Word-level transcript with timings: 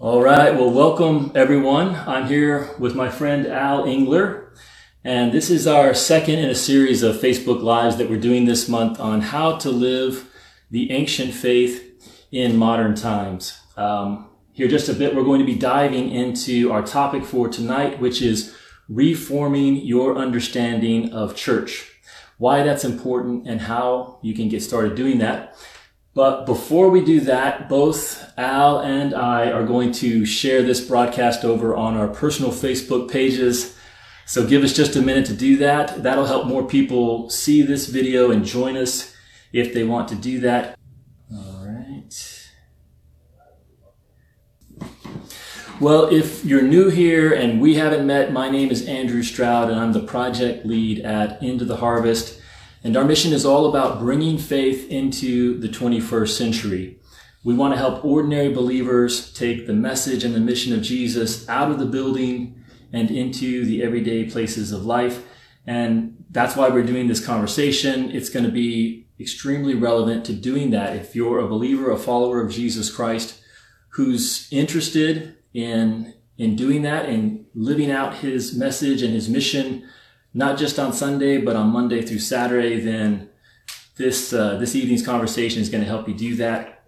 All 0.00 0.20
right. 0.20 0.52
Well, 0.52 0.72
welcome 0.72 1.30
everyone. 1.36 1.94
I'm 1.94 2.26
here 2.26 2.68
with 2.80 2.96
my 2.96 3.08
friend 3.08 3.46
Al 3.46 3.84
Engler, 3.84 4.52
and 5.04 5.30
this 5.30 5.50
is 5.50 5.68
our 5.68 5.94
second 5.94 6.40
in 6.40 6.50
a 6.50 6.54
series 6.56 7.04
of 7.04 7.14
Facebook 7.14 7.62
Lives 7.62 7.96
that 7.98 8.10
we're 8.10 8.18
doing 8.18 8.44
this 8.44 8.68
month 8.68 8.98
on 8.98 9.20
how 9.20 9.56
to 9.58 9.70
live 9.70 10.28
the 10.68 10.90
ancient 10.90 11.32
faith 11.32 12.26
in 12.32 12.56
modern 12.56 12.96
times. 12.96 13.56
Um, 13.76 14.30
here, 14.52 14.66
just 14.66 14.88
a 14.88 14.94
bit, 14.94 15.14
we're 15.14 15.22
going 15.22 15.38
to 15.38 15.46
be 15.46 15.54
diving 15.54 16.10
into 16.10 16.72
our 16.72 16.82
topic 16.82 17.24
for 17.24 17.48
tonight, 17.48 18.00
which 18.00 18.20
is 18.20 18.52
reforming 18.88 19.76
your 19.76 20.18
understanding 20.18 21.12
of 21.12 21.36
church. 21.36 22.00
Why 22.38 22.64
that's 22.64 22.84
important 22.84 23.46
and 23.46 23.60
how 23.60 24.18
you 24.22 24.34
can 24.34 24.48
get 24.48 24.60
started 24.60 24.96
doing 24.96 25.18
that. 25.18 25.56
But 26.14 26.46
before 26.46 26.90
we 26.90 27.04
do 27.04 27.20
that, 27.22 27.68
both 27.68 28.32
Al 28.38 28.78
and 28.78 29.12
I 29.14 29.50
are 29.50 29.66
going 29.66 29.90
to 29.94 30.24
share 30.24 30.62
this 30.62 30.80
broadcast 30.80 31.44
over 31.44 31.74
on 31.74 31.96
our 31.96 32.06
personal 32.06 32.52
Facebook 32.52 33.10
pages. 33.10 33.76
So 34.24 34.46
give 34.46 34.62
us 34.62 34.72
just 34.72 34.94
a 34.94 35.02
minute 35.02 35.26
to 35.26 35.34
do 35.34 35.56
that. 35.56 36.04
That'll 36.04 36.26
help 36.26 36.46
more 36.46 36.64
people 36.64 37.28
see 37.30 37.62
this 37.62 37.88
video 37.88 38.30
and 38.30 38.44
join 38.44 38.76
us 38.76 39.12
if 39.52 39.74
they 39.74 39.82
want 39.82 40.08
to 40.08 40.14
do 40.14 40.38
that. 40.40 40.78
All 41.34 41.66
right. 41.66 42.48
Well, 45.80 46.06
if 46.14 46.44
you're 46.44 46.62
new 46.62 46.90
here 46.90 47.32
and 47.32 47.60
we 47.60 47.74
haven't 47.74 48.06
met, 48.06 48.32
my 48.32 48.48
name 48.48 48.70
is 48.70 48.86
Andrew 48.86 49.24
Stroud 49.24 49.68
and 49.68 49.80
I'm 49.80 49.92
the 49.92 50.00
project 50.00 50.64
lead 50.64 51.00
at 51.00 51.42
Into 51.42 51.64
the 51.64 51.78
Harvest. 51.78 52.40
And 52.84 52.98
our 52.98 53.04
mission 53.04 53.32
is 53.32 53.46
all 53.46 53.66
about 53.66 53.98
bringing 53.98 54.36
faith 54.36 54.90
into 54.90 55.58
the 55.58 55.68
21st 55.68 56.28
century. 56.28 56.98
We 57.42 57.54
want 57.54 57.72
to 57.72 57.78
help 57.78 58.04
ordinary 58.04 58.52
believers 58.52 59.32
take 59.32 59.66
the 59.66 59.72
message 59.72 60.22
and 60.22 60.34
the 60.34 60.40
mission 60.40 60.74
of 60.74 60.82
Jesus 60.82 61.48
out 61.48 61.70
of 61.70 61.78
the 61.78 61.86
building 61.86 62.62
and 62.92 63.10
into 63.10 63.64
the 63.64 63.82
everyday 63.82 64.24
places 64.24 64.70
of 64.70 64.84
life. 64.84 65.24
And 65.66 66.24
that's 66.30 66.56
why 66.56 66.68
we're 66.68 66.84
doing 66.84 67.08
this 67.08 67.24
conversation. 67.24 68.10
It's 68.10 68.28
going 68.28 68.44
to 68.44 68.52
be 68.52 69.06
extremely 69.18 69.74
relevant 69.74 70.26
to 70.26 70.34
doing 70.34 70.70
that. 70.70 70.94
If 70.94 71.16
you're 71.16 71.40
a 71.40 71.48
believer, 71.48 71.90
a 71.90 71.96
follower 71.96 72.42
of 72.42 72.52
Jesus 72.52 72.94
Christ, 72.94 73.40
who's 73.90 74.46
interested 74.52 75.36
in, 75.54 76.12
in 76.36 76.54
doing 76.54 76.82
that 76.82 77.08
and 77.08 77.46
living 77.54 77.90
out 77.90 78.16
his 78.16 78.54
message 78.54 79.02
and 79.02 79.14
his 79.14 79.28
mission 79.30 79.88
not 80.34 80.58
just 80.58 80.78
on 80.80 80.92
Sunday, 80.92 81.38
but 81.38 81.54
on 81.54 81.68
Monday 81.68 82.02
through 82.02 82.18
Saturday, 82.18 82.80
then 82.80 83.30
this, 83.96 84.32
uh, 84.32 84.56
this 84.56 84.74
evening's 84.74 85.06
conversation 85.06 85.62
is 85.62 85.68
going 85.68 85.82
to 85.82 85.88
help 85.88 86.08
you 86.08 86.14
do 86.14 86.34
that. 86.36 86.84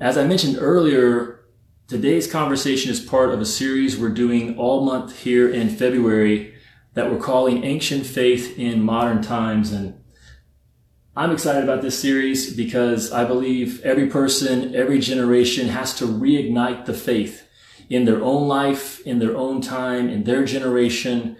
As 0.00 0.16
I 0.16 0.24
mentioned 0.24 0.56
earlier, 0.60 1.40
today's 1.88 2.30
conversation 2.30 2.92
is 2.92 3.00
part 3.00 3.30
of 3.30 3.40
a 3.40 3.44
series 3.44 3.98
we're 3.98 4.10
doing 4.10 4.56
all 4.56 4.84
month 4.84 5.18
here 5.18 5.50
in 5.50 5.68
February 5.68 6.54
that 6.94 7.10
we're 7.10 7.18
calling 7.18 7.64
Ancient 7.64 8.06
Faith 8.06 8.56
in 8.56 8.82
Modern 8.82 9.20
Times. 9.20 9.72
And 9.72 10.00
I'm 11.16 11.32
excited 11.32 11.64
about 11.64 11.82
this 11.82 12.00
series 12.00 12.54
because 12.54 13.12
I 13.12 13.24
believe 13.24 13.82
every 13.82 14.06
person, 14.06 14.74
every 14.76 15.00
generation 15.00 15.68
has 15.68 15.92
to 15.96 16.06
reignite 16.06 16.86
the 16.86 16.94
faith 16.94 17.48
in 17.88 18.04
their 18.04 18.22
own 18.22 18.46
life, 18.46 19.04
in 19.04 19.18
their 19.18 19.36
own 19.36 19.60
time, 19.60 20.08
in 20.08 20.22
their 20.22 20.44
generation 20.44 21.36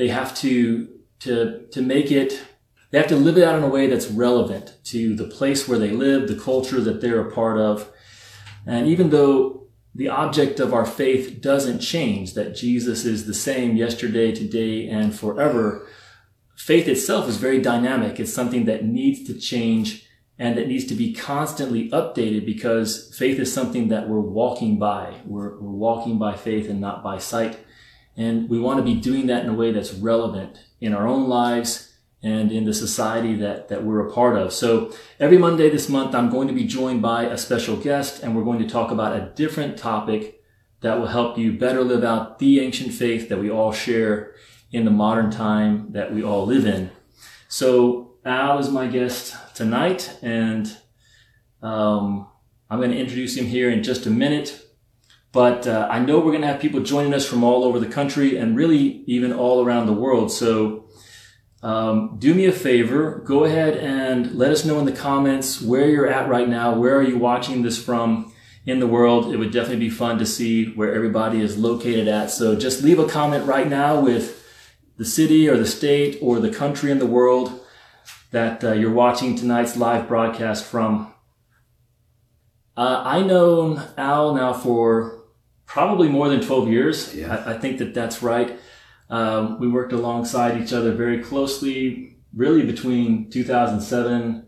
they 0.00 0.08
have 0.08 0.34
to, 0.38 0.88
to, 1.20 1.66
to 1.72 1.82
make 1.82 2.10
it, 2.10 2.40
they 2.90 2.98
have 2.98 3.08
to 3.08 3.16
live 3.16 3.38
it 3.38 3.44
out 3.44 3.56
in 3.56 3.62
a 3.62 3.68
way 3.68 3.86
that's 3.86 4.08
relevant 4.08 4.74
to 4.84 5.14
the 5.14 5.28
place 5.28 5.68
where 5.68 5.78
they 5.78 5.90
live, 5.90 6.26
the 6.26 6.34
culture 6.34 6.80
that 6.80 7.00
they're 7.00 7.26
a 7.26 7.30
part 7.30 7.58
of. 7.58 7.90
And 8.66 8.88
even 8.88 9.10
though 9.10 9.68
the 9.94 10.08
object 10.08 10.60
of 10.60 10.74
our 10.74 10.86
faith 10.86 11.40
doesn't 11.40 11.80
change, 11.80 12.34
that 12.34 12.56
Jesus 12.56 13.04
is 13.04 13.26
the 13.26 13.34
same 13.34 13.76
yesterday, 13.76 14.32
today, 14.32 14.88
and 14.88 15.14
forever, 15.14 15.86
faith 16.56 16.88
itself 16.88 17.28
is 17.28 17.36
very 17.36 17.60
dynamic. 17.60 18.18
It's 18.18 18.32
something 18.32 18.64
that 18.66 18.84
needs 18.84 19.24
to 19.26 19.38
change 19.38 20.06
and 20.38 20.56
that 20.56 20.68
needs 20.68 20.86
to 20.86 20.94
be 20.94 21.12
constantly 21.12 21.90
updated 21.90 22.46
because 22.46 23.14
faith 23.16 23.38
is 23.38 23.52
something 23.52 23.88
that 23.88 24.08
we're 24.08 24.20
walking 24.20 24.78
by. 24.78 25.16
We're, 25.26 25.60
we're 25.60 25.70
walking 25.70 26.18
by 26.18 26.36
faith 26.36 26.68
and 26.68 26.80
not 26.80 27.02
by 27.02 27.18
sight. 27.18 27.58
And 28.20 28.50
we 28.50 28.58
want 28.58 28.76
to 28.76 28.84
be 28.84 29.00
doing 29.00 29.28
that 29.28 29.44
in 29.44 29.48
a 29.48 29.54
way 29.54 29.72
that's 29.72 29.94
relevant 29.94 30.58
in 30.78 30.92
our 30.92 31.08
own 31.08 31.26
lives 31.26 31.94
and 32.22 32.52
in 32.52 32.66
the 32.66 32.74
society 32.74 33.34
that, 33.36 33.68
that 33.68 33.82
we're 33.82 34.06
a 34.06 34.12
part 34.12 34.36
of. 34.36 34.52
So 34.52 34.92
every 35.18 35.38
Monday 35.38 35.70
this 35.70 35.88
month, 35.88 36.14
I'm 36.14 36.28
going 36.28 36.46
to 36.46 36.52
be 36.52 36.66
joined 36.66 37.00
by 37.00 37.24
a 37.24 37.38
special 37.38 37.78
guest 37.78 38.22
and 38.22 38.36
we're 38.36 38.44
going 38.44 38.58
to 38.58 38.68
talk 38.68 38.90
about 38.90 39.16
a 39.16 39.32
different 39.34 39.78
topic 39.78 40.42
that 40.82 40.98
will 40.98 41.06
help 41.06 41.38
you 41.38 41.54
better 41.54 41.82
live 41.82 42.04
out 42.04 42.38
the 42.38 42.60
ancient 42.60 42.92
faith 42.92 43.30
that 43.30 43.38
we 43.38 43.50
all 43.50 43.72
share 43.72 44.34
in 44.70 44.84
the 44.84 44.90
modern 44.90 45.30
time 45.30 45.90
that 45.92 46.12
we 46.12 46.22
all 46.22 46.44
live 46.44 46.66
in. 46.66 46.90
So 47.48 48.16
Al 48.26 48.58
is 48.58 48.68
my 48.68 48.86
guest 48.86 49.34
tonight 49.54 50.14
and 50.20 50.76
um, 51.62 52.28
I'm 52.68 52.80
going 52.80 52.90
to 52.90 52.98
introduce 52.98 53.34
him 53.34 53.46
here 53.46 53.70
in 53.70 53.82
just 53.82 54.04
a 54.04 54.10
minute. 54.10 54.60
But 55.32 55.66
uh, 55.66 55.86
I 55.90 56.00
know 56.00 56.18
we're 56.18 56.32
going 56.32 56.40
to 56.42 56.48
have 56.48 56.60
people 56.60 56.80
joining 56.80 57.14
us 57.14 57.26
from 57.26 57.44
all 57.44 57.62
over 57.62 57.78
the 57.78 57.86
country 57.86 58.36
and 58.36 58.56
really 58.56 59.04
even 59.06 59.32
all 59.32 59.64
around 59.64 59.86
the 59.86 59.92
world. 59.92 60.32
So 60.32 60.88
um, 61.62 62.16
do 62.18 62.34
me 62.34 62.46
a 62.46 62.52
favor, 62.52 63.22
go 63.24 63.44
ahead 63.44 63.76
and 63.76 64.34
let 64.34 64.50
us 64.50 64.64
know 64.64 64.78
in 64.78 64.86
the 64.86 64.92
comments 64.92 65.60
where 65.60 65.88
you're 65.88 66.08
at 66.08 66.28
right 66.28 66.48
now. 66.48 66.74
Where 66.74 66.96
are 66.96 67.02
you 67.02 67.18
watching 67.18 67.62
this 67.62 67.82
from 67.82 68.32
in 68.64 68.80
the 68.80 68.86
world? 68.86 69.32
It 69.32 69.36
would 69.36 69.52
definitely 69.52 69.84
be 69.84 69.90
fun 69.90 70.18
to 70.18 70.26
see 70.26 70.72
where 70.72 70.94
everybody 70.94 71.40
is 71.40 71.58
located 71.58 72.08
at. 72.08 72.30
So 72.30 72.56
just 72.56 72.82
leave 72.82 72.98
a 72.98 73.06
comment 73.06 73.46
right 73.46 73.68
now 73.68 74.00
with 74.00 74.42
the 74.96 75.04
city 75.04 75.48
or 75.48 75.56
the 75.56 75.66
state 75.66 76.18
or 76.20 76.40
the 76.40 76.50
country 76.50 76.90
in 76.90 76.98
the 76.98 77.06
world 77.06 77.60
that 78.30 78.64
uh, 78.64 78.72
you're 78.72 78.92
watching 78.92 79.36
tonight's 79.36 79.76
live 79.76 80.08
broadcast 80.08 80.64
from. 80.64 81.12
Uh, 82.76 83.02
I 83.04 83.22
know 83.22 83.86
Al 83.98 84.34
now 84.34 84.54
for 84.54 85.19
probably 85.70 86.08
more 86.08 86.28
than 86.28 86.40
12 86.40 86.68
years. 86.68 87.14
Yeah. 87.14 87.44
I, 87.46 87.54
I 87.54 87.58
think 87.58 87.78
that 87.78 87.94
that's 87.94 88.22
right. 88.22 88.58
Um, 89.08 89.60
we 89.60 89.68
worked 89.68 89.92
alongside 89.92 90.60
each 90.60 90.72
other 90.72 90.92
very 90.92 91.22
closely, 91.22 92.16
really 92.34 92.62
between 92.62 93.30
2007 93.30 94.46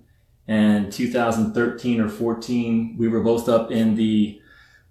and 0.48 0.92
2013 0.92 2.00
or 2.00 2.08
14. 2.08 2.96
We 2.98 3.06
were 3.06 3.22
both 3.22 3.48
up 3.48 3.70
in 3.70 3.94
the 3.94 4.40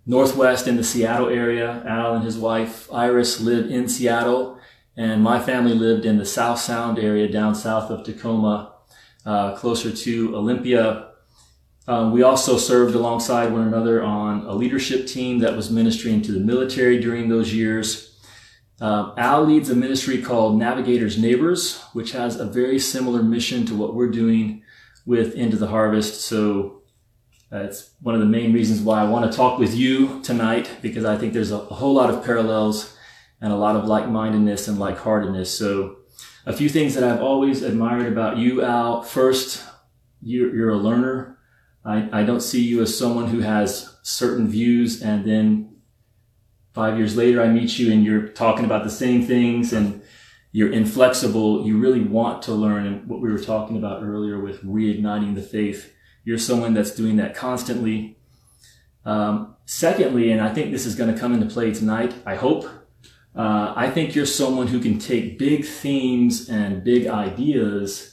Northwest 0.06 0.68
in 0.68 0.78
the 0.78 0.86
Seattle 0.86 1.28
area. 1.28 1.84
Al 1.86 2.16
and 2.16 2.24
his 2.24 2.38
wife 2.38 2.92
Iris 2.94 3.42
lived 3.42 3.70
in 3.70 3.90
Seattle, 3.90 4.58
and 4.96 5.22
my 5.22 5.40
family 5.40 5.74
lived 5.74 6.06
in 6.06 6.18
the 6.18 6.26
South 6.26 6.60
Sound 6.60 6.98
area 6.98 7.30
down 7.30 7.56
south 7.56 7.92
of 7.92 8.06
Tacoma, 8.06 8.74
uh, 9.26 9.56
closer 9.56 9.92
to 9.92 10.36
Olympia. 10.36 11.11
Um, 11.92 12.14
we 12.14 12.24
also 12.24 12.58
served 12.58 12.96
alongside 12.96 13.52
one 13.52 13.68
another 13.68 14.02
on 14.02 14.46
a 14.46 14.56
leadership 14.56 15.08
team 15.08 15.40
that 15.40 15.58
was 15.58 15.70
ministering 15.70 16.22
to 16.22 16.32
the 16.32 16.40
military 16.40 17.02
during 17.02 17.28
those 17.28 17.54
years. 17.54 18.18
Um, 18.80 19.14
Al 19.18 19.44
leads 19.44 19.70
a 19.70 19.76
ministry 19.76 20.22
called 20.22 20.58
Navigators 20.58 21.18
Neighbors, 21.18 21.82
which 21.92 22.14
has 22.14 22.38
a 22.38 22.46
very 22.46 22.80
similar 22.80 23.22
mission 23.22 23.66
to 23.66 23.76
what 23.76 23.94
we're 23.94 24.10
doing 24.10 24.64
with 25.06 25.36
Into 25.36 25.58
the 25.58 25.68
Harvest. 25.68 26.22
So 26.22 26.84
uh, 27.52 27.58
it's 27.68 27.92
one 28.00 28.16
of 28.16 28.22
the 28.22 28.34
main 28.38 28.54
reasons 28.54 28.80
why 28.80 29.02
I 29.02 29.10
want 29.10 29.30
to 29.30 29.38
talk 29.38 29.60
with 29.60 29.76
you 29.76 30.22
tonight, 30.22 30.70
because 30.82 31.04
I 31.04 31.18
think 31.18 31.34
there's 31.34 31.52
a, 31.52 31.58
a 31.58 31.74
whole 31.74 31.94
lot 31.94 32.10
of 32.10 32.24
parallels 32.24 32.98
and 33.42 33.52
a 33.52 33.58
lot 33.58 33.76
of 33.76 33.84
like-mindedness 33.84 34.70
and 34.70 34.80
like-heartedness. 34.80 35.52
So 35.52 35.98
a 36.46 36.54
few 36.54 36.70
things 36.70 36.96
that 36.96 37.04
I've 37.04 37.22
always 37.22 37.64
admired 37.64 38.08
about 38.10 38.38
you, 38.38 38.64
Al. 38.64 39.02
First, 39.02 39.62
you're, 40.22 40.56
you're 40.56 40.70
a 40.70 40.78
learner. 40.78 41.38
I, 41.84 42.22
I 42.22 42.24
don't 42.24 42.42
see 42.42 42.64
you 42.64 42.82
as 42.82 42.98
someone 42.98 43.28
who 43.28 43.40
has 43.40 43.96
certain 44.04 44.48
views 44.48 45.02
and 45.02 45.26
then 45.26 45.76
five 46.74 46.98
years 46.98 47.16
later 47.18 47.42
I 47.42 47.48
meet 47.48 47.80
you 47.80 47.92
and 47.92 48.04
you're 48.04 48.28
talking 48.28 48.66
about 48.66 48.84
the 48.84 48.90
same 48.90 49.26
things 49.26 49.74
and 49.74 50.02
you're 50.52 50.72
inflexible. 50.72 51.66
You 51.66 51.78
really 51.78 52.02
want 52.02 52.42
to 52.44 52.54
learn. 52.54 52.86
And 52.86 53.08
what 53.08 53.22
we 53.22 53.32
were 53.32 53.40
talking 53.40 53.78
about 53.78 54.04
earlier 54.04 54.40
with 54.40 54.64
reigniting 54.64 55.36
the 55.36 55.42
faith, 55.42 55.94
you're 56.24 56.38
someone 56.38 56.74
that's 56.74 56.94
doing 56.94 57.16
that 57.18 57.36
constantly. 57.36 58.18
Um, 59.06 59.56
secondly, 59.66 60.32
and 60.32 60.42
I 60.42 60.54
think 60.54 60.72
this 60.72 60.86
is 60.86 60.96
going 60.96 61.14
to 61.14 61.20
come 61.20 61.34
into 61.34 61.48
play 61.48 61.74
tonight, 61.74 62.14
I 62.26 62.36
hope. 62.36 62.66
Uh, 63.36 63.74
I 63.76 63.90
think 63.90 64.14
you're 64.14 64.26
someone 64.26 64.68
who 64.68 64.80
can 64.80 65.00
take 65.00 65.40
big 65.40 65.66
themes 65.66 66.50
and 66.50 66.84
big 66.84 67.08
ideas 67.08 68.11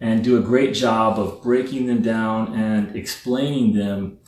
and 0.00 0.22
do 0.22 0.38
a 0.38 0.40
great 0.40 0.74
job 0.74 1.18
of 1.18 1.42
breaking 1.42 1.86
them 1.86 2.02
down 2.02 2.54
and 2.54 2.94
explaining 2.94 3.74
them 3.74 4.18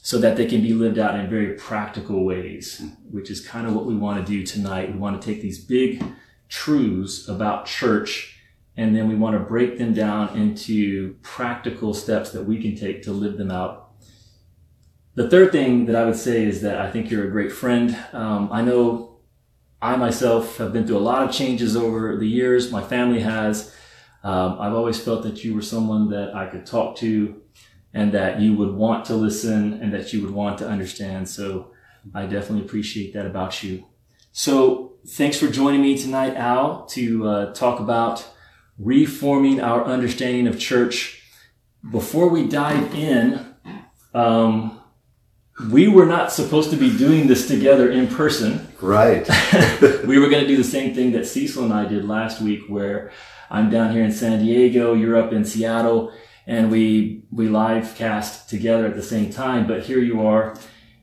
so 0.00 0.18
that 0.18 0.36
they 0.36 0.46
can 0.46 0.62
be 0.62 0.72
lived 0.72 0.98
out 0.98 1.20
in 1.20 1.28
very 1.28 1.54
practical 1.54 2.24
ways, 2.24 2.82
which 3.10 3.30
is 3.30 3.46
kind 3.46 3.66
of 3.66 3.74
what 3.74 3.84
we 3.84 3.94
want 3.94 4.24
to 4.24 4.32
do 4.32 4.42
tonight. 4.42 4.90
We 4.90 4.98
want 4.98 5.20
to 5.20 5.26
take 5.26 5.42
these 5.42 5.62
big 5.62 6.02
truths 6.48 7.28
about 7.28 7.66
church 7.66 8.38
and 8.78 8.94
then 8.96 9.08
we 9.08 9.16
want 9.16 9.34
to 9.36 9.40
break 9.40 9.76
them 9.76 9.92
down 9.92 10.36
into 10.36 11.16
practical 11.20 11.92
steps 11.92 12.30
that 12.30 12.44
we 12.44 12.62
can 12.62 12.76
take 12.76 13.02
to 13.02 13.12
live 13.12 13.36
them 13.36 13.50
out. 13.50 13.90
the 15.14 15.28
third 15.28 15.50
thing 15.50 15.86
that 15.86 15.96
I 15.96 16.04
would 16.04 16.16
say 16.16 16.44
is 16.44 16.62
that 16.62 16.80
I 16.80 16.88
think 16.88 17.10
you're 17.10 17.26
a 17.26 17.30
great 17.30 17.50
friend. 17.50 17.98
Um, 18.12 18.48
I 18.52 18.62
know 18.62 19.18
I 19.82 19.96
myself 19.96 20.58
have 20.58 20.72
been 20.72 20.86
through 20.86 20.98
a 20.98 21.08
lot 21.12 21.28
of 21.28 21.34
changes 21.34 21.76
over 21.76 22.16
the 22.16 22.28
years. 22.28 22.70
My 22.70 22.82
family 22.82 23.20
has. 23.20 23.74
Um, 24.28 24.60
I've 24.60 24.74
always 24.74 25.00
felt 25.00 25.22
that 25.22 25.42
you 25.42 25.54
were 25.54 25.62
someone 25.62 26.10
that 26.10 26.36
I 26.36 26.48
could 26.48 26.66
talk 26.66 26.96
to 26.96 27.40
and 27.94 28.12
that 28.12 28.38
you 28.38 28.54
would 28.58 28.74
want 28.74 29.06
to 29.06 29.14
listen 29.14 29.80
and 29.82 29.90
that 29.94 30.12
you 30.12 30.20
would 30.20 30.32
want 30.32 30.58
to 30.58 30.68
understand. 30.68 31.26
So 31.26 31.72
I 32.14 32.26
definitely 32.26 32.66
appreciate 32.66 33.14
that 33.14 33.24
about 33.24 33.62
you. 33.62 33.86
So 34.32 34.96
thanks 35.06 35.38
for 35.38 35.48
joining 35.48 35.80
me 35.80 35.96
tonight, 35.96 36.36
Al, 36.36 36.84
to 36.88 37.26
uh, 37.26 37.54
talk 37.54 37.80
about 37.80 38.22
reforming 38.78 39.62
our 39.62 39.82
understanding 39.86 40.46
of 40.46 40.58
church. 40.58 41.22
Before 41.90 42.28
we 42.28 42.46
dive 42.46 42.94
in, 42.94 43.54
um, 44.12 44.78
we 45.70 45.88
were 45.88 46.04
not 46.04 46.32
supposed 46.32 46.68
to 46.72 46.76
be 46.76 46.94
doing 46.98 47.28
this 47.28 47.48
together 47.48 47.90
in 47.90 48.06
person. 48.08 48.68
Right. 48.82 49.26
we 50.06 50.18
were 50.18 50.28
going 50.28 50.42
to 50.42 50.46
do 50.46 50.58
the 50.58 50.64
same 50.64 50.94
thing 50.94 51.12
that 51.12 51.26
Cecil 51.26 51.64
and 51.64 51.72
I 51.72 51.86
did 51.86 52.04
last 52.04 52.42
week, 52.42 52.64
where 52.68 53.10
I'm 53.50 53.70
down 53.70 53.92
here 53.92 54.04
in 54.04 54.12
San 54.12 54.40
Diego, 54.40 54.94
you're 54.94 55.16
up 55.16 55.32
in 55.32 55.44
Seattle, 55.44 56.12
and 56.46 56.70
we 56.70 57.22
we 57.30 57.48
live 57.48 57.94
cast 57.96 58.48
together 58.48 58.86
at 58.86 58.94
the 58.94 59.02
same 59.02 59.30
time. 59.30 59.66
But 59.66 59.82
here 59.82 60.00
you 60.00 60.26
are, 60.26 60.56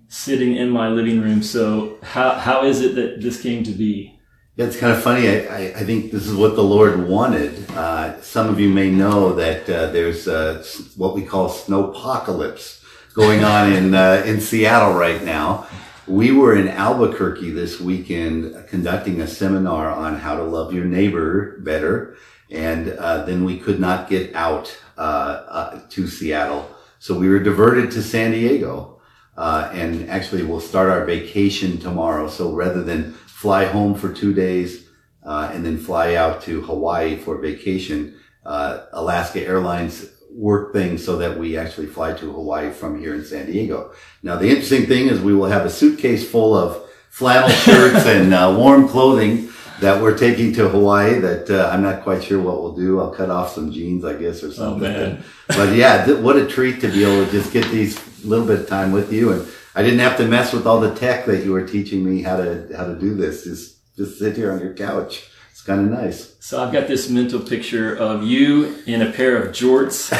sitting 0.07 0.55
in 0.55 0.69
my 0.69 0.87
living 0.89 1.21
room. 1.21 1.43
So 1.43 1.97
how 2.03 2.31
how 2.31 2.65
is 2.65 2.81
it 2.81 2.95
that 2.95 3.21
this 3.21 3.41
came 3.41 3.63
to 3.63 3.71
be? 3.71 4.19
Yeah, 4.55 4.65
it's 4.67 4.77
kind 4.77 4.93
of 4.93 5.03
funny. 5.03 5.27
I, 5.27 5.33
I, 5.33 5.59
I 5.75 5.83
think 5.83 6.11
this 6.11 6.25
is 6.25 6.33
what 6.33 6.55
the 6.55 6.63
Lord 6.63 7.09
wanted. 7.09 7.69
Uh, 7.71 8.21
some 8.21 8.47
of 8.47 8.57
you 8.57 8.69
may 8.69 8.89
know 8.89 9.35
that 9.35 9.69
uh, 9.69 9.87
there's 9.87 10.29
uh, 10.29 10.63
what 10.95 11.13
we 11.13 11.23
call 11.23 11.49
snowpocalypse 11.49 12.81
going 13.13 13.43
on 13.43 13.73
in 13.77 13.93
uh, 13.93 14.23
in 14.25 14.39
Seattle 14.39 14.93
right 14.93 15.23
now. 15.23 15.67
We 16.07 16.31
were 16.31 16.55
in 16.55 16.67
Albuquerque 16.67 17.49
this 17.51 17.81
weekend 17.81 18.67
conducting 18.67 19.21
a 19.21 19.27
seminar 19.27 19.89
on 19.89 20.17
how 20.19 20.37
to 20.37 20.43
love 20.43 20.71
your 20.71 20.85
neighbor 20.85 21.57
better, 21.61 22.15
and 22.55 22.89
uh, 22.93 23.25
then 23.25 23.43
we 23.43 23.59
could 23.59 23.79
not 23.79 24.09
get 24.09 24.33
out 24.35 24.75
uh, 24.97 25.79
to 25.89 26.07
Seattle, 26.07 26.69
so 26.99 27.17
we 27.17 27.29
were 27.29 27.39
diverted 27.39 27.91
to 27.91 28.01
San 28.01 28.31
Diego. 28.31 29.01
and 29.37 30.09
actually, 30.09 30.43
we'll 30.43 30.61
start 30.61 30.89
our 30.89 31.05
vacation 31.05 31.77
tomorrow. 31.77 32.27
So 32.29 32.53
rather 32.53 32.81
than 32.81 33.13
fly 33.27 33.65
home 33.65 33.93
for 33.93 34.11
two 34.11 34.33
days, 34.33 34.85
uh, 35.25 35.49
and 35.53 35.65
then 35.65 35.77
fly 35.77 36.15
out 36.15 36.41
to 36.43 36.61
Hawaii 36.61 37.17
for 37.17 37.37
vacation. 37.37 38.15
Uh, 38.45 38.85
Alaska 38.93 39.41
Airlines 39.41 40.11
work 40.31 40.71
things 40.73 41.03
so 41.03 41.17
that 41.17 41.37
we 41.37 41.57
actually 41.57 41.87
fly 41.87 42.13
to 42.13 42.31
Hawaii 42.31 42.71
from 42.71 42.99
here 42.99 43.15
in 43.15 43.25
San 43.25 43.47
Diego. 43.47 43.91
Now, 44.21 44.35
the 44.35 44.49
interesting 44.49 44.85
thing 44.85 45.07
is 45.07 45.19
we 45.19 45.33
will 45.33 45.47
have 45.47 45.65
a 45.65 45.69
suitcase 45.69 46.29
full 46.29 46.55
of 46.55 46.87
flannel 47.09 47.49
shirts 47.49 48.05
and 48.05 48.33
uh, 48.33 48.53
warm 48.57 48.87
clothing 48.87 49.49
that 49.81 50.01
we're 50.01 50.17
taking 50.17 50.53
to 50.53 50.69
Hawaii 50.69 51.19
that 51.19 51.49
uh, 51.49 51.69
I'm 51.71 51.83
not 51.83 52.03
quite 52.03 52.23
sure 52.23 52.41
what 52.41 52.61
we'll 52.61 52.75
do. 52.75 52.99
I'll 52.99 53.11
cut 53.11 53.29
off 53.29 53.53
some 53.53 53.71
jeans, 53.71 54.05
I 54.05 54.13
guess, 54.13 54.43
or 54.43 54.51
something. 54.51 54.91
Oh, 54.91 55.23
but 55.49 55.75
yeah, 55.75 56.05
th- 56.05 56.19
what 56.19 56.37
a 56.37 56.47
treat 56.47 56.81
to 56.81 56.87
be 56.87 57.03
able 57.03 57.25
to 57.25 57.31
just 57.31 57.51
get 57.51 57.69
these 57.71 57.99
little 58.25 58.45
bit 58.45 58.61
of 58.61 58.67
time 58.67 58.91
with 58.91 59.13
you 59.13 59.31
and 59.33 59.47
I 59.75 59.83
didn't 59.83 59.99
have 59.99 60.17
to 60.17 60.27
mess 60.27 60.53
with 60.53 60.65
all 60.65 60.79
the 60.79 60.95
tech 60.95 61.25
that 61.25 61.43
you 61.43 61.51
were 61.51 61.67
teaching 61.67 62.03
me 62.03 62.21
how 62.21 62.37
to 62.37 62.67
how 62.75 62.85
to 62.85 62.95
do 62.95 63.13
this. 63.13 63.43
Just 63.43 63.95
just 63.97 64.17
sit 64.17 64.37
here 64.37 64.51
on 64.51 64.61
your 64.61 64.73
couch. 64.73 65.29
Kind 65.65 65.81
of 65.81 65.99
nice. 65.99 66.35
So 66.39 66.63
I've 66.63 66.71
got 66.71 66.87
this 66.87 67.09
mental 67.09 67.39
picture 67.39 67.95
of 67.95 68.21
you 68.21 68.83
in 68.85 69.01
a 69.01 69.11
pair 69.11 69.35
of 69.35 69.51
jorts, 69.51 70.13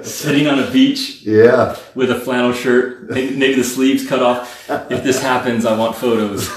sitting 0.04 0.46
on 0.46 0.58
a 0.58 0.70
beach. 0.70 1.20
Yeah. 1.20 1.76
With 1.94 2.10
a 2.10 2.18
flannel 2.18 2.54
shirt, 2.54 3.10
maybe, 3.10 3.36
maybe 3.36 3.56
the 3.56 3.64
sleeves 3.64 4.08
cut 4.08 4.22
off. 4.22 4.70
If 4.90 5.04
this 5.04 5.20
happens, 5.20 5.66
I 5.66 5.76
want 5.76 5.96
photos. 5.96 6.48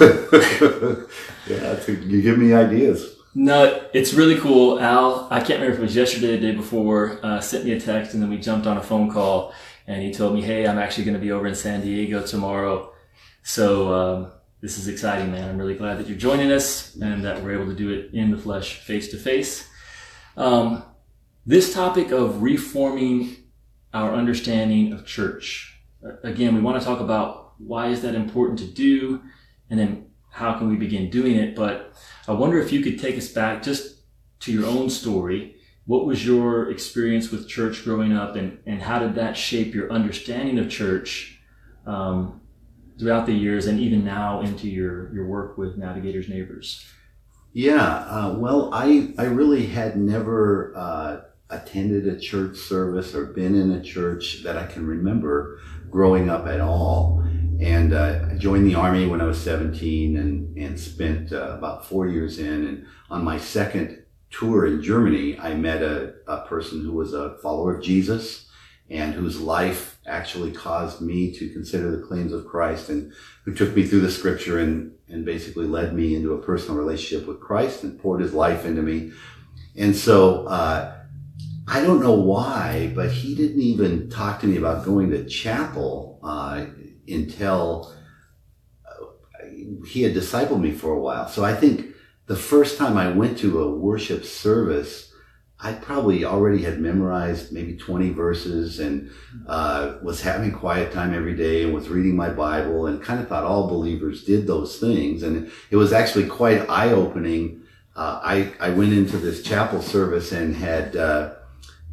yeah, 1.46 1.78
you 1.86 2.22
give 2.22 2.38
me 2.38 2.54
ideas. 2.54 3.14
No, 3.34 3.86
it's 3.92 4.14
really 4.14 4.38
cool. 4.38 4.80
Al, 4.80 5.28
I 5.30 5.40
can't 5.40 5.60
remember 5.60 5.74
if 5.74 5.78
it 5.80 5.82
was 5.82 5.96
yesterday 5.96 6.28
or 6.28 6.40
the 6.40 6.52
day 6.52 6.56
before, 6.56 7.20
uh, 7.22 7.40
sent 7.40 7.66
me 7.66 7.72
a 7.72 7.80
text 7.80 8.14
and 8.14 8.22
then 8.22 8.30
we 8.30 8.38
jumped 8.38 8.66
on 8.66 8.78
a 8.78 8.82
phone 8.82 9.10
call 9.10 9.52
and 9.86 10.02
he 10.02 10.14
told 10.14 10.32
me, 10.34 10.40
"Hey, 10.40 10.66
I'm 10.66 10.78
actually 10.78 11.04
going 11.04 11.14
to 11.14 11.20
be 11.20 11.30
over 11.30 11.46
in 11.46 11.54
San 11.54 11.82
Diego 11.82 12.26
tomorrow." 12.26 12.94
So 13.42 13.92
um, 13.92 14.32
this 14.60 14.78
is 14.78 14.88
exciting, 14.88 15.30
man. 15.30 15.48
I'm 15.48 15.58
really 15.58 15.76
glad 15.76 15.98
that 15.98 16.08
you're 16.08 16.18
joining 16.18 16.50
us 16.52 16.96
and 16.96 17.24
that 17.24 17.42
we're 17.42 17.54
able 17.54 17.66
to 17.66 17.74
do 17.74 17.90
it 17.90 18.12
in 18.12 18.30
the 18.30 18.38
flesh, 18.38 18.80
face 18.80 19.10
to 19.10 19.16
face. 19.16 19.68
This 21.46 21.72
topic 21.72 22.10
of 22.10 22.42
reforming 22.42 23.36
our 23.94 24.14
understanding 24.14 24.92
of 24.92 25.06
church. 25.06 25.80
Again, 26.22 26.54
we 26.54 26.60
want 26.60 26.78
to 26.78 26.86
talk 26.86 27.00
about 27.00 27.54
why 27.58 27.88
is 27.88 28.02
that 28.02 28.14
important 28.14 28.58
to 28.58 28.66
do, 28.66 29.22
and 29.70 29.80
then 29.80 30.10
how 30.30 30.58
can 30.58 30.68
we 30.68 30.76
begin 30.76 31.08
doing 31.08 31.36
it. 31.36 31.56
But 31.56 31.94
I 32.26 32.32
wonder 32.32 32.58
if 32.58 32.70
you 32.70 32.82
could 32.82 32.98
take 32.98 33.16
us 33.16 33.28
back 33.28 33.62
just 33.62 34.02
to 34.40 34.52
your 34.52 34.66
own 34.66 34.90
story 34.90 35.56
what 35.88 36.04
was 36.04 36.26
your 36.26 36.70
experience 36.70 37.30
with 37.30 37.48
church 37.48 37.82
growing 37.82 38.12
up 38.12 38.36
and, 38.36 38.58
and 38.66 38.82
how 38.82 38.98
did 38.98 39.14
that 39.14 39.38
shape 39.38 39.74
your 39.74 39.90
understanding 39.90 40.58
of 40.58 40.68
church 40.68 41.40
um, 41.86 42.42
throughout 42.98 43.26
the 43.26 43.32
years 43.32 43.66
and 43.66 43.78
even 43.78 44.04
now 44.04 44.40
into 44.40 44.68
your, 44.68 45.12
your 45.14 45.26
work 45.26 45.56
with 45.56 45.76
Navigators 45.76 46.28
Neighbors? 46.28 46.84
Yeah, 47.52 47.84
uh, 47.84 48.34
well, 48.38 48.70
I, 48.72 49.14
I 49.18 49.24
really 49.24 49.66
had 49.66 49.96
never 49.96 50.72
uh, 50.76 51.20
attended 51.50 52.06
a 52.06 52.18
church 52.18 52.56
service 52.56 53.14
or 53.14 53.26
been 53.26 53.54
in 53.54 53.72
a 53.72 53.82
church 53.82 54.42
that 54.42 54.56
I 54.56 54.66
can 54.66 54.86
remember 54.86 55.58
growing 55.90 56.28
up 56.28 56.46
at 56.46 56.60
all. 56.60 57.24
And 57.60 57.92
uh, 57.92 58.26
I 58.30 58.34
joined 58.36 58.66
the 58.66 58.74
army 58.74 59.06
when 59.06 59.20
I 59.20 59.24
was 59.24 59.42
17 59.42 60.16
and, 60.16 60.56
and 60.56 60.78
spent 60.78 61.32
uh, 61.32 61.56
about 61.56 61.86
four 61.86 62.06
years 62.06 62.38
in. 62.38 62.66
And 62.66 62.86
on 63.10 63.24
my 63.24 63.38
second 63.38 64.04
tour 64.30 64.66
in 64.66 64.82
Germany, 64.82 65.38
I 65.38 65.54
met 65.54 65.82
a, 65.82 66.14
a 66.26 66.46
person 66.46 66.82
who 66.82 66.92
was 66.92 67.14
a 67.14 67.36
follower 67.38 67.76
of 67.76 67.82
Jesus 67.82 68.48
and 68.90 69.14
whose 69.14 69.40
life 69.40 69.97
actually 70.08 70.52
caused 70.52 71.00
me 71.00 71.32
to 71.34 71.48
consider 71.50 71.90
the 71.90 72.06
claims 72.06 72.32
of 72.32 72.46
Christ 72.46 72.88
and 72.88 73.12
who 73.44 73.54
took 73.54 73.76
me 73.76 73.86
through 73.86 74.00
the 74.00 74.10
scripture 74.10 74.58
and, 74.58 74.92
and 75.08 75.24
basically 75.24 75.66
led 75.66 75.94
me 75.94 76.14
into 76.14 76.32
a 76.32 76.42
personal 76.42 76.76
relationship 76.76 77.28
with 77.28 77.40
Christ 77.40 77.84
and 77.84 78.00
poured 78.00 78.20
his 78.20 78.34
life 78.34 78.64
into 78.64 78.82
me. 78.82 79.12
And 79.76 79.94
so, 79.94 80.46
uh, 80.46 80.94
I 81.70 81.82
don't 81.82 82.00
know 82.00 82.14
why, 82.14 82.92
but 82.94 83.10
he 83.10 83.34
didn't 83.34 83.60
even 83.60 84.08
talk 84.08 84.40
to 84.40 84.46
me 84.46 84.56
about 84.56 84.86
going 84.86 85.10
to 85.10 85.24
chapel, 85.26 86.18
uh, 86.22 86.64
until 87.06 87.94
uh, 88.86 89.44
he 89.86 90.02
had 90.02 90.14
discipled 90.14 90.60
me 90.60 90.72
for 90.72 90.92
a 90.92 91.00
while. 91.00 91.28
So 91.28 91.44
I 91.44 91.54
think 91.54 91.94
the 92.26 92.36
first 92.36 92.78
time 92.78 92.96
I 92.96 93.10
went 93.10 93.38
to 93.38 93.62
a 93.62 93.70
worship 93.70 94.24
service, 94.24 95.07
I 95.60 95.72
probably 95.72 96.24
already 96.24 96.62
had 96.62 96.80
memorized 96.80 97.52
maybe 97.52 97.76
20 97.76 98.10
verses 98.10 98.78
and 98.78 99.10
uh, 99.46 99.96
was 100.02 100.20
having 100.20 100.52
quiet 100.52 100.92
time 100.92 101.12
every 101.12 101.34
day 101.34 101.64
and 101.64 101.74
was 101.74 101.88
reading 101.88 102.14
my 102.14 102.30
Bible 102.30 102.86
and 102.86 103.02
kind 103.02 103.20
of 103.20 103.28
thought 103.28 103.42
all 103.42 103.66
believers 103.66 104.22
did 104.22 104.46
those 104.46 104.78
things. 104.78 105.24
And 105.24 105.50
it 105.70 105.76
was 105.76 105.92
actually 105.92 106.28
quite 106.28 106.68
eye 106.70 106.92
opening. 106.92 107.62
Uh, 107.96 108.20
I, 108.22 108.52
I 108.60 108.70
went 108.70 108.92
into 108.92 109.16
this 109.16 109.42
chapel 109.42 109.82
service 109.82 110.30
and 110.30 110.54
had, 110.54 110.94
uh, 110.94 111.34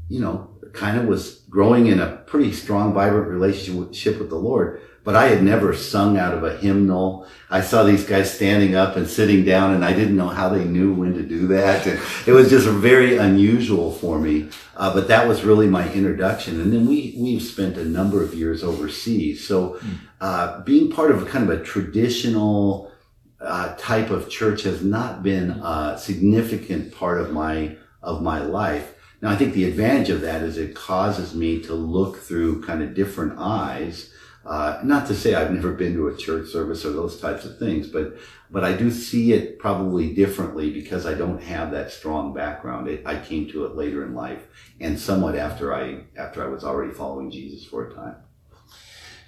you 0.09 0.19
know, 0.19 0.51
kind 0.73 0.99
of 0.99 1.05
was 1.05 1.39
growing 1.49 1.87
in 1.87 1.99
a 1.99 2.17
pretty 2.17 2.53
strong, 2.53 2.93
vibrant 2.93 3.29
relationship 3.29 4.19
with 4.19 4.29
the 4.29 4.35
Lord 4.35 4.79
but 5.05 5.15
I 5.15 5.27
had 5.27 5.43
never 5.43 5.75
sung 5.75 6.17
out 6.17 6.33
of 6.33 6.43
a 6.43 6.57
hymnal. 6.57 7.27
I 7.51 7.61
saw 7.61 7.83
these 7.83 8.03
guys 8.03 8.33
standing 8.33 8.75
up 8.75 8.95
and 8.95 9.07
sitting 9.07 9.45
down 9.45 9.75
and 9.75 9.85
I 9.85 9.93
didn't 9.93 10.17
know 10.17 10.29
how 10.29 10.49
they 10.49 10.65
knew 10.65 10.95
when 10.95 11.13
to 11.13 11.21
do 11.21 11.45
that. 11.47 11.85
And 11.85 11.99
it 12.25 12.31
was 12.31 12.49
just 12.49 12.67
very 12.67 13.17
unusual 13.17 13.91
for 13.91 14.19
me. 14.19 14.49
Uh, 14.75 14.91
but 14.95 15.07
that 15.07 15.27
was 15.27 15.43
really 15.43 15.67
my 15.67 15.89
introduction. 15.93 16.59
And 16.59 16.73
then 16.73 16.87
we, 16.87 17.15
we've 17.17 17.41
spent 17.41 17.77
a 17.77 17.85
number 17.85 18.23
of 18.23 18.33
years 18.33 18.63
overseas. 18.63 19.47
So, 19.47 19.79
uh, 20.19 20.61
being 20.63 20.91
part 20.91 21.11
of 21.11 21.21
a 21.21 21.25
kind 21.27 21.47
of 21.47 21.61
a 21.61 21.63
traditional, 21.63 22.91
uh, 23.39 23.75
type 23.77 24.09
of 24.09 24.27
church 24.27 24.63
has 24.63 24.83
not 24.83 25.21
been 25.21 25.51
a 25.51 25.97
significant 25.99 26.91
part 26.91 27.21
of 27.21 27.31
my, 27.31 27.77
of 28.01 28.23
my 28.23 28.41
life. 28.41 28.95
Now, 29.21 29.29
I 29.29 29.35
think 29.35 29.53
the 29.53 29.65
advantage 29.65 30.09
of 30.09 30.21
that 30.21 30.41
is 30.41 30.57
it 30.57 30.73
causes 30.73 31.35
me 31.35 31.61
to 31.63 31.73
look 31.73 32.17
through 32.17 32.63
kind 32.63 32.81
of 32.81 32.95
different 32.95 33.37
eyes 33.37 34.11
uh, 34.45 34.79
not 34.83 35.07
to 35.07 35.15
say 35.15 35.33
I've 35.33 35.51
never 35.51 35.71
been 35.71 35.93
to 35.93 36.07
a 36.07 36.15
church 36.15 36.49
service 36.49 36.85
or 36.85 36.91
those 36.91 37.19
types 37.19 37.45
of 37.45 37.57
things, 37.57 37.87
but 37.87 38.17
but 38.51 38.63
I 38.63 38.73
do 38.73 38.91
see 38.91 39.33
it 39.33 39.57
probably 39.57 40.13
differently 40.13 40.71
because 40.71 41.05
I 41.05 41.15
don't 41.15 41.41
have 41.41 41.71
that 41.71 41.91
strong 41.91 42.33
background. 42.33 42.87
It, 42.87 43.01
I 43.05 43.19
came 43.19 43.49
to 43.49 43.65
it 43.65 43.75
later 43.75 44.03
in 44.03 44.13
life, 44.13 44.47
and 44.79 44.99
somewhat 44.99 45.35
after 45.35 45.73
I 45.73 46.03
after 46.15 46.43
I 46.43 46.47
was 46.47 46.63
already 46.63 46.93
following 46.93 47.31
Jesus 47.31 47.65
for 47.65 47.87
a 47.87 47.93
time. 47.93 48.17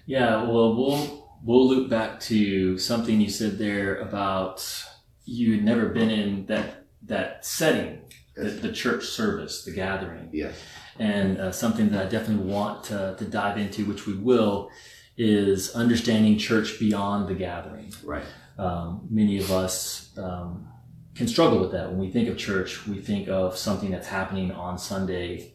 Yeah, 0.06 0.44
well, 0.44 0.76
we'll 0.76 1.30
we'll 1.44 1.68
loop 1.68 1.90
back 1.90 2.20
to 2.22 2.78
something 2.78 3.20
you 3.20 3.30
said 3.30 3.58
there 3.58 3.96
about 3.98 4.86
you 5.26 5.56
had 5.56 5.64
never 5.64 5.90
been 5.90 6.10
in 6.10 6.46
that 6.46 6.86
that 7.04 7.46
setting 7.46 8.02
the, 8.36 8.50
the 8.50 8.72
church 8.72 9.06
service, 9.06 9.64
the 9.64 9.72
gathering. 9.72 10.30
Yes. 10.32 10.56
And 11.00 11.38
uh, 11.38 11.52
something 11.52 11.90
that 11.90 12.08
I 12.08 12.10
definitely 12.10 12.52
want 12.52 12.86
to, 12.86 13.16
to 13.18 13.26
dive 13.26 13.58
into, 13.58 13.86
which 13.86 14.08
we 14.08 14.14
will, 14.14 14.72
is 15.18 15.74
understanding 15.74 16.38
church 16.38 16.80
beyond 16.80 17.28
the 17.28 17.34
gathering. 17.34 17.92
Right. 18.04 18.24
Um, 18.58 19.08
many 19.10 19.40
of 19.40 19.52
us 19.52 20.16
um, 20.18 20.68
can 21.16 21.28
struggle 21.28 21.60
with 21.60 21.72
that. 21.72 21.90
When 21.90 22.00
we 22.00 22.12
think 22.12 22.30
of 22.30 22.38
church, 22.38 22.88
we 22.88 23.00
think 23.00 23.28
of 23.28 23.58
something 23.58 23.92
that's 23.92 24.08
happening 24.08 24.52
on 24.52 24.78
Sunday 24.78 25.54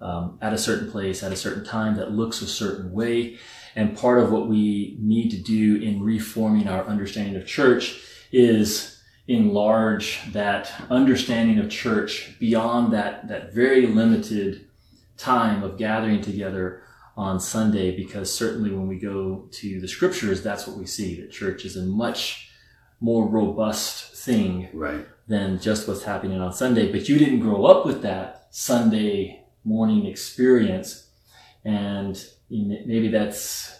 um, 0.00 0.38
at 0.40 0.52
a 0.52 0.58
certain 0.58 0.90
place, 0.90 1.22
at 1.22 1.32
a 1.32 1.36
certain 1.36 1.64
time 1.64 1.96
that 1.96 2.12
looks 2.12 2.40
a 2.42 2.46
certain 2.46 2.92
way. 2.92 3.38
And 3.76 3.96
part 3.96 4.18
of 4.20 4.32
what 4.32 4.48
we 4.48 4.96
need 5.00 5.30
to 5.30 5.38
do 5.38 5.76
in 5.76 6.02
reforming 6.02 6.68
our 6.68 6.84
understanding 6.84 7.36
of 7.36 7.46
church 7.46 8.00
is 8.32 9.00
enlarge 9.28 10.20
that 10.32 10.72
understanding 10.90 11.58
of 11.58 11.70
church 11.70 12.36
beyond 12.40 12.92
that, 12.92 13.28
that 13.28 13.52
very 13.52 13.86
limited 13.86 14.66
time 15.16 15.62
of 15.62 15.76
gathering 15.76 16.20
together 16.20 16.82
on 17.16 17.40
Sunday, 17.40 17.94
because 17.96 18.32
certainly 18.32 18.70
when 18.70 18.86
we 18.88 18.98
go 18.98 19.48
to 19.50 19.80
the 19.80 19.88
scriptures, 19.88 20.42
that's 20.42 20.66
what 20.66 20.76
we 20.76 20.86
see 20.86 21.20
that 21.20 21.30
church 21.30 21.64
is 21.64 21.76
a 21.76 21.82
much 21.82 22.50
more 23.00 23.26
robust 23.28 24.14
thing 24.14 24.68
Right. 24.72 25.06
than 25.26 25.58
just 25.60 25.88
what's 25.88 26.04
happening 26.04 26.40
on 26.40 26.52
Sunday. 26.52 26.90
But 26.92 27.08
you 27.08 27.18
didn't 27.18 27.40
grow 27.40 27.64
up 27.64 27.86
with 27.86 28.02
that 28.02 28.46
Sunday 28.50 29.44
morning 29.64 30.06
experience, 30.06 31.08
and 31.64 32.22
maybe 32.50 33.08
that's 33.08 33.78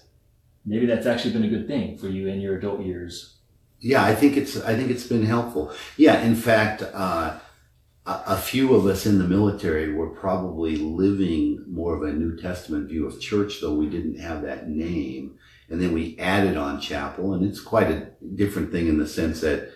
maybe 0.67 0.87
that's 0.87 1.07
actually 1.07 1.33
been 1.33 1.45
a 1.45 1.49
good 1.49 1.67
thing 1.67 1.97
for 1.97 2.09
you 2.09 2.29
in 2.29 2.41
your 2.41 2.57
adult 2.59 2.81
years. 2.83 3.37
Yeah, 3.81 4.05
I 4.05 4.15
think 4.15 4.37
it's 4.37 4.57
I 4.61 4.75
think 4.77 4.91
it's 4.91 5.07
been 5.07 5.25
helpful. 5.25 5.73
Yeah, 5.97 6.21
in 6.23 6.35
fact, 6.35 6.83
uh, 6.83 7.39
a, 8.07 8.23
a 8.29 8.37
few 8.37 8.75
of 8.75 8.87
us 8.87 9.07
in 9.07 9.19
the 9.19 9.25
military 9.25 9.93
were 9.93 10.09
probably 10.09 10.77
living 10.77 11.65
more 11.69 11.95
of 11.95 12.03
a 12.03 12.13
New 12.13 12.37
Testament 12.37 12.89
view 12.89 13.07
of 13.07 13.21
church, 13.21 13.61
though 13.61 13.75
we 13.75 13.89
didn't 13.89 14.19
have 14.19 14.43
that 14.43 14.69
name. 14.69 15.39
And 15.69 15.81
then 15.81 15.93
we 15.93 16.19
added 16.19 16.57
on 16.57 16.81
chapel, 16.81 17.35
and 17.35 17.45
it's 17.45 17.61
quite 17.61 17.91
a 17.91 18.09
different 18.35 18.73
thing 18.73 18.89
in 18.89 18.99
the 18.99 19.07
sense 19.07 19.41
that 19.43 19.71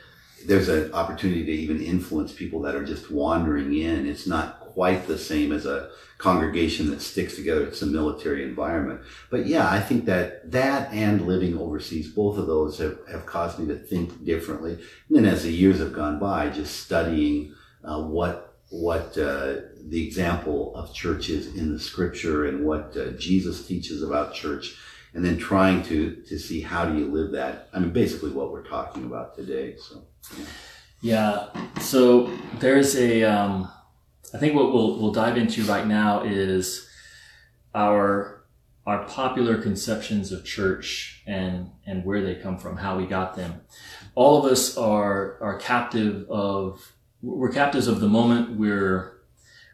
there's 0.47 0.69
an 0.69 0.93
opportunity 0.93 1.45
to 1.45 1.53
even 1.53 1.81
influence 1.81 2.33
people 2.33 2.61
that 2.63 2.75
are 2.75 2.85
just 2.85 3.11
wandering 3.11 3.75
in. 3.75 4.07
It's 4.07 4.27
not 4.27 4.61
quite 4.61 5.07
the 5.07 5.17
same 5.17 5.53
as 5.53 5.67
a 5.67 5.91
congregation 6.19 6.91
that 6.91 7.01
sticks 7.01 7.37
together. 7.37 7.65
It's 7.65 7.83
a 7.83 7.87
military 7.87 8.43
environment. 8.43 9.03
But 9.31 9.47
yeah, 9.47 9.71
I 9.71 9.81
think 9.81 10.05
that 10.07 10.51
that 10.51 10.93
and 10.93 11.27
living 11.27 11.57
overseas, 11.57 12.09
both 12.09 12.39
of 12.39 12.47
those 12.47 12.79
have, 12.79 12.99
have 13.11 13.25
caused 13.25 13.59
me 13.59 13.67
to 13.67 13.77
think 13.77 14.25
differently. 14.25 14.73
And 14.73 15.17
then 15.17 15.25
as 15.27 15.45
the 15.45 15.53
years 15.53 15.79
have 15.79 15.93
gone 15.93 16.19
by, 16.19 16.51
just 16.51 16.81
studying 16.81 17.55
uh, 17.85 18.03
what 18.03 18.55
what 18.71 19.17
uh, 19.19 19.57
the 19.89 20.05
example 20.07 20.75
of 20.75 20.93
church 20.93 21.29
is 21.29 21.55
in 21.55 21.73
the 21.73 21.79
scripture 21.79 22.47
and 22.47 22.65
what 22.65 22.97
uh, 22.97 23.11
Jesus 23.13 23.67
teaches 23.67 24.03
about 24.03 24.35
church, 24.35 24.75
and 25.13 25.25
then 25.25 25.39
trying 25.39 25.83
to 25.85 26.23
to 26.29 26.39
see 26.39 26.61
how 26.61 26.85
do 26.85 26.99
you 26.99 27.07
live 27.07 27.33
that. 27.33 27.69
I 27.73 27.79
mean, 27.79 27.93
basically 27.93 28.31
what 28.31 28.51
we're 28.51 28.67
talking 28.67 29.05
about 29.05 29.37
today. 29.37 29.77
So, 29.77 30.03
yeah. 30.37 30.45
Yeah. 31.01 31.81
So 31.81 32.33
there's 32.61 32.97
a. 32.97 33.23
Um, 33.25 33.71
I 34.33 34.39
think 34.39 34.55
what 34.55 34.73
we'll 34.73 34.99
we'll 34.99 35.13
dive 35.13 35.37
into 35.37 35.63
right 35.65 35.87
now 35.87 36.23
is 36.25 36.89
our 37.75 38.45
our 38.87 39.05
popular 39.05 39.61
conceptions 39.61 40.33
of 40.33 40.45
church 40.45 41.23
and 41.27 41.71
and 41.87 42.05
where 42.05 42.23
they 42.23 42.35
come 42.35 42.59
from, 42.59 42.79
how 42.79 42.97
we 42.97 43.07
got 43.07 43.37
them. 43.37 43.61
All 44.15 44.39
of 44.45 44.51
us 44.51 44.77
are 44.77 45.39
are 45.43 45.59
captive 45.59 46.29
of 46.31 46.95
we're 47.25 47.53
captives 47.53 47.87
of 47.87 48.01
the 48.01 48.09
moment. 48.09 48.59
We're 48.59 49.21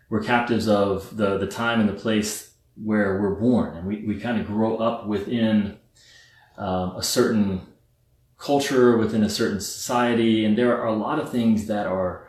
we're 0.09 0.23
captives 0.23 0.69
of 0.69 1.16
the 1.16 1.38
the 1.38 1.47
time 1.47 1.80
and 1.80 1.88
the 1.88 1.95
place 1.95 2.54
where 2.83 3.21
we're 3.21 3.35
born, 3.35 3.76
and 3.76 3.87
we, 3.87 4.04
we 4.07 4.19
kind 4.19 4.40
of 4.40 4.47
grow 4.47 4.76
up 4.78 5.07
within 5.07 5.78
um, 6.57 6.97
a 6.97 7.02
certain 7.02 7.62
culture, 8.38 8.97
within 8.97 9.23
a 9.23 9.28
certain 9.28 9.61
society, 9.61 10.45
and 10.45 10.57
there 10.57 10.80
are 10.80 10.87
a 10.87 10.95
lot 10.95 11.19
of 11.19 11.30
things 11.30 11.66
that 11.66 11.87
are 11.87 12.28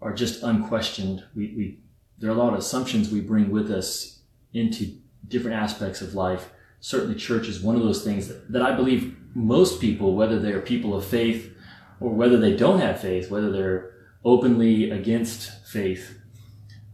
are 0.00 0.12
just 0.12 0.42
unquestioned. 0.42 1.24
We, 1.34 1.54
we 1.56 1.78
there 2.18 2.30
are 2.30 2.34
a 2.34 2.38
lot 2.38 2.52
of 2.52 2.58
assumptions 2.58 3.10
we 3.10 3.20
bring 3.20 3.50
with 3.50 3.70
us 3.70 4.20
into 4.52 4.96
different 5.28 5.56
aspects 5.56 6.00
of 6.00 6.14
life. 6.14 6.50
Certainly, 6.80 7.16
church 7.16 7.46
is 7.46 7.60
one 7.60 7.76
of 7.76 7.82
those 7.82 8.02
things 8.02 8.28
that, 8.28 8.50
that 8.52 8.62
I 8.62 8.74
believe 8.74 9.16
most 9.34 9.80
people, 9.80 10.14
whether 10.16 10.38
they're 10.38 10.60
people 10.60 10.94
of 10.94 11.04
faith 11.04 11.54
or 12.00 12.10
whether 12.10 12.38
they 12.38 12.56
don't 12.56 12.80
have 12.80 13.00
faith, 13.00 13.30
whether 13.30 13.52
they're 13.52 13.91
openly 14.24 14.90
against 14.90 15.66
faith 15.66 16.18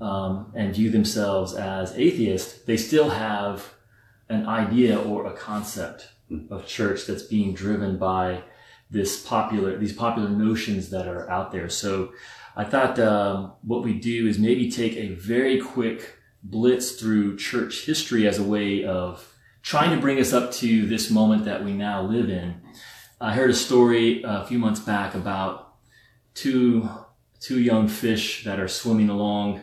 um, 0.01 0.53
and 0.55 0.75
view 0.75 0.91
themselves 0.91 1.55
as 1.55 1.97
atheists, 1.97 2.63
they 2.63 2.77
still 2.77 3.11
have 3.11 3.75
an 4.29 4.47
idea 4.47 4.99
or 4.99 5.27
a 5.27 5.33
concept 5.33 6.09
of 6.51 6.67
church 6.67 7.07
that's 7.07 7.23
being 7.23 7.55
driven 7.55 7.97
by 7.99 8.43
this 8.91 9.23
popular 9.23 9.77
these 9.77 9.93
popular 9.93 10.29
notions 10.29 10.91
that 10.91 11.07
are 11.07 11.29
out 11.31 11.53
there. 11.53 11.69
So 11.69 12.13
I 12.57 12.65
thought 12.65 12.99
um, 12.99 13.53
what 13.63 13.83
we 13.83 13.95
do 13.95 14.27
is 14.27 14.39
maybe 14.39 14.71
take 14.71 14.97
a 14.97 15.15
very 15.15 15.61
quick 15.61 16.17
blitz 16.43 16.93
through 16.93 17.37
church 17.37 17.85
history 17.85 18.27
as 18.27 18.39
a 18.39 18.43
way 18.43 18.85
of 18.85 19.35
trying 19.63 19.95
to 19.95 20.01
bring 20.01 20.19
us 20.19 20.33
up 20.33 20.53
to 20.53 20.87
this 20.87 21.11
moment 21.11 21.45
that 21.45 21.65
we 21.65 21.73
now 21.73 22.03
live 22.03 22.31
in. 22.31 22.61
I 23.21 23.35
heard 23.35 23.51
a 23.51 23.55
story 23.55 24.23
a 24.25 24.47
few 24.47 24.59
months 24.59 24.81
back 24.81 25.15
about 25.15 25.75
two 26.35 26.89
two 27.41 27.61
young 27.61 27.89
fish 27.89 28.45
that 28.45 28.59
are 28.59 28.69
swimming 28.69 29.09
along 29.09 29.63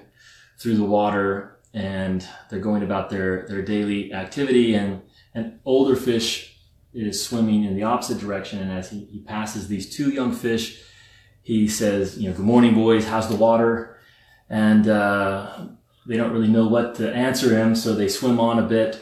through 0.59 0.75
the 0.75 0.85
water 0.85 1.59
and 1.73 2.27
they're 2.49 2.59
going 2.59 2.83
about 2.83 3.09
their, 3.09 3.45
their 3.47 3.61
daily 3.61 4.13
activity 4.13 4.75
and 4.75 5.01
an 5.33 5.59
older 5.65 5.95
fish 5.95 6.57
is 6.93 7.21
swimming 7.21 7.65
in 7.65 7.75
the 7.75 7.83
opposite 7.83 8.17
direction 8.17 8.59
and 8.59 8.71
as 8.71 8.89
he, 8.89 9.05
he 9.05 9.19
passes 9.19 9.67
these 9.67 9.93
two 9.93 10.09
young 10.11 10.31
fish 10.31 10.81
he 11.45 11.67
says 11.67 12.17
you 12.17 12.27
know 12.27 12.35
good 12.35 12.45
morning 12.45 12.73
boys. 12.73 13.05
How's 13.05 13.29
the 13.29 13.35
water? 13.35 13.99
And 14.49 14.87
uh, 14.87 15.67
they 16.07 16.17
don't 16.17 16.31
really 16.31 16.47
know 16.47 16.67
what 16.67 16.95
to 16.95 17.13
answer 17.13 17.55
him 17.55 17.75
so 17.75 17.93
they 17.93 18.09
swim 18.09 18.39
on 18.39 18.57
a 18.57 18.63
bit 18.63 19.01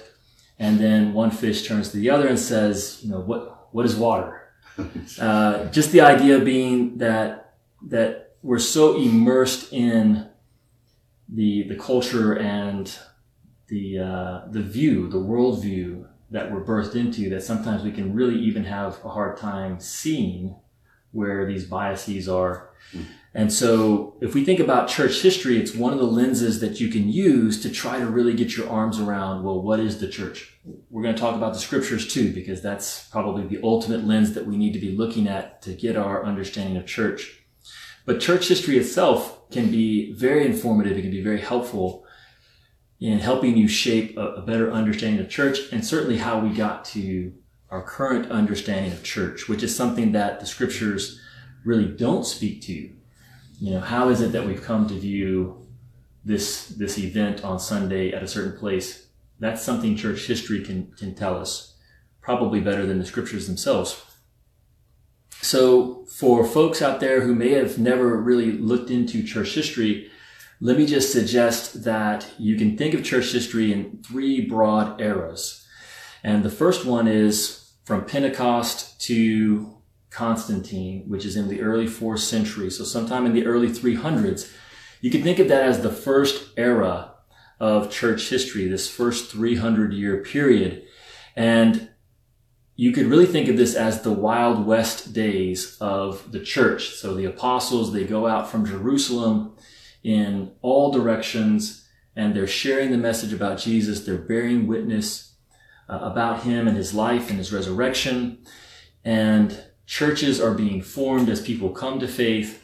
and 0.59 0.77
then 0.77 1.13
one 1.13 1.31
fish 1.31 1.65
turns 1.65 1.89
to 1.91 1.97
the 1.97 2.09
other 2.09 2.27
and 2.27 2.37
says 2.37 2.99
you 3.01 3.09
know 3.09 3.21
what 3.21 3.73
what 3.73 3.85
is 3.85 3.95
water? 3.95 4.39
Uh, 5.19 5.65
just 5.65 5.91
the 5.91 6.01
idea 6.01 6.39
being 6.39 6.97
that 6.97 7.53
that 7.89 8.22
we're 8.43 8.59
so 8.59 8.97
immersed 8.97 9.71
in 9.73 10.29
the 11.29 11.63
the 11.63 11.75
culture 11.75 12.37
and 12.37 12.95
the 13.67 13.97
uh, 13.97 14.41
the 14.51 14.61
view, 14.61 15.07
the 15.09 15.17
worldview 15.17 16.05
that 16.29 16.51
we're 16.51 16.63
birthed 16.63 16.95
into, 16.95 17.29
that 17.29 17.43
sometimes 17.43 17.83
we 17.83 17.91
can 17.91 18.13
really 18.13 18.37
even 18.39 18.65
have 18.65 18.99
a 19.03 19.09
hard 19.09 19.37
time 19.37 19.79
seeing 19.79 20.55
where 21.11 21.45
these 21.45 21.65
biases 21.65 22.27
are. 22.27 22.71
Mm. 22.91 23.05
And 23.35 23.53
so, 23.53 24.15
if 24.21 24.35
we 24.35 24.43
think 24.45 24.59
about 24.59 24.89
church 24.89 25.21
history, 25.21 25.57
it's 25.57 25.73
one 25.73 25.93
of 25.93 25.99
the 25.99 26.05
lenses 26.05 26.59
that 26.59 26.79
you 26.79 26.89
can 26.89 27.09
use 27.09 27.61
to 27.63 27.69
try 27.71 27.97
to 27.97 28.05
really 28.05 28.35
get 28.35 28.55
your 28.55 28.69
arms 28.69 28.99
around, 28.99 29.43
well, 29.43 29.59
what 29.61 29.79
is 29.79 29.99
the 29.99 30.07
church? 30.07 30.55
We're 30.91 31.01
going 31.01 31.15
to 31.15 31.21
talk 31.21 31.35
about 31.35 31.53
the 31.53 31.59
scriptures 31.59 32.13
too, 32.13 32.31
because 32.31 32.61
that's 32.61 33.07
probably 33.07 33.47
the 33.47 33.63
ultimate 33.63 34.05
lens 34.05 34.33
that 34.33 34.45
we 34.45 34.57
need 34.57 34.73
to 34.73 34.79
be 34.79 34.95
looking 34.95 35.27
at 35.27 35.63
to 35.63 35.73
get 35.73 35.95
our 35.95 36.23
understanding 36.23 36.77
of 36.77 36.85
church. 36.85 37.42
But 38.05 38.19
church 38.19 38.47
history 38.47 38.77
itself 38.77 39.49
can 39.49 39.71
be 39.71 40.13
very 40.13 40.45
informative. 40.45 40.97
It 40.97 41.03
can 41.03 41.11
be 41.11 41.23
very 41.23 41.39
helpful 41.39 42.05
in 42.99 43.19
helping 43.19 43.57
you 43.57 43.67
shape 43.67 44.17
a, 44.17 44.35
a 44.35 44.41
better 44.41 44.71
understanding 44.71 45.21
of 45.21 45.29
church 45.29 45.71
and 45.71 45.85
certainly 45.85 46.17
how 46.17 46.39
we 46.39 46.49
got 46.55 46.85
to 46.85 47.33
our 47.69 47.81
current 47.81 48.31
understanding 48.31 48.91
of 48.91 49.03
church, 49.03 49.49
which 49.49 49.63
is 49.63 49.75
something 49.75 50.11
that 50.11 50.39
the 50.39 50.45
scriptures 50.45 51.19
really 51.65 51.87
don't 51.87 52.25
speak 52.25 52.61
to. 52.61 52.91
You 53.59 53.71
know, 53.71 53.79
how 53.79 54.09
is 54.09 54.21
it 54.21 54.31
that 54.33 54.45
we've 54.45 54.61
come 54.61 54.87
to 54.87 54.93
view 54.93 55.67
this 56.25 56.67
this 56.67 56.97
event 56.97 57.43
on 57.43 57.59
Sunday 57.59 58.11
at 58.11 58.23
a 58.23 58.27
certain 58.27 58.57
place? 58.57 59.07
That's 59.39 59.61
something 59.61 59.95
church 59.95 60.27
history 60.27 60.63
can 60.63 60.91
can 60.97 61.15
tell 61.15 61.35
us, 61.37 61.75
probably 62.21 62.59
better 62.59 62.85
than 62.85 62.99
the 62.99 63.05
scriptures 63.05 63.47
themselves. 63.47 64.01
So, 65.43 66.05
for 66.05 66.45
folks 66.45 66.81
out 66.81 67.01
there 67.01 67.19
who 67.19 67.35
may 67.35 67.49
have 67.49 67.77
never 67.77 68.15
really 68.15 68.53
looked 68.53 68.89
into 68.89 69.21
church 69.21 69.53
history, 69.53 70.09
let 70.61 70.77
me 70.77 70.85
just 70.85 71.11
suggest 71.11 71.83
that 71.83 72.25
you 72.39 72.55
can 72.55 72.77
think 72.77 72.93
of 72.93 73.03
church 73.03 73.33
history 73.33 73.73
in 73.73 74.01
three 74.07 74.39
broad 74.39 75.01
eras. 75.01 75.67
And 76.23 76.43
the 76.43 76.49
first 76.49 76.85
one 76.85 77.09
is 77.09 77.73
from 77.83 78.05
Pentecost 78.05 79.01
to 79.01 79.79
Constantine, 80.09 81.09
which 81.09 81.25
is 81.25 81.35
in 81.35 81.49
the 81.49 81.61
early 81.61 81.87
fourth 81.87 82.21
century. 82.21 82.71
So, 82.71 82.85
sometime 82.85 83.25
in 83.25 83.33
the 83.33 83.45
early 83.45 83.67
300s. 83.67 84.49
You 85.01 85.11
can 85.11 85.23
think 85.23 85.39
of 85.39 85.49
that 85.49 85.63
as 85.63 85.81
the 85.81 85.91
first 85.91 86.51
era 86.55 87.15
of 87.59 87.91
church 87.91 88.29
history, 88.29 88.69
this 88.69 88.89
first 88.89 89.29
300 89.29 89.91
year 89.91 90.23
period. 90.23 90.83
And 91.35 91.89
you 92.75 92.91
could 92.91 93.05
really 93.05 93.25
think 93.25 93.47
of 93.47 93.57
this 93.57 93.75
as 93.75 94.01
the 94.01 94.11
Wild 94.11 94.65
West 94.65 95.13
days 95.13 95.77
of 95.79 96.31
the 96.31 96.39
church. 96.39 96.89
So 96.95 97.13
the 97.13 97.25
apostles, 97.25 97.93
they 97.93 98.03
go 98.03 98.25
out 98.25 98.49
from 98.49 98.65
Jerusalem 98.65 99.55
in 100.03 100.51
all 100.61 100.91
directions 100.91 101.87
and 102.15 102.35
they're 102.35 102.47
sharing 102.47 102.91
the 102.91 102.97
message 102.97 103.31
about 103.31 103.59
Jesus. 103.59 104.01
They're 104.01 104.17
bearing 104.17 104.67
witness 104.67 105.35
uh, 105.87 105.99
about 106.01 106.43
him 106.43 106.67
and 106.67 106.75
his 106.75 106.93
life 106.93 107.29
and 107.29 107.37
his 107.37 107.53
resurrection. 107.53 108.39
And 109.03 109.63
churches 109.85 110.41
are 110.41 110.53
being 110.53 110.81
formed 110.81 111.29
as 111.29 111.41
people 111.41 111.69
come 111.69 111.99
to 111.99 112.07
faith. 112.07 112.63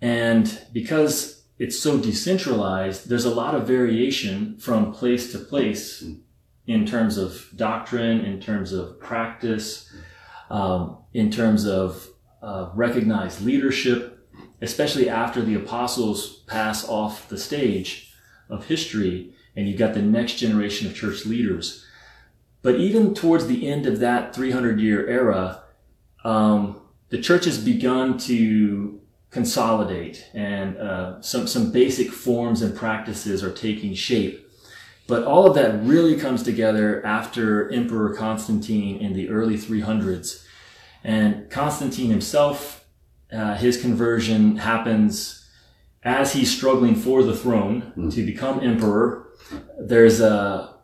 And 0.00 0.66
because 0.72 1.44
it's 1.58 1.78
so 1.78 1.98
decentralized, 1.98 3.08
there's 3.08 3.24
a 3.24 3.34
lot 3.34 3.54
of 3.54 3.66
variation 3.66 4.56
from 4.58 4.92
place 4.92 5.32
to 5.32 5.38
place 5.38 6.04
in 6.68 6.84
terms 6.86 7.16
of 7.16 7.48
doctrine, 7.56 8.20
in 8.20 8.38
terms 8.40 8.72
of 8.72 9.00
practice, 9.00 9.90
um, 10.50 10.98
in 11.14 11.30
terms 11.30 11.66
of 11.66 12.08
uh, 12.42 12.70
recognized 12.74 13.40
leadership, 13.40 14.28
especially 14.60 15.08
after 15.08 15.42
the 15.42 15.54
apostles 15.54 16.44
pass 16.46 16.86
off 16.86 17.28
the 17.28 17.38
stage 17.38 18.12
of 18.50 18.66
history 18.66 19.32
and 19.56 19.66
you've 19.66 19.78
got 19.78 19.94
the 19.94 20.02
next 20.02 20.34
generation 20.34 20.86
of 20.86 20.94
church 20.94 21.24
leaders. 21.24 21.84
But 22.60 22.76
even 22.76 23.14
towards 23.14 23.46
the 23.46 23.66
end 23.66 23.86
of 23.86 23.98
that 24.00 24.34
300 24.34 24.78
year 24.78 25.06
era, 25.08 25.62
um, 26.22 26.82
the 27.08 27.20
church 27.20 27.46
has 27.46 27.58
begun 27.58 28.18
to 28.18 29.00
consolidate 29.30 30.28
and 30.34 30.76
uh, 30.76 31.20
some, 31.22 31.46
some 31.46 31.72
basic 31.72 32.10
forms 32.10 32.60
and 32.60 32.76
practices 32.76 33.42
are 33.42 33.52
taking 33.52 33.94
shape. 33.94 34.47
But 35.08 35.24
all 35.24 35.46
of 35.46 35.54
that 35.54 35.82
really 35.82 36.16
comes 36.16 36.42
together 36.42 37.04
after 37.04 37.72
Emperor 37.72 38.14
Constantine 38.14 38.98
in 39.00 39.14
the 39.14 39.30
early 39.30 39.56
300s. 39.56 40.44
And 41.02 41.50
Constantine 41.50 42.10
himself, 42.10 42.84
uh, 43.32 43.56
his 43.56 43.80
conversion 43.80 44.58
happens 44.58 45.48
as 46.04 46.34
he's 46.34 46.54
struggling 46.54 46.94
for 46.94 47.22
the 47.22 47.34
throne 47.34 47.92
mm. 47.96 48.14
to 48.14 48.24
become 48.24 48.60
emperor. 48.60 49.28
There's 49.80 50.20
a, 50.20 50.74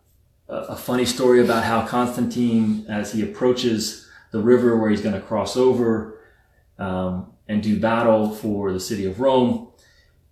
a 0.49 0.77
funny 0.77 1.05
story 1.05 1.43
about 1.43 1.65
how 1.65 1.87
Constantine, 1.87 2.87
as 2.89 3.13
he 3.13 3.23
approaches 3.23 4.09
the 4.33 4.41
river 4.41 4.79
where 4.79 4.89
he's 4.89 5.03
going 5.03 5.15
to 5.15 5.21
cross 5.21 5.55
over 5.55 6.19
um, 6.79 7.35
and 7.47 7.63
do 7.63 7.79
battle 7.79 8.35
for 8.35 8.73
the 8.73 8.81
city 8.81 9.05
of 9.05 9.21
Rome, 9.21 9.71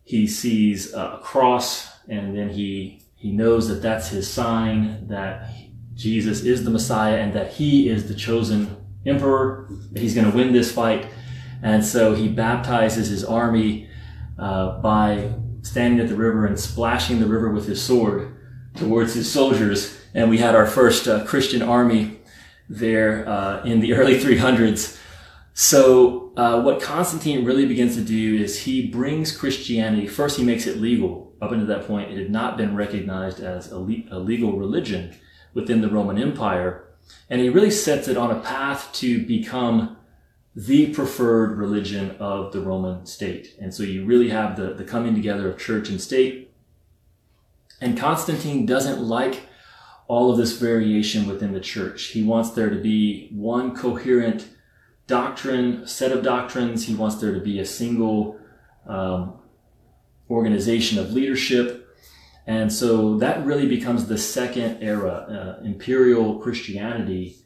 he 0.03 0.27
sees 0.27 0.95
a 0.95 1.21
cross 1.23 1.91
and 2.09 2.35
then 2.35 2.49
he 2.49 3.02
he 3.23 3.31
knows 3.31 3.69
that 3.69 3.77
that's 3.77 4.09
his 4.09 4.29
sign 4.29 5.07
that 5.07 5.49
Jesus 5.95 6.43
is 6.43 6.65
the 6.65 6.71
Messiah 6.71 7.19
and 7.19 7.33
that 7.35 7.53
he 7.53 7.89
is 7.89 8.09
the 8.09 8.17
chosen 8.17 8.77
emperor, 9.07 9.69
that 9.93 10.01
he's 10.03 10.17
going 10.17 10.29
to 10.29 10.37
win 10.37 10.53
this 10.53 10.73
fight. 10.73 11.07
And 11.63 11.85
so 11.85 12.17
he 12.17 12.27
baptizes 12.27 13.11
his 13.11 13.25
army 13.25 13.89
uh, 14.37 14.81
by 14.81 15.35
standing 15.63 16.01
at 16.01 16.09
the 16.09 16.17
river 16.17 16.47
and 16.47 16.59
splashing 16.59 17.21
the 17.21 17.27
river 17.27 17.49
with 17.53 17.69
his 17.69 17.81
sword 17.81 18.37
towards 18.75 19.15
his 19.15 19.31
soldiers. 19.31 19.97
And 20.15 20.29
we 20.29 20.39
had 20.39 20.57
our 20.57 20.67
first 20.67 21.07
uh, 21.07 21.25
Christian 21.25 21.63
army 21.63 22.19
there 22.69 23.29
uh, 23.29 23.63
in 23.63 23.79
the 23.79 23.93
early 23.95 24.19
300s. 24.19 24.99
So 25.55 26.33
uh, 26.37 26.61
what 26.61 26.83
Constantine 26.83 27.45
really 27.45 27.67
begins 27.67 27.95
to 27.95 28.03
do 28.03 28.35
is 28.35 28.65
he 28.65 28.89
brings 28.89 29.31
Christianity. 29.37 30.09
First, 30.09 30.39
he 30.39 30.45
makes 30.45 30.67
it 30.67 30.79
legal 30.79 31.32
up 31.43 31.51
until 31.51 31.67
that 31.67 31.89
point, 31.89 32.13
it 32.13 32.19
had 32.19 32.31
not 32.31 32.57
been 32.57 32.77
recognized 32.77 33.41
as 33.41 33.71
a, 33.73 33.79
le- 33.79 34.05
a 34.13 34.19
legal 34.19 34.53
religion 34.53 35.15
within 35.53 35.81
the 35.81 35.91
Roman 35.91 36.17
Empire. 36.17 36.85
And 37.29 37.41
he 37.41 37.49
really 37.49 37.71
sets 37.71 38.07
it 38.07 38.17
on 38.17 38.31
a 38.31 38.39
path 38.41 38.93
to 38.95 39.27
become 39.27 39.97
the 40.55 40.95
preferred 40.95 41.59
religion 41.59 42.15
of 42.21 42.53
the 42.53 42.61
Roman 42.61 43.05
state. 43.07 43.57
And 43.61 43.75
so 43.75 43.83
you 43.83 44.05
really 44.05 44.29
have 44.29 44.57
the, 44.57 44.73
the 44.73 44.85
coming 44.85 45.17
together 45.17 45.51
of 45.51 45.59
church 45.59 45.89
and 45.89 46.01
state. 46.01 46.53
And 47.81 47.99
Constantine 47.99 48.65
doesn't 48.65 49.03
like 49.03 49.49
all 50.07 50.31
of 50.31 50.37
this 50.37 50.57
variation 50.59 51.27
within 51.27 51.53
the 51.53 51.61
church. 51.61 52.05
He 52.09 52.23
wants 52.23 52.51
there 52.51 52.71
to 52.71 52.81
be 52.81 53.31
one 53.33 53.75
coherent 53.75 54.47
doctrine, 55.09 55.87
set 55.89 56.13
of 56.13 56.23
doctrines. 56.23 56.87
He 56.87 56.95
wants 56.95 57.17
there 57.17 57.35
to 57.35 57.41
be 57.41 57.59
a 57.59 57.67
single 57.67 58.39
um, 58.87 59.42
organization 60.33 60.99
of 60.99 61.13
leadership. 61.13 61.89
And 62.47 62.73
so 62.73 63.19
that 63.19 63.45
really 63.45 63.69
becomes 63.69 64.07
the 64.07 64.19
second 64.19 64.83
era, 64.83 65.59
uh, 65.61 65.65
imperial 65.65 66.39
Christianity, 66.41 67.37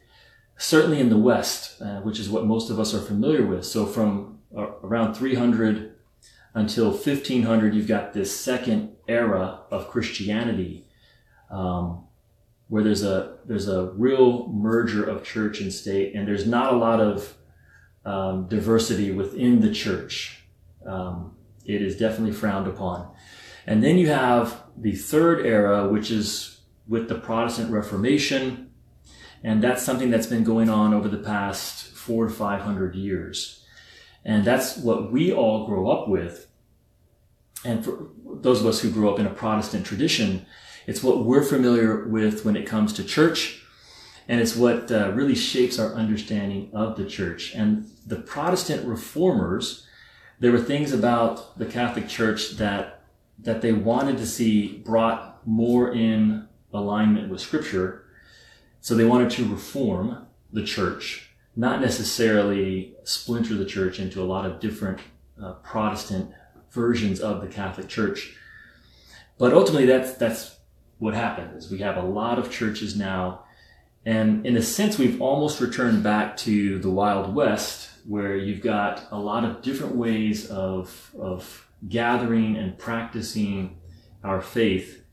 certainly 0.57 1.01
in 1.01 1.11
the 1.11 1.19
West, 1.19 1.83
uh, 1.83 2.01
which 2.01 2.19
is 2.19 2.31
what 2.31 2.47
most 2.47 2.71
of 2.71 2.81
us 2.81 2.95
are 2.95 3.01
familiar 3.01 3.45
with. 3.45 3.67
So 3.67 3.85
from 3.85 4.39
uh, 4.57 4.71
around 4.83 5.15
300 5.15 5.95
until 6.55 6.91
1500, 6.91 7.75
you've 7.75 7.89
got 7.89 8.15
this 8.15 8.35
second 8.35 8.97
era 9.07 9.61
of 9.71 9.89
Christianity, 9.89 10.87
um, 11.51 12.05
where 12.69 12.83
there's 12.83 13.05
a 13.05 13.37
there's 13.45 13.69
a 13.69 13.91
real 13.93 14.49
merger 14.49 15.05
of 15.05 15.23
church 15.23 15.61
and 15.61 15.73
state, 15.73 16.15
and 16.15 16.27
there's 16.27 16.47
not 16.47 16.73
a 16.73 16.77
lot 16.77 17.01
of 17.01 17.37
um, 18.05 18.49
diversity 18.49 19.13
within 19.13 19.61
the 19.61 19.73
church. 19.73 20.45
Um, 20.87 21.36
it 21.67 21.83
is 21.83 21.97
definitely 21.97 22.33
frowned 22.33 22.69
upon. 22.69 23.13
And 23.67 23.83
then 23.83 23.99
you 23.99 24.09
have 24.09 24.63
the 24.77 24.95
third 24.95 25.45
era, 25.45 25.89
which 25.89 26.11
is 26.11 26.61
with 26.87 27.09
the 27.09 27.17
Protestant 27.17 27.73
Reformation. 27.73 28.71
And 29.43 29.63
that's 29.63 29.83
something 29.83 30.11
that's 30.11 30.27
been 30.27 30.45
going 30.45 30.71
on 30.71 30.95
over 30.95 31.09
the 31.09 31.19
past 31.19 31.89
four 31.89 32.27
to 32.29 32.33
500 32.33 32.95
years. 32.95 33.65
And 34.25 34.45
that's 34.45 34.77
what 34.77 35.13
we 35.13 35.33
all 35.33 35.67
grow 35.67 35.91
up 35.91 36.09
with. 36.09 36.47
And 37.65 37.85
for 37.85 38.09
those 38.25 38.61
of 38.61 38.67
us 38.67 38.81
who 38.81 38.91
grew 38.91 39.11
up 39.11 39.19
in 39.19 39.27
a 39.27 39.31
Protestant 39.31 39.85
tradition, 39.85 40.47
it's 40.87 41.03
what 41.03 41.25
we're 41.25 41.43
familiar 41.43 42.07
with 42.07 42.45
when 42.45 42.57
it 42.57 42.67
comes 42.67 42.93
to 42.95 43.05
church. 43.05 43.63
And 44.29 44.41
it's 44.41 44.57
what 44.57 44.91
uh, 44.91 45.13
really 45.13 45.35
shapes 45.35 45.79
our 45.79 45.95
understanding 45.95 46.71
of 46.73 46.97
the 46.97 47.07
church. 47.07 47.55
And 47.55 47.89
the 48.07 48.17
Protestant 48.17 48.87
reformers 48.87 49.86
there 50.39 50.53
were 50.53 50.61
things 50.61 50.93
about 50.93 51.59
the 51.59 51.67
Catholic 51.67 52.09
Church 52.09 52.53
that 52.53 53.03
that 53.39 53.63
they 53.63 53.73
wanted 53.73 54.17
to 54.19 54.27
see 54.27 54.79
brought 54.79 55.47
more 55.47 55.93
in 55.93 56.49
alignment 56.73 57.29
with 57.31 57.41
Scripture. 57.41 58.05
So 58.81 58.95
they 58.95 59.05
wanted 59.05 59.31
to 59.33 59.49
reform 59.49 60.27
the 60.53 60.65
church, 60.65 61.31
not 61.55 61.81
necessarily 61.81 62.95
splinter 63.05 63.55
the 63.55 63.65
church 63.65 63.99
into 63.99 64.23
a 64.23 64.25
lot 64.25 64.47
of 64.47 64.61
different 64.61 65.01
uh, 65.43 65.55
Protestant 65.55 66.31
versions 66.71 67.21
of 67.21 67.41
the 67.41 67.49
Catholic 67.49 67.89
Church. 67.89 68.37
But 69.39 69.53
ultimately, 69.53 69.87
that's 69.87 70.15
that's 70.15 70.57
what 70.99 71.15
happened. 71.15 71.57
Is 71.57 71.71
we 71.71 71.79
have 71.79 71.97
a 71.97 72.03
lot 72.03 72.39
of 72.39 72.51
churches 72.51 72.97
now, 72.97 73.45
and 74.05 74.47
in 74.47 74.57
a 74.57 74.63
sense, 74.63 74.99
we've 74.99 75.21
almost 75.21 75.61
returned 75.61 76.03
back 76.03 76.37
to 76.39 76.79
the 76.79 76.91
Wild 76.91 77.35
West 77.35 77.91
where 78.07 78.37
you've 78.37 78.63
got 78.63 79.07
a 79.11 79.19
lot 79.19 79.45
of 79.45 79.63
different 79.63 79.97
ways 79.97 80.49
of, 80.49 81.11
of 81.19 81.67
gathering 81.89 82.57
and 82.57 82.79
practicing 82.79 83.79
our 84.23 84.41
faith. 84.41 85.05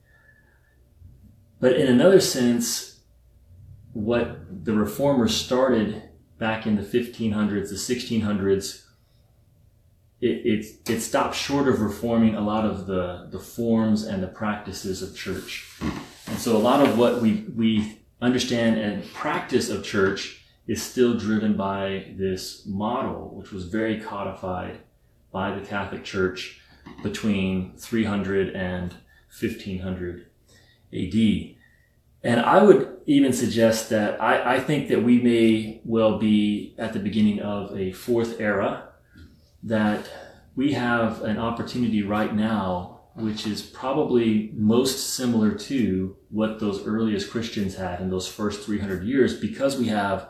But 1.60 1.73
in 1.73 1.88
another 1.88 2.19
sense, 2.19 2.99
what 3.93 4.65
the 4.65 4.73
reformers 4.73 5.36
started 5.36 6.03
back 6.38 6.65
in 6.65 6.75
the 6.75 6.82
1500s, 6.82 7.69
the 7.69 7.75
1600s, 7.75 8.84
it, 10.21 10.27
it, 10.27 10.89
it 10.89 10.99
stopped 11.01 11.36
short 11.36 11.67
of 11.67 11.82
reforming 11.82 12.36
a 12.36 12.41
lot 12.41 12.65
of 12.65 12.86
the, 12.86 13.27
the 13.32 13.39
forms 13.39 14.03
and 14.03 14.21
the 14.21 14.27
practices 14.27 15.01
of 15.01 15.15
church. 15.15 15.69
And 16.27 16.38
so 16.39 16.56
a 16.56 16.60
lot 16.60 16.86
of 16.86 16.97
what 16.97 17.21
we, 17.21 17.45
we 17.56 17.99
understand 18.21 18.79
and 18.79 19.03
practice 19.13 19.69
of 19.69 19.84
church 19.84 20.42
is 20.67 20.82
still 20.82 21.17
driven 21.17 21.58
by 21.58 22.13
this 22.17 22.65
model, 22.65 23.36
which 23.36 23.52
was 23.52 23.65
very 23.65 23.99
codified 23.99 24.80
by 25.32 25.58
the 25.58 25.65
Catholic 25.65 26.04
Church 26.04 26.62
between 27.02 27.73
300 27.78 28.56
and 28.56 28.93
1500 29.39 30.28
AD. 30.93 31.56
And 32.23 32.39
I 32.39 32.63
would 32.63 32.97
even 33.06 33.34
suggest 33.34 33.89
that 33.89 34.21
I, 34.21 34.56
I, 34.56 34.60
think 34.60 34.88
that 34.88 35.04
we 35.04 35.19
may 35.19 35.82
well 35.84 36.17
be 36.17 36.73
at 36.78 36.93
the 36.93 36.99
beginning 36.99 37.41
of 37.41 37.78
a 37.78 37.91
fourth 37.91 38.39
era, 38.39 38.89
that 39.63 40.10
we 40.56 40.73
have 40.73 41.21
an 41.23 41.38
opportunity 41.38 42.02
right 42.02 42.34
now, 42.34 43.02
which 43.15 43.45
is 43.45 43.62
probably 43.62 44.52
most 44.56 45.15
similar 45.15 45.54
to 45.54 46.15
what 46.30 46.60
those 46.60 46.86
earliest 46.86 47.30
Christians 47.30 47.76
had 47.76 47.99
in 47.99 48.10
those 48.10 48.28
first 48.28 48.65
300 48.65 49.04
years, 49.04 49.38
because 49.38 49.78
we 49.78 49.88
have 49.88 50.30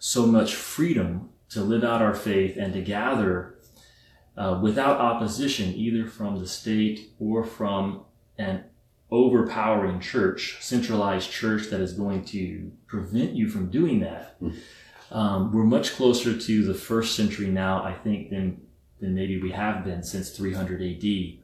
so 0.00 0.26
much 0.26 0.54
freedom 0.54 1.28
to 1.50 1.60
live 1.60 1.84
out 1.84 2.02
our 2.02 2.14
faith 2.14 2.56
and 2.56 2.72
to 2.72 2.80
gather 2.80 3.54
uh, 4.36 4.58
without 4.60 4.98
opposition, 4.98 5.74
either 5.74 6.06
from 6.06 6.38
the 6.38 6.46
state 6.46 7.12
or 7.20 7.44
from 7.44 8.02
an 8.38 8.64
overpowering 9.10 10.00
church, 10.00 10.56
centralized 10.60 11.30
church 11.30 11.66
that 11.66 11.80
is 11.80 11.92
going 11.92 12.24
to 12.24 12.72
prevent 12.86 13.32
you 13.32 13.46
from 13.48 13.70
doing 13.70 14.00
that. 14.00 14.40
Mm. 14.40 14.56
Um, 15.10 15.52
we're 15.52 15.64
much 15.64 15.94
closer 15.96 16.38
to 16.38 16.64
the 16.64 16.74
first 16.74 17.14
century 17.14 17.48
now, 17.48 17.82
I 17.82 17.92
think, 17.92 18.30
than 18.30 18.62
than 19.00 19.14
maybe 19.14 19.40
we 19.40 19.50
have 19.50 19.82
been 19.82 20.02
since 20.02 20.30
300 20.30 20.82
AD. 20.82 21.38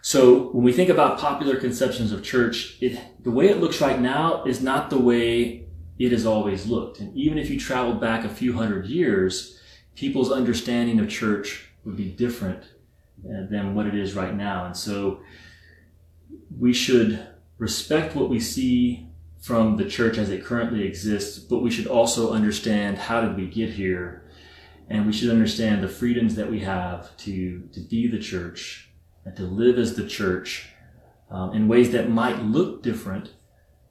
So 0.00 0.48
when 0.52 0.64
we 0.64 0.72
think 0.72 0.88
about 0.88 1.18
popular 1.18 1.56
conceptions 1.56 2.12
of 2.12 2.22
church, 2.22 2.78
it, 2.80 2.98
the 3.22 3.30
way 3.30 3.48
it 3.48 3.60
looks 3.60 3.80
right 3.80 4.00
now 4.00 4.42
is 4.44 4.62
not 4.62 4.88
the 4.88 4.98
way 4.98 5.65
it 5.98 6.12
has 6.12 6.26
always 6.26 6.66
looked. 6.66 7.00
And 7.00 7.16
even 7.16 7.38
if 7.38 7.50
you 7.50 7.58
traveled 7.58 8.00
back 8.00 8.24
a 8.24 8.28
few 8.28 8.54
hundred 8.54 8.86
years, 8.86 9.60
people's 9.94 10.30
understanding 10.30 11.00
of 11.00 11.08
church 11.08 11.70
would 11.84 11.96
be 11.96 12.10
different 12.10 12.62
uh, 13.24 13.46
than 13.50 13.74
what 13.74 13.86
it 13.86 13.94
is 13.94 14.14
right 14.14 14.34
now. 14.34 14.66
And 14.66 14.76
so 14.76 15.20
we 16.58 16.72
should 16.72 17.26
respect 17.58 18.14
what 18.14 18.28
we 18.28 18.40
see 18.40 19.08
from 19.40 19.76
the 19.76 19.88
church 19.88 20.18
as 20.18 20.28
it 20.28 20.44
currently 20.44 20.84
exists, 20.84 21.38
but 21.38 21.62
we 21.62 21.70
should 21.70 21.86
also 21.86 22.32
understand 22.32 22.98
how 22.98 23.20
did 23.20 23.36
we 23.36 23.46
get 23.46 23.70
here 23.70 24.24
and 24.88 25.06
we 25.06 25.12
should 25.12 25.30
understand 25.30 25.82
the 25.82 25.88
freedoms 25.88 26.36
that 26.36 26.50
we 26.50 26.60
have 26.60 27.16
to, 27.16 27.60
to 27.72 27.80
be 27.80 28.06
the 28.06 28.18
church 28.18 28.88
and 29.24 29.36
to 29.36 29.42
live 29.42 29.78
as 29.78 29.96
the 29.96 30.06
church 30.06 30.68
um, 31.30 31.52
in 31.52 31.66
ways 31.66 31.90
that 31.90 32.08
might 32.08 32.42
look 32.42 32.82
different 32.82 33.30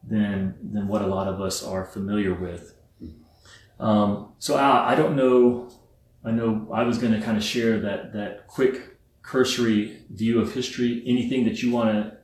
than, 0.07 0.55
than 0.73 0.87
what 0.87 1.01
a 1.01 1.07
lot 1.07 1.27
of 1.27 1.41
us 1.41 1.63
are 1.63 1.85
familiar 1.85 2.33
with. 2.33 2.75
Um, 3.79 4.33
so 4.39 4.57
Al, 4.57 4.83
I 4.83 4.95
don't 4.95 5.15
know, 5.15 5.69
I 6.23 6.31
know 6.31 6.67
I 6.73 6.83
was 6.83 6.97
going 6.97 7.13
to 7.13 7.21
kind 7.21 7.37
of 7.37 7.43
share 7.43 7.79
that, 7.79 8.13
that 8.13 8.47
quick 8.47 8.97
cursory 9.21 9.99
view 10.09 10.39
of 10.39 10.53
history. 10.53 11.03
Anything 11.05 11.45
that 11.45 11.61
you 11.61 11.71
want 11.71 11.89
to 11.89 12.17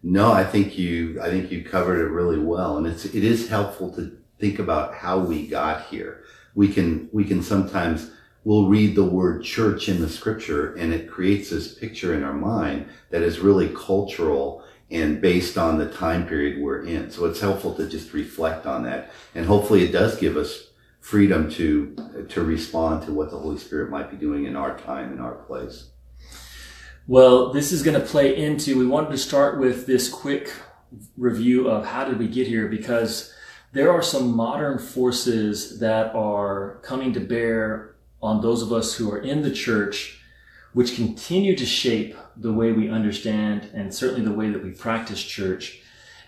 no, 0.00 0.30
I 0.30 0.44
think 0.44 0.78
you 0.78 1.20
I 1.20 1.28
think 1.28 1.50
you 1.50 1.64
covered 1.64 1.98
it 1.98 2.10
really 2.10 2.38
well, 2.38 2.78
and 2.78 2.86
it's 2.86 3.04
it 3.04 3.24
is 3.24 3.48
helpful 3.48 3.92
to 3.96 4.16
think 4.38 4.60
about 4.60 4.94
how 4.94 5.18
we 5.18 5.48
got 5.48 5.86
here 5.86 6.22
we 6.58 6.66
can 6.66 7.08
we 7.12 7.24
can 7.24 7.40
sometimes 7.40 8.10
we'll 8.42 8.66
read 8.66 8.96
the 8.96 9.04
word 9.04 9.44
church 9.44 9.88
in 9.88 10.00
the 10.00 10.08
scripture 10.08 10.74
and 10.74 10.92
it 10.92 11.08
creates 11.08 11.50
this 11.50 11.72
picture 11.72 12.14
in 12.14 12.24
our 12.24 12.32
mind 12.32 12.84
that 13.10 13.22
is 13.22 13.38
really 13.38 13.68
cultural 13.68 14.64
and 14.90 15.20
based 15.20 15.58
on 15.58 15.78
the 15.78 15.90
time 15.90 16.26
period 16.26 16.60
we're 16.60 16.84
in. 16.84 17.10
So 17.10 17.26
it's 17.26 17.40
helpful 17.40 17.74
to 17.74 17.88
just 17.88 18.12
reflect 18.12 18.66
on 18.66 18.84
that. 18.84 19.10
And 19.34 19.46
hopefully 19.46 19.84
it 19.84 19.92
does 19.92 20.18
give 20.18 20.36
us 20.36 20.68
freedom 21.00 21.50
to, 21.52 22.26
to 22.28 22.42
respond 22.42 23.04
to 23.04 23.12
what 23.12 23.30
the 23.30 23.38
Holy 23.38 23.58
Spirit 23.58 23.90
might 23.90 24.10
be 24.10 24.16
doing 24.16 24.46
in 24.46 24.56
our 24.56 24.78
time, 24.78 25.12
in 25.12 25.20
our 25.20 25.34
place. 25.34 25.90
Well, 27.06 27.52
this 27.52 27.72
is 27.72 27.82
going 27.82 27.98
to 27.98 28.06
play 28.06 28.36
into, 28.36 28.78
we 28.78 28.86
wanted 28.86 29.10
to 29.10 29.18
start 29.18 29.58
with 29.58 29.86
this 29.86 30.08
quick 30.08 30.52
review 31.16 31.68
of 31.68 31.86
how 31.86 32.04
did 32.04 32.18
we 32.18 32.28
get 32.28 32.46
here 32.46 32.68
because 32.68 33.34
there 33.72 33.92
are 33.92 34.02
some 34.02 34.34
modern 34.34 34.78
forces 34.78 35.78
that 35.80 36.14
are 36.14 36.80
coming 36.82 37.12
to 37.12 37.20
bear 37.20 37.96
on 38.22 38.40
those 38.40 38.62
of 38.62 38.72
us 38.72 38.94
who 38.94 39.10
are 39.10 39.18
in 39.18 39.42
the 39.42 39.50
church, 39.50 40.20
which 40.72 40.96
continue 40.96 41.56
to 41.56 41.66
shape 41.66 42.16
the 42.38 42.52
way 42.52 42.72
we 42.72 42.88
understand 42.88 43.68
and 43.74 43.92
certainly 43.92 44.22
the 44.22 44.32
way 44.32 44.50
that 44.50 44.62
we 44.62 44.70
practice 44.70 45.22
church. 45.22 45.80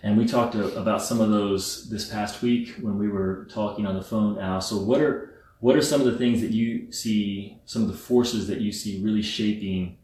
And 0.03 0.17
we 0.17 0.25
talked 0.25 0.55
about 0.55 1.01
some 1.01 1.21
of 1.21 1.29
those 1.29 1.89
this 1.89 2.09
past 2.09 2.41
week 2.41 2.75
when 2.81 2.97
we 2.97 3.07
were 3.07 3.47
talking 3.51 3.85
on 3.85 3.95
the 3.95 4.01
phone, 4.01 4.39
Al. 4.39 4.61
So 4.61 4.77
what 4.77 4.99
are 5.01 5.31
what 5.59 5.75
are 5.75 5.81
some 5.81 6.01
of 6.01 6.07
the 6.07 6.17
things 6.17 6.41
that 6.41 6.49
you 6.49 6.91
see, 6.91 7.59
some 7.65 7.83
of 7.83 7.87
the 7.87 7.97
forces 7.97 8.47
that 8.47 8.61
you 8.61 8.71
see 8.71 9.01
really 9.03 9.21
shaping 9.21 9.97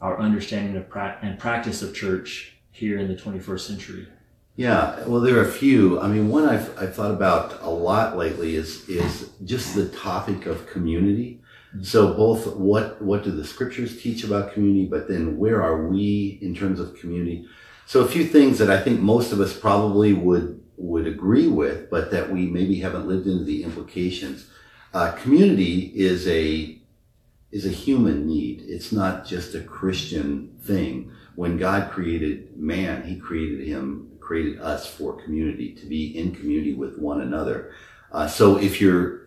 our 0.00 0.18
understanding 0.20 0.76
of 0.76 0.88
pra- 0.88 1.18
and 1.22 1.38
practice 1.40 1.82
of 1.82 1.92
church 1.92 2.56
here 2.70 2.98
in 2.98 3.08
the 3.08 3.14
21st 3.14 3.60
century? 3.60 4.08
Yeah, 4.54 5.04
well, 5.06 5.20
there 5.20 5.38
are 5.38 5.48
a 5.48 5.50
few. 5.50 6.00
I 6.00 6.06
mean, 6.06 6.28
one 6.28 6.48
I've, 6.48 6.78
I've 6.78 6.94
thought 6.94 7.10
about 7.10 7.60
a 7.62 7.70
lot 7.70 8.16
lately 8.16 8.54
is 8.54 8.88
is 8.88 9.30
just 9.44 9.74
the 9.74 9.88
topic 9.88 10.46
of 10.46 10.66
community. 10.66 11.41
Mm-hmm. 11.74 11.82
So 11.84 12.14
both 12.14 12.56
what 12.56 13.00
what 13.00 13.24
do 13.24 13.30
the 13.30 13.44
scriptures 13.44 14.00
teach 14.02 14.24
about 14.24 14.52
community, 14.52 14.86
but 14.86 15.08
then 15.08 15.38
where 15.38 15.62
are 15.62 15.86
we 15.88 16.38
in 16.42 16.54
terms 16.54 16.80
of 16.80 16.96
community? 16.96 17.46
So 17.86 18.00
a 18.00 18.08
few 18.08 18.24
things 18.24 18.58
that 18.58 18.70
I 18.70 18.80
think 18.80 19.00
most 19.00 19.32
of 19.32 19.40
us 19.40 19.56
probably 19.56 20.12
would 20.12 20.62
would 20.76 21.06
agree 21.06 21.48
with, 21.48 21.90
but 21.90 22.10
that 22.10 22.30
we 22.30 22.46
maybe 22.46 22.80
haven't 22.80 23.06
lived 23.06 23.26
into 23.26 23.44
the 23.44 23.62
implications. 23.62 24.48
Uh, 24.92 25.12
community 25.12 25.92
is 25.94 26.26
a 26.28 26.78
is 27.50 27.66
a 27.66 27.70
human 27.70 28.26
need. 28.26 28.62
It's 28.66 28.92
not 28.92 29.26
just 29.26 29.54
a 29.54 29.60
Christian 29.60 30.56
thing. 30.62 31.12
When 31.34 31.56
God 31.56 31.90
created 31.90 32.56
man, 32.56 33.02
He 33.04 33.16
created 33.16 33.66
him 33.66 34.12
created 34.32 34.60
us 34.60 34.86
for 34.86 35.20
community, 35.22 35.74
to 35.74 35.84
be 35.84 36.16
in 36.16 36.34
community 36.34 36.72
with 36.72 36.98
one 36.98 37.20
another. 37.20 37.72
Uh, 38.12 38.26
so 38.26 38.56
if 38.56 38.80
you're, 38.80 39.21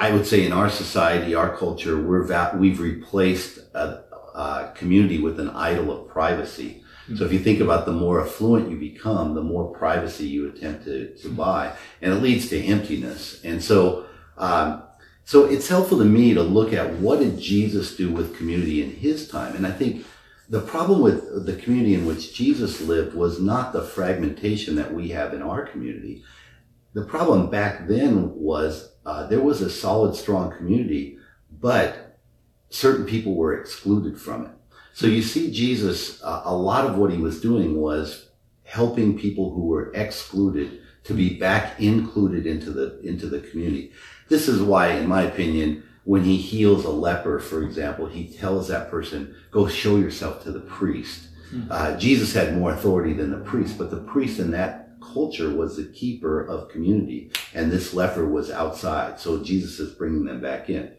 I 0.00 0.10
would 0.10 0.26
say 0.26 0.44
in 0.44 0.52
our 0.52 0.70
society, 0.70 1.34
our 1.34 1.56
culture, 1.56 2.00
we're 2.00 2.24
va- 2.24 2.56
we've 2.58 2.80
replaced 2.80 3.58
a, 3.74 4.02
a, 4.34 4.72
community 4.74 5.18
with 5.20 5.38
an 5.38 5.50
idol 5.50 5.92
of 5.92 6.08
privacy. 6.08 6.82
Mm-hmm. 7.04 7.16
So 7.16 7.24
if 7.24 7.32
you 7.32 7.38
think 7.38 7.60
about 7.60 7.86
the 7.86 7.92
more 7.92 8.20
affluent 8.20 8.70
you 8.70 8.76
become, 8.76 9.34
the 9.34 9.42
more 9.42 9.72
privacy 9.72 10.26
you 10.26 10.48
attempt 10.48 10.84
to, 10.84 11.14
to 11.14 11.28
buy, 11.28 11.72
and 12.02 12.12
it 12.12 12.16
leads 12.16 12.48
to 12.48 12.60
emptiness. 12.60 13.40
And 13.44 13.62
so, 13.62 14.06
um, 14.36 14.82
so 15.24 15.44
it's 15.44 15.68
helpful 15.68 15.98
to 15.98 16.04
me 16.04 16.34
to 16.34 16.42
look 16.42 16.72
at 16.72 16.94
what 16.94 17.20
did 17.20 17.38
Jesus 17.38 17.96
do 17.96 18.10
with 18.10 18.36
community 18.36 18.82
in 18.82 18.90
his 18.90 19.28
time, 19.28 19.54
and 19.54 19.66
I 19.66 19.70
think 19.70 20.04
the 20.48 20.60
problem 20.60 21.02
with 21.02 21.44
the 21.44 21.56
community 21.56 21.94
in 21.94 22.06
which 22.06 22.34
Jesus 22.34 22.80
lived 22.80 23.14
was 23.14 23.38
not 23.38 23.72
the 23.72 23.82
fragmentation 23.82 24.76
that 24.76 24.94
we 24.94 25.10
have 25.10 25.34
in 25.34 25.42
our 25.42 25.66
community. 25.66 26.24
The 26.94 27.04
problem 27.04 27.50
back 27.50 27.86
then 27.86 28.34
was 28.34 28.94
uh, 29.08 29.26
there 29.26 29.40
was 29.40 29.62
a 29.62 29.70
solid, 29.70 30.14
strong 30.14 30.54
community, 30.54 31.16
but 31.50 32.18
certain 32.68 33.06
people 33.06 33.34
were 33.34 33.58
excluded 33.58 34.20
from 34.20 34.44
it. 34.44 34.50
So 34.92 35.06
you 35.06 35.22
see, 35.22 35.50
Jesus, 35.50 36.22
uh, 36.22 36.42
a 36.44 36.54
lot 36.54 36.84
of 36.84 36.98
what 36.98 37.10
he 37.10 37.16
was 37.16 37.40
doing 37.40 37.80
was 37.80 38.28
helping 38.64 39.18
people 39.18 39.54
who 39.54 39.64
were 39.64 39.90
excluded 39.94 40.82
to 41.04 41.14
be 41.14 41.38
back 41.38 41.80
included 41.80 42.46
into 42.46 42.70
the 42.70 43.00
into 43.00 43.28
the 43.28 43.40
community. 43.40 43.92
This 44.28 44.46
is 44.46 44.60
why, 44.60 44.88
in 44.88 45.06
my 45.08 45.22
opinion, 45.22 45.84
when 46.04 46.24
he 46.24 46.36
heals 46.36 46.84
a 46.84 46.90
leper, 46.90 47.38
for 47.38 47.62
example, 47.62 48.06
he 48.06 48.28
tells 48.28 48.68
that 48.68 48.90
person, 48.90 49.34
go 49.50 49.68
show 49.68 49.96
yourself 49.96 50.42
to 50.42 50.52
the 50.52 50.60
priest. 50.60 51.28
Mm-hmm. 51.50 51.72
Uh, 51.72 51.96
Jesus 51.96 52.34
had 52.34 52.58
more 52.58 52.74
authority 52.74 53.14
than 53.14 53.30
the 53.30 53.38
priest, 53.38 53.78
but 53.78 53.90
the 53.90 54.02
priest 54.02 54.38
in 54.38 54.50
that 54.50 54.87
culture 55.00 55.50
was 55.50 55.76
the 55.76 55.84
keeper 55.84 56.44
of 56.44 56.68
community, 56.68 57.30
and 57.54 57.70
this 57.70 57.94
leper 57.94 58.26
was 58.26 58.50
outside. 58.50 59.18
So 59.20 59.42
Jesus 59.42 59.78
is 59.78 59.94
bringing 59.94 60.24
them 60.24 60.40
back 60.40 60.68
in. 60.68 60.92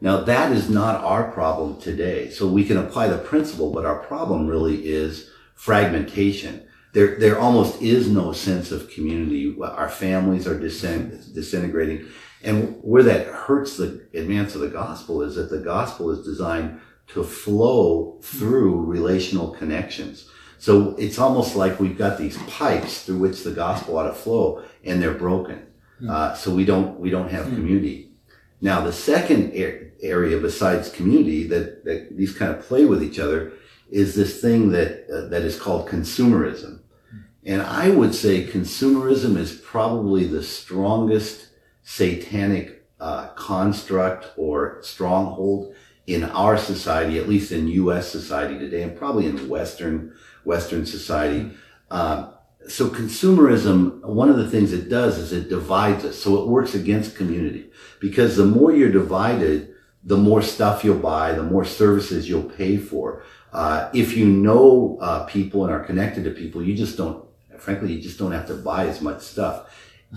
Now 0.00 0.22
that 0.22 0.52
is 0.52 0.70
not 0.70 1.04
our 1.04 1.30
problem 1.30 1.80
today. 1.80 2.30
So 2.30 2.48
we 2.48 2.64
can 2.64 2.78
apply 2.78 3.08
the 3.08 3.18
principle, 3.18 3.72
but 3.72 3.84
our 3.84 3.98
problem 3.98 4.46
really 4.46 4.88
is 4.88 5.30
fragmentation. 5.54 6.66
There, 6.92 7.18
there 7.18 7.38
almost 7.38 7.80
is 7.82 8.08
no 8.08 8.32
sense 8.32 8.72
of 8.72 8.90
community. 8.90 9.56
Our 9.62 9.88
families 9.88 10.46
are 10.46 10.58
disintegrating. 10.58 12.08
And 12.42 12.78
where 12.80 13.02
that 13.02 13.26
hurts 13.26 13.76
the 13.76 14.06
advance 14.14 14.54
of 14.54 14.62
the 14.62 14.68
gospel 14.68 15.22
is 15.22 15.34
that 15.36 15.50
the 15.50 15.58
gospel 15.58 16.10
is 16.10 16.24
designed 16.24 16.80
to 17.08 17.22
flow 17.22 18.18
through 18.22 18.86
relational 18.86 19.50
connections. 19.50 20.30
So 20.60 20.94
it's 20.98 21.18
almost 21.18 21.56
like 21.56 21.80
we've 21.80 21.96
got 21.96 22.18
these 22.18 22.36
pipes 22.42 23.02
through 23.02 23.16
which 23.16 23.44
the 23.44 23.50
gospel 23.50 23.96
ought 23.96 24.08
to 24.08 24.12
flow 24.12 24.62
and 24.84 25.02
they're 25.02 25.14
broken. 25.14 25.66
Hmm. 26.00 26.10
Uh, 26.10 26.34
so 26.34 26.54
we 26.54 26.66
don't, 26.66 27.00
we 27.00 27.08
don't 27.08 27.30
have 27.30 27.46
hmm. 27.46 27.54
community. 27.54 28.12
Now 28.60 28.82
the 28.82 28.92
second 28.92 29.52
area 29.54 30.38
besides 30.38 30.90
community 30.90 31.46
that, 31.48 31.86
that 31.86 32.14
these 32.14 32.36
kind 32.36 32.52
of 32.54 32.60
play 32.60 32.84
with 32.84 33.02
each 33.02 33.18
other 33.18 33.54
is 33.90 34.14
this 34.14 34.42
thing 34.42 34.70
that, 34.72 35.06
uh, 35.10 35.28
that 35.30 35.42
is 35.42 35.58
called 35.58 35.88
consumerism. 35.88 36.80
Hmm. 37.10 37.18
And 37.46 37.62
I 37.62 37.88
would 37.88 38.14
say 38.14 38.46
consumerism 38.46 39.38
is 39.38 39.54
probably 39.64 40.26
the 40.26 40.42
strongest 40.42 41.48
satanic 41.84 42.86
uh, 43.00 43.28
construct 43.28 44.26
or 44.36 44.76
stronghold 44.82 45.74
in 46.06 46.24
our 46.24 46.58
society, 46.58 47.18
at 47.18 47.28
least 47.28 47.50
in 47.50 47.68
U.S. 47.68 48.10
society 48.10 48.58
today, 48.58 48.82
and 48.82 48.94
probably 48.94 49.24
in 49.24 49.48
Western 49.48 50.12
Western 50.44 50.86
society. 50.86 51.50
Uh, 51.90 52.30
so 52.68 52.88
consumerism, 52.88 54.04
one 54.04 54.28
of 54.28 54.36
the 54.36 54.48
things 54.48 54.72
it 54.72 54.88
does 54.88 55.18
is 55.18 55.32
it 55.32 55.48
divides 55.48 56.04
us. 56.04 56.18
So 56.18 56.42
it 56.42 56.48
works 56.48 56.74
against 56.74 57.16
community 57.16 57.70
because 58.00 58.36
the 58.36 58.44
more 58.44 58.72
you're 58.72 58.92
divided, 58.92 59.74
the 60.04 60.16
more 60.16 60.42
stuff 60.42 60.84
you'll 60.84 60.98
buy, 60.98 61.32
the 61.32 61.42
more 61.42 61.64
services 61.64 62.28
you'll 62.28 62.50
pay 62.50 62.76
for. 62.76 63.22
Uh, 63.52 63.90
if 63.92 64.16
you 64.16 64.26
know 64.26 64.98
uh, 65.00 65.24
people 65.24 65.64
and 65.64 65.72
are 65.72 65.84
connected 65.84 66.24
to 66.24 66.30
people, 66.30 66.62
you 66.62 66.74
just 66.74 66.96
don't, 66.96 67.24
frankly, 67.58 67.92
you 67.92 68.00
just 68.00 68.18
don't 68.18 68.32
have 68.32 68.46
to 68.46 68.54
buy 68.54 68.86
as 68.86 69.00
much 69.00 69.20
stuff 69.20 69.68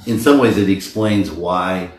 in 0.06 0.20
some 0.20 0.40
ways 0.40 0.58
it 0.58 0.70
explains 0.70 1.32
why 1.32 1.92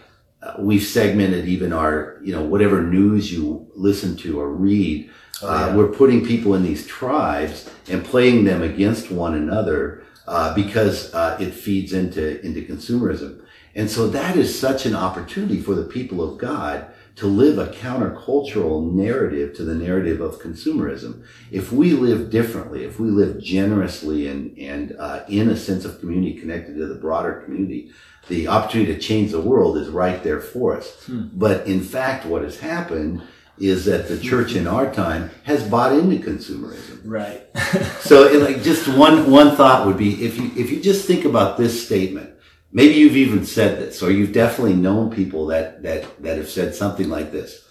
uh, 0.42 0.54
we've 0.58 0.82
segmented 0.82 1.46
even 1.46 1.72
our, 1.72 2.18
you 2.22 2.32
know, 2.32 2.42
whatever 2.42 2.82
news 2.82 3.32
you 3.32 3.70
listen 3.74 4.16
to 4.16 4.40
or 4.40 4.50
read. 4.50 5.10
Oh, 5.42 5.48
uh, 5.48 5.58
yeah. 5.58 5.66
uh, 5.66 5.76
we're 5.76 5.88
putting 5.88 6.24
people 6.24 6.54
in 6.54 6.62
these 6.62 6.86
tribes 6.86 7.70
and 7.88 8.04
playing 8.04 8.44
them 8.44 8.62
against 8.62 9.10
one 9.10 9.34
another 9.34 10.04
uh, 10.26 10.54
because 10.54 11.12
uh, 11.14 11.36
it 11.40 11.50
feeds 11.50 11.92
into 11.92 12.40
into 12.44 12.62
consumerism. 12.62 13.42
And 13.74 13.90
so 13.90 14.08
that 14.08 14.36
is 14.36 14.58
such 14.58 14.86
an 14.86 14.94
opportunity 14.94 15.60
for 15.60 15.74
the 15.74 15.84
people 15.84 16.22
of 16.22 16.38
God 16.38 16.86
to 17.16 17.26
live 17.26 17.58
a 17.58 17.72
countercultural 17.72 18.92
narrative 18.92 19.54
to 19.56 19.64
the 19.64 19.74
narrative 19.74 20.20
of 20.20 20.40
consumerism. 20.40 21.24
If 21.50 21.72
we 21.72 21.92
live 21.92 22.30
differently, 22.30 22.84
if 22.84 22.98
we 22.98 23.08
live 23.08 23.40
generously 23.40 24.26
and, 24.26 24.56
and 24.58 24.96
uh, 24.98 25.24
in 25.28 25.48
a 25.48 25.56
sense 25.56 25.84
of 25.84 26.00
community 26.00 26.34
connected 26.34 26.76
to 26.76 26.86
the 26.86 26.96
broader 26.96 27.42
community, 27.44 27.92
the 28.28 28.48
opportunity 28.48 28.94
to 28.94 29.00
change 29.00 29.30
the 29.30 29.40
world 29.40 29.76
is 29.76 29.88
right 29.88 30.22
there 30.24 30.40
for 30.40 30.76
us. 30.76 31.04
Hmm. 31.04 31.28
But 31.32 31.66
in 31.66 31.80
fact, 31.80 32.26
what 32.26 32.42
has 32.42 32.58
happened 32.58 33.22
is 33.58 33.84
that 33.84 34.08
the 34.08 34.18
church 34.18 34.54
in 34.54 34.66
our 34.66 34.92
time 34.92 35.30
has 35.44 35.62
bought 35.68 35.92
into 35.92 36.16
consumerism. 36.16 37.00
Right. 37.04 37.46
so, 38.00 38.30
like, 38.38 38.62
just 38.62 38.88
one 38.88 39.30
one 39.30 39.56
thought 39.56 39.86
would 39.86 39.96
be 39.96 40.24
if 40.24 40.38
you 40.38 40.50
if 40.56 40.70
you 40.70 40.80
just 40.80 41.06
think 41.06 41.24
about 41.24 41.56
this 41.56 41.84
statement, 41.84 42.30
maybe 42.72 42.94
you've 42.94 43.16
even 43.16 43.44
said 43.46 43.78
this, 43.78 44.02
or 44.02 44.10
you've 44.10 44.32
definitely 44.32 44.74
known 44.74 45.10
people 45.10 45.46
that 45.46 45.82
that 45.82 46.22
that 46.22 46.36
have 46.36 46.48
said 46.48 46.74
something 46.74 47.08
like 47.08 47.30
this. 47.30 47.66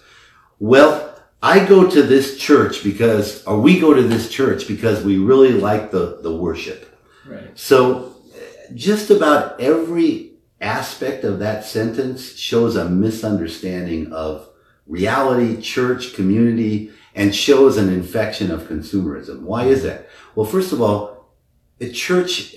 Well, 0.58 1.14
I 1.42 1.64
go 1.66 1.90
to 1.90 2.02
this 2.02 2.38
church 2.38 2.82
because, 2.82 3.44
or 3.44 3.60
we 3.60 3.78
go 3.78 3.92
to 3.92 4.02
this 4.02 4.30
church 4.30 4.66
because 4.66 5.04
we 5.04 5.18
really 5.18 5.52
like 5.52 5.90
the 5.90 6.20
the 6.22 6.34
worship. 6.34 6.98
Right. 7.26 7.50
So, 7.58 8.16
just 8.74 9.10
about 9.10 9.60
every 9.60 10.32
aspect 10.60 11.24
of 11.24 11.40
that 11.40 11.64
sentence 11.64 12.36
shows 12.36 12.76
a 12.76 12.88
misunderstanding 12.88 14.10
of 14.12 14.48
reality, 14.86 15.60
church, 15.60 16.14
community, 16.14 16.90
and 17.14 17.34
shows 17.34 17.76
an 17.76 17.92
infection 17.92 18.50
of 18.50 18.62
consumerism. 18.62 19.40
Why 19.40 19.64
is 19.64 19.82
that? 19.84 20.08
Well, 20.34 20.46
first 20.46 20.72
of 20.72 20.82
all, 20.82 21.30
a 21.80 21.90
church, 21.90 22.54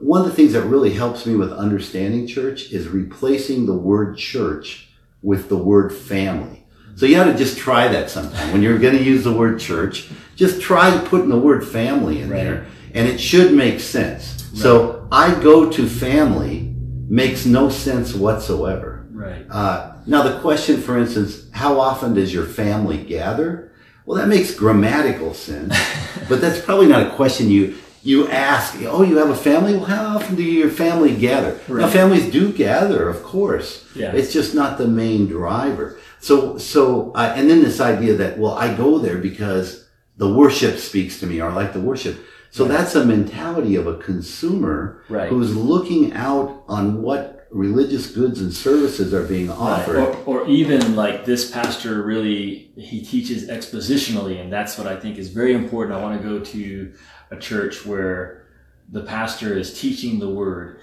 one 0.00 0.20
of 0.22 0.26
the 0.26 0.34
things 0.34 0.52
that 0.52 0.62
really 0.62 0.94
helps 0.94 1.26
me 1.26 1.34
with 1.34 1.52
understanding 1.52 2.26
church 2.26 2.72
is 2.72 2.88
replacing 2.88 3.66
the 3.66 3.74
word 3.74 4.16
church 4.16 4.88
with 5.22 5.48
the 5.48 5.56
word 5.56 5.92
family. 5.92 6.66
So 6.94 7.04
you 7.04 7.18
ought 7.20 7.24
to 7.24 7.34
just 7.34 7.58
try 7.58 7.88
that 7.88 8.10
sometime. 8.10 8.52
When 8.52 8.62
you're 8.62 8.78
going 8.78 8.96
to 8.96 9.04
use 9.04 9.24
the 9.24 9.32
word 9.32 9.60
church, 9.60 10.08
just 10.34 10.62
try 10.62 10.96
putting 11.06 11.28
the 11.28 11.38
word 11.38 11.66
family 11.66 12.22
in 12.22 12.30
right. 12.30 12.42
there 12.42 12.66
and 12.94 13.06
it 13.06 13.18
should 13.18 13.52
make 13.52 13.80
sense. 13.80 14.44
Right. 14.52 14.62
So 14.62 15.06
I 15.12 15.38
go 15.42 15.70
to 15.70 15.86
family 15.86 16.74
makes 17.08 17.44
no 17.44 17.68
sense 17.68 18.14
whatsoever. 18.14 19.06
Right. 19.10 19.46
Uh, 19.50 19.95
now, 20.06 20.22
the 20.22 20.38
question, 20.40 20.80
for 20.80 20.96
instance, 20.98 21.46
how 21.52 21.80
often 21.80 22.14
does 22.14 22.32
your 22.32 22.46
family 22.46 22.98
gather? 22.98 23.72
Well, 24.04 24.18
that 24.18 24.28
makes 24.28 24.54
grammatical 24.54 25.34
sense, 25.34 25.76
but 26.28 26.40
that's 26.40 26.60
probably 26.60 26.86
not 26.86 27.06
a 27.06 27.10
question 27.10 27.50
you 27.50 27.76
you 28.02 28.28
ask. 28.28 28.76
Oh, 28.82 29.02
you 29.02 29.16
have 29.16 29.30
a 29.30 29.36
family? 29.36 29.74
Well, 29.74 29.86
how 29.86 30.16
often 30.16 30.36
do 30.36 30.42
your 30.44 30.70
family 30.70 31.14
gather? 31.16 31.58
Right. 31.66 31.80
Now, 31.80 31.88
families 31.88 32.30
do 32.30 32.52
gather, 32.52 33.08
of 33.08 33.24
course. 33.24 33.84
Yeah. 33.96 34.12
It's 34.12 34.32
just 34.32 34.54
not 34.54 34.78
the 34.78 34.86
main 34.86 35.26
driver. 35.26 35.98
So, 36.20 36.56
so, 36.56 37.10
uh, 37.16 37.32
and 37.36 37.50
then 37.50 37.64
this 37.64 37.80
idea 37.80 38.14
that 38.14 38.38
well, 38.38 38.54
I 38.54 38.74
go 38.76 38.98
there 38.98 39.18
because 39.18 39.88
the 40.16 40.32
worship 40.32 40.78
speaks 40.78 41.18
to 41.20 41.26
me, 41.26 41.40
or 41.40 41.50
I 41.50 41.54
like 41.54 41.72
the 41.72 41.80
worship. 41.80 42.24
So 42.50 42.64
that's 42.64 42.94
a 42.94 43.04
mentality 43.04 43.74
of 43.74 43.86
a 43.86 43.98
consumer 43.98 45.02
right. 45.08 45.28
who's 45.28 45.54
looking 45.54 46.12
out 46.12 46.62
on 46.68 47.02
what 47.02 47.35
religious 47.56 48.10
goods 48.10 48.40
and 48.40 48.52
services 48.52 49.14
are 49.14 49.24
being 49.24 49.50
offered. 49.50 49.96
Right. 49.96 50.22
Or, 50.26 50.40
or, 50.40 50.48
even 50.48 50.94
like 50.94 51.24
this 51.24 51.50
pastor 51.50 52.02
really, 52.02 52.70
he 52.76 53.02
teaches 53.02 53.48
expositionally, 53.48 54.40
and 54.40 54.52
that's 54.52 54.76
what 54.76 54.86
I 54.86 54.98
think 55.00 55.16
is 55.16 55.30
very 55.30 55.54
important. 55.54 55.96
I 55.96 56.02
want 56.02 56.20
to 56.20 56.28
go 56.28 56.38
to 56.38 56.92
a 57.30 57.36
church 57.36 57.86
where 57.86 58.46
the 58.90 59.02
pastor 59.02 59.56
is 59.56 59.80
teaching 59.80 60.18
the 60.18 60.28
word. 60.28 60.80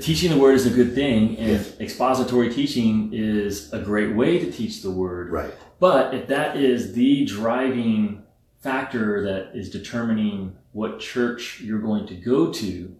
Teaching 0.00 0.30
the 0.30 0.38
word 0.38 0.54
is 0.54 0.64
a 0.64 0.70
good 0.70 0.94
thing, 0.94 1.36
and 1.36 1.50
yes. 1.52 1.78
expository 1.80 2.52
teaching 2.52 3.10
is 3.12 3.70
a 3.74 3.78
great 3.78 4.14
way 4.14 4.38
to 4.38 4.50
teach 4.50 4.82
the 4.82 4.90
word. 4.90 5.30
Right. 5.30 5.52
But 5.80 6.14
if 6.14 6.28
that 6.28 6.56
is 6.56 6.94
the 6.94 7.26
driving 7.26 8.22
factor 8.60 9.22
that 9.24 9.58
is 9.58 9.68
determining 9.68 10.56
what 10.70 11.00
church 11.00 11.60
you're 11.60 11.80
going 11.80 12.06
to 12.06 12.14
go 12.14 12.50
to, 12.52 12.96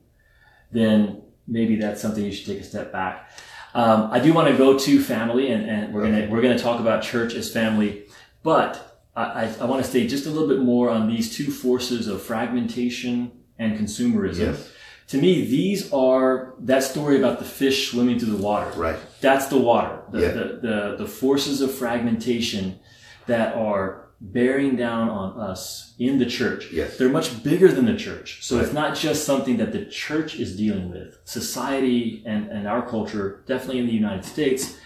then 0.72 1.21
maybe 1.46 1.76
that's 1.76 2.00
something 2.00 2.24
you 2.24 2.32
should 2.32 2.46
take 2.46 2.60
a 2.60 2.64
step 2.64 2.92
back. 2.92 3.30
Um, 3.74 4.10
I 4.12 4.20
do 4.20 4.32
want 4.32 4.48
to 4.48 4.56
go 4.56 4.78
to 4.78 5.02
family, 5.02 5.50
and, 5.50 5.68
and 5.68 5.94
we're 5.94 6.02
gonna 6.02 6.28
we're 6.30 6.42
gonna 6.42 6.58
talk 6.58 6.80
about 6.80 7.02
church 7.02 7.34
as 7.34 7.50
family, 7.50 8.04
but 8.42 9.02
I, 9.16 9.22
I, 9.22 9.54
I 9.60 9.64
want 9.64 9.82
to 9.82 9.88
stay 9.88 10.06
just 10.06 10.26
a 10.26 10.30
little 10.30 10.48
bit 10.48 10.60
more 10.60 10.90
on 10.90 11.08
these 11.08 11.34
two 11.34 11.50
forces 11.50 12.06
of 12.06 12.22
fragmentation 12.22 13.32
and 13.58 13.78
consumerism. 13.78 14.38
Yes. 14.38 14.70
To 15.08 15.18
me, 15.18 15.44
these 15.44 15.92
are 15.92 16.54
that 16.60 16.82
story 16.82 17.18
about 17.18 17.38
the 17.38 17.44
fish 17.44 17.90
swimming 17.90 18.18
through 18.18 18.36
the 18.36 18.42
water. 18.42 18.70
Right. 18.78 18.98
That's 19.20 19.46
the 19.46 19.58
water. 19.58 20.02
The, 20.10 20.20
yeah. 20.20 20.28
the, 20.28 20.44
the, 20.62 20.96
the 21.00 21.06
forces 21.06 21.60
of 21.60 21.70
fragmentation 21.74 22.78
that 23.26 23.54
are 23.54 24.01
bearing 24.22 24.76
down 24.76 25.08
on 25.10 25.38
us 25.38 25.94
in 25.98 26.18
the 26.20 26.26
church. 26.26 26.70
Yes. 26.72 26.96
They're 26.96 27.08
much 27.08 27.42
bigger 27.42 27.72
than 27.72 27.86
the 27.86 27.96
church. 27.96 28.38
So 28.42 28.56
right. 28.56 28.64
it's 28.64 28.72
not 28.72 28.96
just 28.96 29.24
something 29.24 29.56
that 29.56 29.72
the 29.72 29.84
church 29.86 30.36
is 30.36 30.56
dealing 30.56 30.90
with. 30.90 31.18
Society 31.24 32.22
and, 32.24 32.48
and 32.48 32.68
our 32.68 32.88
culture, 32.88 33.42
definitely 33.46 33.80
in 33.80 33.86
the 33.86 33.92
United 33.92 34.24
States, 34.24 34.78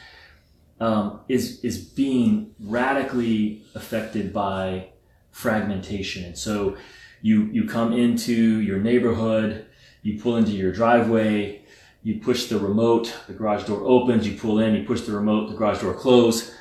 um, 0.80 1.20
is, 1.28 1.62
is 1.62 1.76
being 1.76 2.54
radically 2.60 3.62
affected 3.74 4.32
by 4.32 4.88
fragmentation. 5.30 6.24
And 6.24 6.38
so 6.38 6.78
you, 7.20 7.44
you 7.52 7.68
come 7.68 7.92
into 7.92 8.60
your 8.62 8.78
neighborhood, 8.78 9.66
you 10.02 10.18
pull 10.18 10.36
into 10.36 10.52
your 10.52 10.72
driveway, 10.72 11.62
you 12.02 12.20
push 12.20 12.46
the 12.46 12.58
remote, 12.58 13.14
the 13.26 13.34
garage 13.34 13.64
door 13.64 13.82
opens, 13.84 14.26
you 14.26 14.38
pull 14.38 14.60
in, 14.60 14.74
you 14.74 14.84
push 14.84 15.02
the 15.02 15.12
remote, 15.12 15.50
the 15.50 15.56
garage 15.56 15.82
door 15.82 15.92
closes. 15.92 16.54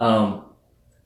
Um, 0.00 0.43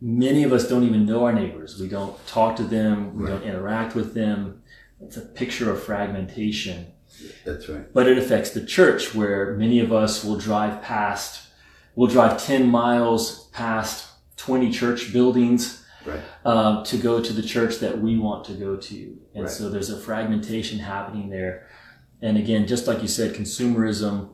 many 0.00 0.44
of 0.44 0.52
us 0.52 0.68
don't 0.68 0.84
even 0.84 1.06
know 1.06 1.24
our 1.24 1.32
neighbors. 1.32 1.80
We 1.80 1.88
don't 1.88 2.24
talk 2.26 2.56
to 2.56 2.64
them. 2.64 3.16
We 3.16 3.24
right. 3.24 3.30
don't 3.30 3.42
interact 3.42 3.94
with 3.94 4.14
them. 4.14 4.62
It's 5.00 5.16
a 5.16 5.22
picture 5.22 5.70
of 5.70 5.82
fragmentation. 5.82 6.92
That's 7.44 7.68
right. 7.68 7.92
But 7.92 8.08
it 8.08 8.18
affects 8.18 8.50
the 8.50 8.64
church 8.64 9.14
where 9.14 9.54
many 9.54 9.80
of 9.80 9.92
us 9.92 10.24
will 10.24 10.38
drive 10.38 10.82
past, 10.82 11.48
we'll 11.94 12.08
drive 12.08 12.42
10 12.42 12.68
miles 12.68 13.48
past 13.48 14.08
20 14.36 14.70
church 14.70 15.12
buildings 15.12 15.84
right. 16.04 16.20
um, 16.44 16.84
to 16.84 16.96
go 16.96 17.22
to 17.22 17.32
the 17.32 17.42
church 17.42 17.78
that 17.78 18.00
we 18.00 18.18
want 18.18 18.44
to 18.46 18.52
go 18.52 18.76
to. 18.76 19.16
And 19.34 19.44
right. 19.44 19.52
so 19.52 19.68
there's 19.68 19.90
a 19.90 19.98
fragmentation 19.98 20.78
happening 20.78 21.30
there. 21.30 21.68
And 22.20 22.36
again, 22.36 22.66
just 22.66 22.86
like 22.86 23.02
you 23.02 23.08
said, 23.08 23.34
consumerism 23.34 24.30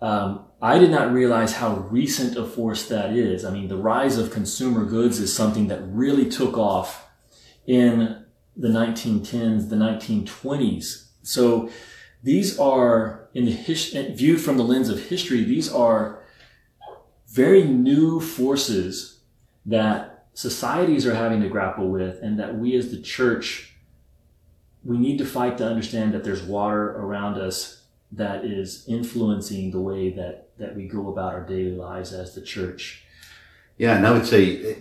um, 0.00 0.46
I 0.62 0.78
did 0.78 0.92
not 0.92 1.12
realize 1.12 1.54
how 1.54 1.88
recent 1.90 2.36
a 2.36 2.44
force 2.44 2.86
that 2.88 3.16
is. 3.16 3.44
I 3.44 3.50
mean, 3.50 3.66
the 3.66 3.76
rise 3.76 4.16
of 4.16 4.30
consumer 4.30 4.84
goods 4.84 5.18
is 5.18 5.34
something 5.34 5.66
that 5.66 5.82
really 5.88 6.28
took 6.28 6.56
off 6.56 7.10
in 7.66 8.24
the 8.56 8.68
1910s, 8.68 9.70
the 9.70 9.76
1920s. 9.76 11.08
So 11.22 11.68
these 12.22 12.60
are 12.60 13.28
in 13.34 13.46
the 13.46 13.50
his- 13.50 13.92
eh, 13.92 14.14
viewed 14.14 14.40
from 14.40 14.56
the 14.56 14.62
lens 14.62 14.88
of 14.88 15.08
history. 15.08 15.42
These 15.42 15.72
are 15.72 16.20
very 17.26 17.64
new 17.64 18.20
forces 18.20 19.18
that 19.66 20.26
societies 20.34 21.06
are 21.06 21.14
having 21.14 21.40
to 21.42 21.48
grapple 21.48 21.88
with, 21.88 22.22
and 22.22 22.38
that 22.38 22.56
we 22.56 22.76
as 22.76 22.90
the 22.90 23.00
church 23.00 23.68
we 24.84 24.98
need 24.98 25.16
to 25.18 25.24
fight 25.24 25.56
to 25.58 25.66
understand 25.66 26.12
that 26.12 26.24
there's 26.24 26.42
water 26.42 26.90
around 26.90 27.38
us 27.38 27.81
that 28.12 28.44
is 28.44 28.84
influencing 28.86 29.70
the 29.70 29.80
way 29.80 30.10
that 30.10 30.48
that 30.58 30.76
we 30.76 30.86
go 30.86 31.10
about 31.10 31.34
our 31.34 31.46
daily 31.46 31.72
lives 31.72 32.12
as 32.12 32.34
the 32.34 32.42
church. 32.42 33.04
Yeah, 33.78 33.96
and 33.96 34.06
I 34.06 34.12
would 34.12 34.26
say 34.26 34.76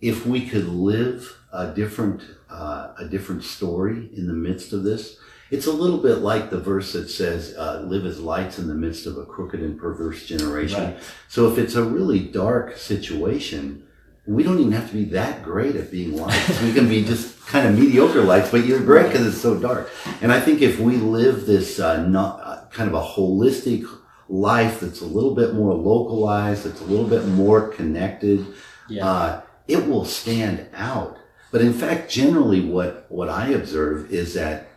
if 0.00 0.26
we 0.26 0.46
could 0.46 0.66
live 0.66 1.36
a 1.52 1.72
different 1.72 2.22
uh, 2.48 2.94
a 2.98 3.04
different 3.06 3.44
story 3.44 4.10
in 4.16 4.26
the 4.26 4.32
midst 4.32 4.72
of 4.72 4.82
this, 4.82 5.18
it's 5.50 5.66
a 5.66 5.72
little 5.72 5.98
bit 5.98 6.16
like 6.16 6.50
the 6.50 6.58
verse 6.58 6.92
that 6.94 7.08
says, 7.08 7.54
uh, 7.56 7.84
"Live 7.86 8.06
as 8.06 8.20
lights 8.20 8.58
in 8.58 8.66
the 8.66 8.74
midst 8.74 9.06
of 9.06 9.18
a 9.18 9.26
crooked 9.26 9.60
and 9.60 9.78
perverse 9.78 10.26
generation." 10.26 10.82
Right. 10.82 10.98
So 11.28 11.50
if 11.52 11.58
it's 11.58 11.74
a 11.74 11.84
really 11.84 12.20
dark 12.20 12.76
situation, 12.76 13.84
we 14.26 14.42
don't 14.42 14.58
even 14.58 14.72
have 14.72 14.88
to 14.88 14.94
be 14.94 15.04
that 15.04 15.42
great 15.42 15.76
at 15.76 15.90
being 15.90 16.16
lights. 16.16 16.62
we 16.62 16.72
can 16.72 16.88
be 16.88 17.04
just 17.04 17.46
kind 17.46 17.66
of 17.66 17.78
mediocre 17.78 18.22
lights, 18.22 18.50
but 18.50 18.64
you're 18.64 18.80
great 18.80 19.08
because 19.08 19.26
it's 19.26 19.40
so 19.40 19.58
dark. 19.58 19.90
And 20.20 20.32
I 20.32 20.40
think 20.40 20.62
if 20.62 20.78
we 20.78 20.96
live 20.96 21.46
this 21.46 21.80
uh, 21.80 22.06
not, 22.06 22.40
uh, 22.42 22.64
kind 22.70 22.88
of 22.88 22.94
a 22.94 23.04
holistic 23.04 23.88
life 24.28 24.80
that's 24.80 25.00
a 25.00 25.06
little 25.06 25.34
bit 25.34 25.54
more 25.54 25.74
localized, 25.74 26.64
that's 26.64 26.80
a 26.80 26.84
little 26.84 27.06
bit 27.06 27.26
more 27.26 27.68
connected, 27.68 28.46
yeah. 28.88 29.06
uh, 29.06 29.42
it 29.66 29.86
will 29.86 30.04
stand 30.04 30.66
out. 30.74 31.16
But 31.50 31.62
in 31.62 31.72
fact, 31.72 32.10
generally, 32.10 32.60
what 32.60 33.06
what 33.08 33.28
I 33.28 33.48
observe 33.48 34.12
is 34.12 34.34
that 34.34 34.68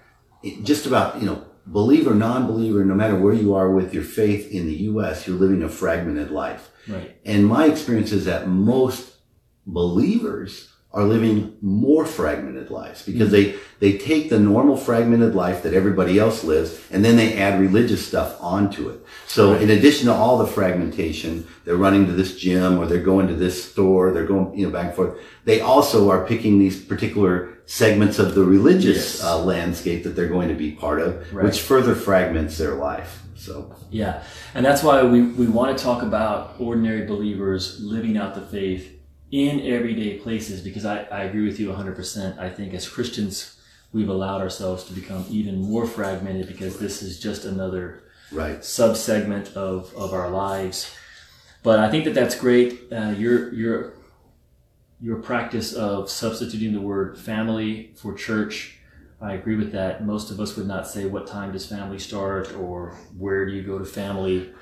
it, 0.42 0.64
just 0.64 0.88
about 0.88 1.20
you 1.20 1.28
know 1.28 1.46
believer, 1.68 2.16
non-believer, 2.16 2.84
no 2.84 2.96
matter 2.96 3.16
where 3.16 3.34
you 3.34 3.54
are 3.54 3.72
with 3.72 3.94
your 3.94 4.04
faith 4.04 4.52
in 4.52 4.66
the 4.66 4.74
U.S., 4.74 5.28
you're 5.28 5.38
living 5.38 5.62
a 5.64 5.70
fragmented 5.70 6.32
life. 6.32 6.72
Right. 6.88 7.16
And 7.24 7.46
my 7.46 7.68
experience 7.68 8.12
is 8.12 8.26
that 8.26 8.48
most 8.48 9.13
believers 9.66 10.70
are 10.92 11.04
living 11.06 11.58
more 11.60 12.06
fragmented 12.06 12.70
lives 12.70 13.02
because 13.04 13.32
they, 13.32 13.56
they 13.80 13.98
take 13.98 14.30
the 14.30 14.38
normal 14.38 14.78
fragmented 14.78 15.34
life 15.34 15.64
that 15.64 15.74
everybody 15.74 16.20
else 16.20 16.44
lives 16.44 16.80
and 16.92 17.04
then 17.04 17.16
they 17.16 17.36
add 17.36 17.60
religious 17.60 18.06
stuff 18.06 18.38
onto 18.40 18.90
it. 18.90 19.00
So 19.26 19.56
in 19.56 19.72
addition 19.72 20.06
to 20.06 20.14
all 20.14 20.38
the 20.38 20.46
fragmentation, 20.46 21.48
they're 21.66 21.78
running 21.78 22.06
to 22.06 22.12
this 22.12 22.38
gym 22.40 22.78
or 22.78 22.86
they're 22.86 23.02
going 23.02 23.28
to 23.28 23.34
this 23.36 23.72
store, 23.72 24.12
they're 24.12 24.28
going, 24.28 24.56
you 24.56 24.68
know, 24.68 24.72
back 24.72 24.86
and 24.88 24.94
forth. 24.96 25.20
They 25.46 25.62
also 25.62 26.12
are 26.12 26.28
picking 26.28 26.60
these 26.60 26.80
particular 26.86 27.58
segments 27.66 28.20
of 28.20 28.36
the 28.36 28.44
religious 28.46 29.16
Yes. 29.16 29.24
uh, 29.24 29.44
landscape 29.44 30.04
that 30.04 30.16
they're 30.16 30.28
going 30.30 30.50
to 30.50 30.56
be 30.56 30.74
part 30.74 31.02
of, 31.02 31.34
Right. 31.34 31.44
which 31.46 31.62
further 31.62 31.96
fragments 31.96 32.60
their 32.60 32.76
life. 32.76 33.24
So 33.36 33.76
Yeah, 33.90 34.22
and 34.54 34.64
that's 34.64 34.84
why 34.84 35.02
we, 35.02 35.24
we 35.24 35.48
want 35.48 35.76
to 35.76 35.84
talk 35.84 36.04
about 36.04 36.54
ordinary 36.60 37.08
believers 37.08 37.80
living 37.82 38.16
out 38.16 38.36
the 38.36 38.42
faith 38.42 38.92
in 39.34 39.62
everyday 39.62 40.20
places 40.20 40.62
because 40.62 40.86
I, 40.86 41.06
I 41.06 41.24
agree 41.24 41.44
with 41.44 41.60
you 41.60 41.70
100%. 41.70 42.38
I 42.38 42.52
think 42.52 42.72
as 42.76 42.88
Christians, 42.88 43.60
we've 43.92 44.08
allowed 44.08 44.42
ourselves 44.42 44.84
to 44.84 44.94
become 44.94 45.26
even 45.28 45.60
more 45.60 45.88
fragmented 45.88 46.48
because 46.48 46.78
this 46.78 47.02
is 47.02 47.20
just 47.20 47.44
another 47.44 48.04
right. 48.32 48.60
subsegment 48.60 49.52
of, 49.56 49.92
of 49.96 50.14
our 50.14 50.30
lives. 50.30 50.96
But 51.64 51.80
I 51.80 51.90
think 51.90 52.06
that 52.06 52.14
that's 52.14 52.36
great. 52.36 52.84
Uh, 52.92 53.16
your 53.18 53.52
your 53.54 53.94
your 55.02 55.16
practice 55.18 55.74
of 55.74 56.12
substituting 56.12 56.74
the 56.74 56.82
word 56.82 57.18
family 57.18 57.94
for 57.96 58.14
church, 58.14 58.78
I 59.20 59.34
agree 59.34 59.56
with 59.56 59.72
that. 59.72 60.06
Most 60.06 60.30
of 60.30 60.40
us 60.40 60.56
would 60.58 60.68
not 60.68 60.88
say 60.88 61.06
what 61.06 61.26
time 61.26 61.54
does 61.54 61.66
family 61.66 61.98
start 61.98 62.54
or 62.54 62.98
where 63.18 63.46
do 63.48 63.54
you 63.54 63.64
go 63.64 63.80
to 63.80 63.86
family, 63.86 64.54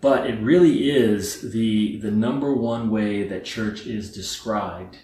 but 0.00 0.26
it 0.26 0.40
really 0.40 0.90
is 0.90 1.52
the 1.52 1.98
the 1.98 2.10
number 2.10 2.54
one 2.54 2.90
way 2.90 3.26
that 3.26 3.44
church 3.44 3.86
is 3.86 4.12
described 4.12 4.98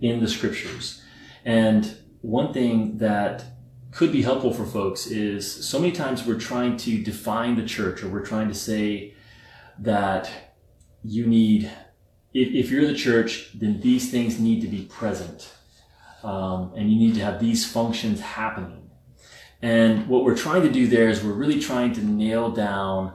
in 0.00 0.20
the 0.20 0.28
scriptures. 0.28 1.02
And 1.44 1.96
one 2.20 2.52
thing 2.52 2.98
that 2.98 3.44
could 3.96 4.12
be 4.12 4.22
helpful 4.22 4.52
for 4.52 4.66
folks 4.66 5.06
is 5.06 5.50
so 5.66 5.78
many 5.78 5.92
times 5.92 6.26
we're 6.26 6.38
trying 6.38 6.76
to 6.76 7.02
define 7.02 7.56
the 7.56 7.64
church 7.64 8.02
or 8.02 8.08
we're 8.08 8.26
trying 8.26 8.48
to 8.48 8.54
say 8.54 9.14
that 9.78 10.30
you 11.02 11.26
need 11.26 11.70
if, 12.34 12.48
if 12.48 12.70
you're 12.70 12.86
the 12.86 12.94
church 12.94 13.50
then 13.54 13.80
these 13.80 14.10
things 14.10 14.38
need 14.38 14.60
to 14.60 14.68
be 14.68 14.82
present 14.82 15.50
um, 16.24 16.72
and 16.76 16.90
you 16.90 16.98
need 16.98 17.14
to 17.14 17.20
have 17.20 17.40
these 17.40 17.70
functions 17.70 18.20
happening 18.20 18.90
and 19.62 20.06
what 20.08 20.24
we're 20.24 20.36
trying 20.36 20.62
to 20.62 20.70
do 20.70 20.86
there 20.86 21.08
is 21.08 21.24
we're 21.24 21.32
really 21.32 21.60
trying 21.60 21.92
to 21.94 22.04
nail 22.04 22.50
down 22.50 23.14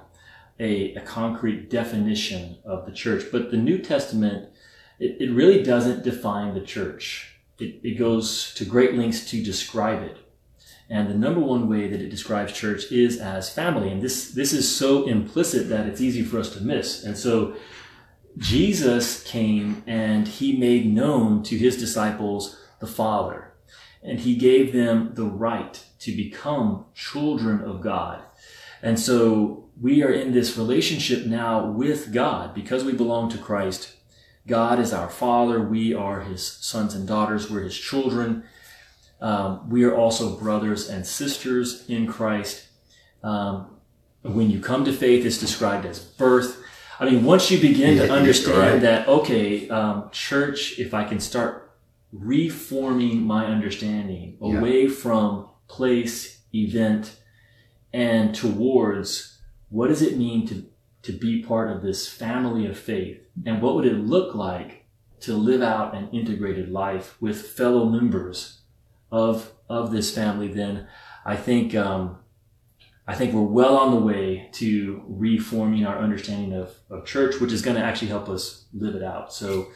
a, 0.62 0.94
a 0.96 1.02
concrete 1.02 1.70
definition 1.70 2.58
of 2.64 2.86
the 2.86 2.94
church 2.94 3.26
but 3.32 3.52
the 3.52 3.58
new 3.58 3.78
testament 3.78 4.50
it, 5.00 5.18
it 5.20 5.34
really 5.34 5.62
doesn't 5.62 6.04
define 6.04 6.54
the 6.54 6.62
church 6.62 7.36
it, 7.60 7.80
it 7.84 8.00
goes 8.00 8.54
to 8.54 8.64
great 8.64 8.96
lengths 8.96 9.30
to 9.30 9.44
describe 9.44 10.02
it 10.02 10.18
and 10.92 11.10
the 11.10 11.14
number 11.14 11.40
one 11.40 11.70
way 11.70 11.88
that 11.88 12.02
it 12.02 12.10
describes 12.10 12.52
church 12.52 12.92
is 12.92 13.18
as 13.18 13.50
family. 13.50 13.90
And 13.90 14.02
this, 14.02 14.32
this 14.32 14.52
is 14.52 14.76
so 14.76 15.08
implicit 15.08 15.70
that 15.70 15.88
it's 15.88 16.02
easy 16.02 16.22
for 16.22 16.38
us 16.38 16.54
to 16.56 16.62
miss. 16.62 17.06
And 17.06 17.18
so 17.18 17.56
Jesus 18.38 19.24
came 19.24 19.84
and 19.88 20.28
he 20.28 20.58
made 20.58 20.94
known 20.94 21.44
to 21.44 21.58
his 21.58 21.78
disciples 21.78 22.60
the 22.82 22.88
Father. 22.88 23.54
And 24.04 24.20
he 24.20 24.36
gave 24.36 24.74
them 24.74 25.14
the 25.14 25.24
right 25.24 25.82
to 26.00 26.14
become 26.14 26.88
children 26.94 27.62
of 27.62 27.80
God. 27.80 28.24
And 28.82 29.00
so 29.00 29.70
we 29.80 30.04
are 30.04 30.12
in 30.12 30.34
this 30.34 30.58
relationship 30.58 31.26
now 31.26 31.66
with 31.66 32.14
God 32.14 32.54
because 32.54 32.84
we 32.84 32.94
belong 32.94 33.30
to 33.30 33.38
Christ. 33.38 33.96
God 34.48 34.80
is 34.80 34.92
our 34.94 35.10
Father. 35.10 35.62
We 35.62 35.94
are 35.94 36.22
his 36.22 36.46
sons 36.46 36.96
and 36.96 37.08
daughters. 37.08 37.50
We're 37.50 37.62
his 37.62 37.78
children. 37.78 38.44
Um, 39.22 39.70
we 39.70 39.84
are 39.84 39.96
also 39.96 40.36
brothers 40.38 40.90
and 40.90 41.06
sisters 41.06 41.88
in 41.88 42.08
Christ. 42.08 42.68
Um, 43.24 43.78
when 44.24 44.50
you 44.50 44.60
come 44.60 44.84
to 44.86 44.94
faith, 44.94 45.26
it's 45.26 45.38
described 45.38 45.86
as 45.86 46.00
birth. 46.00 46.62
I 47.00 47.06
mean, 47.06 47.24
once 47.24 47.50
you 47.50 47.60
begin 47.60 47.98
Yeah, 47.98 48.08
to 48.08 48.14
understand 48.14 48.58
right. 48.58 48.82
that, 48.82 49.08
okay, 49.08 49.70
um, 49.70 50.10
church, 50.12 50.78
if 50.80 50.94
I 50.94 51.04
can 51.04 51.20
start 51.20 51.72
reforming 52.12 53.22
my 53.22 53.46
understanding 53.46 54.38
Yeah. 54.42 54.58
away 54.58 54.88
from 54.88 55.48
place, 55.68 56.42
event, 56.54 57.16
and 57.94 58.34
towards 58.34 59.40
what 59.70 59.88
does 59.88 60.02
it 60.02 60.18
mean 60.18 60.48
to, 60.48 60.66
to 61.04 61.12
be 61.12 61.44
part 61.44 61.70
of 61.70 61.82
this 61.82 62.08
family 62.08 62.66
of 62.66 62.78
faith? 62.78 63.20
And 63.46 63.62
what 63.62 63.76
would 63.76 63.86
it 63.86 63.98
look 63.98 64.36
like 64.36 64.86
to 65.22 65.36
live 65.36 65.62
out 65.62 65.96
an 65.96 66.10
integrated 66.12 66.70
life 66.70 67.16
with 67.22 67.48
fellow 67.48 67.86
members 67.86 68.62
of 69.12 69.54
of 69.70 69.92
this 69.92 70.14
family, 70.14 70.50
then 70.50 70.88
I 71.26 71.36
think 71.36 71.76
um, 71.76 72.18
I 73.08 73.16
think 73.16 73.34
we're 73.34 73.42
well 73.42 73.78
on 73.78 73.92
the 73.92 74.00
way 74.00 74.50
to 74.54 75.04
reforming 75.08 75.86
our 75.86 75.98
understanding 75.98 76.54
of, 76.54 76.76
of 76.90 77.06
church, 77.06 77.40
which 77.40 77.52
is 77.52 77.62
going 77.62 77.78
to 77.78 77.84
actually 77.84 78.10
help 78.10 78.30
us 78.30 78.66
live 78.74 78.96
it 78.96 79.04
out. 79.04 79.34
So, 79.34 79.68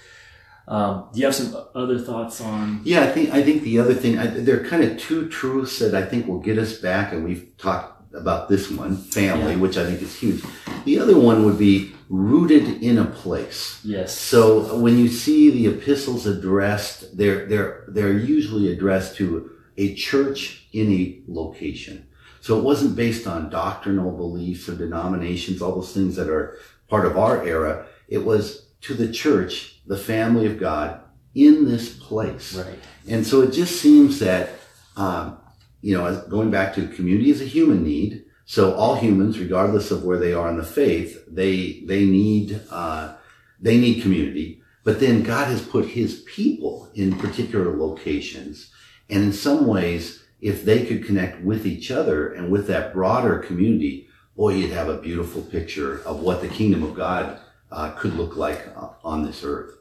um, 0.67 1.09
do 1.13 1.19
you 1.19 1.25
have 1.25 1.35
some 1.35 1.55
other 1.73 1.97
thoughts 1.97 2.41
on? 2.41 2.81
Yeah, 2.83 3.03
I 3.03 3.07
think 3.07 3.31
I 3.31 3.41
think 3.41 3.63
the 3.63 3.79
other 3.79 3.93
thing 3.93 4.17
I, 4.17 4.27
there 4.27 4.59
are 4.59 4.65
kind 4.65 4.83
of 4.83 4.97
two 4.97 5.29
truths 5.29 5.79
that 5.79 5.95
I 5.95 6.03
think 6.03 6.27
will 6.27 6.39
get 6.39 6.57
us 6.57 6.77
back, 6.77 7.13
and 7.13 7.23
we've 7.23 7.55
talked 7.57 7.94
about 8.15 8.49
this 8.49 8.69
one, 8.71 8.97
family, 8.97 9.53
Yeah. 9.53 9.59
which 9.59 9.77
I 9.77 9.85
think 9.85 10.01
is 10.01 10.15
huge. 10.15 10.41
The 10.85 10.99
other 10.99 11.17
one 11.17 11.45
would 11.45 11.57
be 11.57 11.91
rooted 12.09 12.83
in 12.83 12.97
a 12.97 13.05
place. 13.05 13.79
Yes. 13.83 14.17
So 14.17 14.77
when 14.77 14.97
you 14.97 15.07
see 15.07 15.49
the 15.49 15.67
epistles 15.67 16.25
addressed, 16.27 17.17
they're 17.17 17.45
they're 17.47 17.83
they're 17.87 18.17
usually 18.17 18.71
addressed 18.71 19.15
to 19.17 19.49
a 19.77 19.93
church 19.95 20.67
in 20.71 20.91
a 20.91 21.19
location. 21.27 22.07
So 22.41 22.57
it 22.59 22.63
wasn't 22.63 22.95
based 22.95 23.25
on 23.27 23.49
doctrinal 23.49 24.11
beliefs 24.11 24.69
or 24.69 24.75
denominations, 24.75 25.61
all 25.61 25.75
those 25.75 25.93
things 25.93 26.15
that 26.15 26.29
are 26.29 26.57
part 26.87 27.05
of 27.05 27.17
our 27.17 27.43
era. 27.43 27.87
It 28.07 28.23
was 28.23 28.67
to 28.81 28.93
the 28.93 29.11
church, 29.11 29.81
the 29.87 29.97
family 29.97 30.45
of 30.45 30.59
God, 30.59 30.99
in 31.33 31.65
this 31.65 31.89
place. 31.97 32.55
Right. 32.55 32.79
And 33.07 33.25
so 33.25 33.41
it 33.41 33.51
just 33.51 33.81
seems 33.81 34.19
that, 34.19 34.49
um, 34.95 35.37
you 35.85 35.95
know, 35.95 36.19
going 36.27 36.49
back 36.49 36.73
to 36.73 36.87
community 36.87 37.29
is 37.29 37.43
a 37.43 37.45
human 37.45 37.83
need. 37.83 38.25
So 38.45 38.73
all 38.73 38.95
humans, 38.95 39.37
regardless 39.37 39.91
of 39.91 40.03
where 40.03 40.17
they 40.17 40.33
are 40.33 40.49
in 40.49 40.57
the 40.57 40.63
faith, 40.63 41.23
they 41.27 41.83
they 41.85 42.05
need 42.05 42.59
uh, 42.71 43.13
they 43.61 43.77
need 43.77 44.01
community. 44.01 44.63
But 44.83 44.99
then 44.99 45.21
God 45.21 45.47
has 45.47 45.61
put 45.61 45.85
His 45.85 46.23
people 46.25 46.89
in 46.95 47.15
particular 47.19 47.77
locations, 47.77 48.71
and 49.11 49.25
in 49.25 49.31
some 49.31 49.67
ways, 49.67 50.23
if 50.41 50.65
they 50.65 50.87
could 50.87 51.05
connect 51.05 51.43
with 51.43 51.67
each 51.67 51.91
other 51.91 52.33
and 52.33 52.51
with 52.51 52.65
that 52.65 52.91
broader 52.91 53.37
community, 53.37 54.07
boy, 54.35 54.55
you'd 54.55 54.71
have 54.71 54.89
a 54.89 54.97
beautiful 54.97 55.43
picture 55.43 56.01
of 56.01 56.21
what 56.21 56.41
the 56.41 56.47
kingdom 56.47 56.81
of 56.81 56.95
God 56.95 57.39
uh, 57.71 57.91
could 57.91 58.15
look 58.15 58.35
like 58.35 58.69
uh, 58.75 58.89
on 59.03 59.23
this 59.23 59.43
earth. 59.43 59.75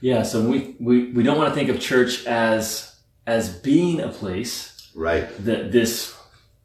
Yeah. 0.00 0.24
So 0.24 0.42
we, 0.42 0.74
we 0.80 1.12
we 1.12 1.22
don't 1.22 1.38
want 1.38 1.50
to 1.50 1.54
think 1.54 1.70
of 1.70 1.78
church 1.78 2.26
as 2.26 2.96
as 3.28 3.48
being 3.60 4.00
a 4.00 4.08
place 4.08 4.69
Right. 4.94 5.28
that 5.44 5.72
this 5.72 6.16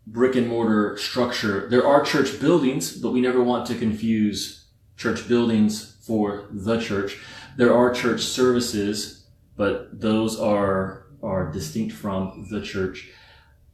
brick 0.07 0.35
and 0.35 0.47
mortar 0.47 0.97
structure. 0.97 1.67
There 1.69 1.85
are 1.85 2.03
church 2.03 2.39
buildings, 2.39 2.95
but 2.95 3.11
we 3.11 3.21
never 3.21 3.43
want 3.43 3.65
to 3.67 3.75
confuse 3.75 4.65
church 4.97 5.27
buildings 5.27 5.97
for 6.05 6.47
the 6.51 6.79
church. 6.79 7.17
There 7.57 7.73
are 7.73 7.93
church 7.93 8.21
services, 8.21 9.25
but 9.55 9.99
those 9.99 10.39
are 10.39 11.07
are 11.23 11.51
distinct 11.51 11.95
from 11.95 12.47
the 12.51 12.61
church. 12.61 13.09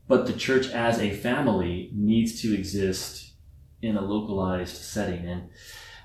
But 0.07 0.25
the 0.25 0.33
church 0.33 0.67
as 0.67 0.99
a 0.99 1.11
family 1.11 1.89
needs 1.93 2.41
to 2.41 2.53
exist 2.53 3.33
in 3.81 3.97
a 3.97 4.01
localized 4.01 4.77
setting, 4.77 5.25
and 5.27 5.49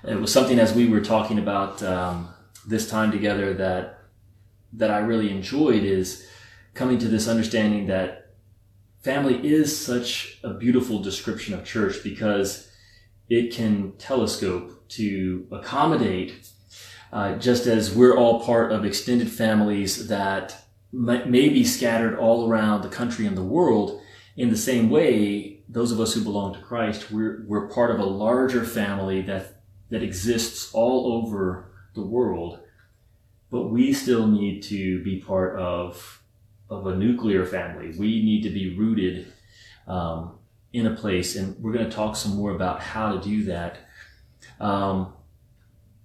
it 0.03 0.19
was 0.19 0.31
something 0.31 0.59
as 0.59 0.73
we 0.73 0.87
were 0.87 1.01
talking 1.01 1.39
about 1.39 1.81
um, 1.83 2.33
this 2.67 2.89
time 2.89 3.11
together 3.11 3.53
that 3.53 3.99
that 4.73 4.91
I 4.91 4.99
really 4.99 5.31
enjoyed 5.31 5.83
is 5.83 6.27
coming 6.73 6.99
to 6.99 7.07
this 7.07 7.27
understanding 7.27 7.87
that 7.87 8.26
family 9.07 9.39
is 9.47 9.85
such 9.85 10.37
a 10.43 10.53
beautiful 10.53 10.99
description 10.99 11.53
of 11.53 11.63
church 11.63 12.03
because 12.03 12.69
it 13.29 13.53
can 13.53 13.93
telescope 13.93 14.85
to 14.89 15.47
accommodate 15.49 16.49
uh, 17.13 17.37
just 17.37 17.67
as 17.67 17.95
we're 17.95 18.17
all 18.17 18.43
part 18.43 18.69
of 18.69 18.83
extended 18.83 19.31
families 19.31 20.09
that 20.09 20.65
may, 20.91 21.47
be 21.47 21.63
scattered 21.63 22.19
all 22.19 22.49
around 22.49 22.81
the 22.81 22.89
country 22.89 23.25
and 23.25 23.37
the 23.37 23.51
world. 23.57 24.01
In 24.35 24.49
the 24.49 24.57
same 24.57 24.89
way 24.89 25.61
those 25.69 25.93
of 25.93 26.01
us 26.01 26.13
who 26.13 26.21
belong 26.21 26.53
to 26.53 26.59
christ 26.59 27.09
we're, 27.09 27.45
we're 27.47 27.69
part 27.69 27.91
of 27.91 27.99
a 27.99 28.05
larger 28.05 28.65
family 28.65 29.21
that 29.21 29.61
that 29.89 30.03
exists 30.03 30.73
all 30.73 31.13
over 31.13 31.71
the 31.95 32.05
world. 32.05 32.59
But 33.49 33.69
we 33.69 33.93
still 33.93 34.27
need 34.27 34.63
to 34.63 35.01
be 35.01 35.21
part 35.21 35.57
of 35.57 36.21
of 36.69 36.87
a 36.87 36.95
nuclear 36.95 37.45
family. 37.45 37.93
We 37.97 38.23
need 38.23 38.43
to 38.43 38.49
be 38.49 38.75
rooted 38.75 39.27
um, 39.87 40.37
in 40.73 40.85
a 40.87 40.95
place, 40.95 41.35
and 41.35 41.57
we're 41.59 41.71
going 41.71 41.89
to 41.89 41.95
talk 41.95 42.15
some 42.15 42.35
more 42.35 42.51
about 42.51 42.81
how 42.81 43.13
to 43.13 43.19
do 43.21 43.45
that. 43.45 43.77
Um, 44.59 45.13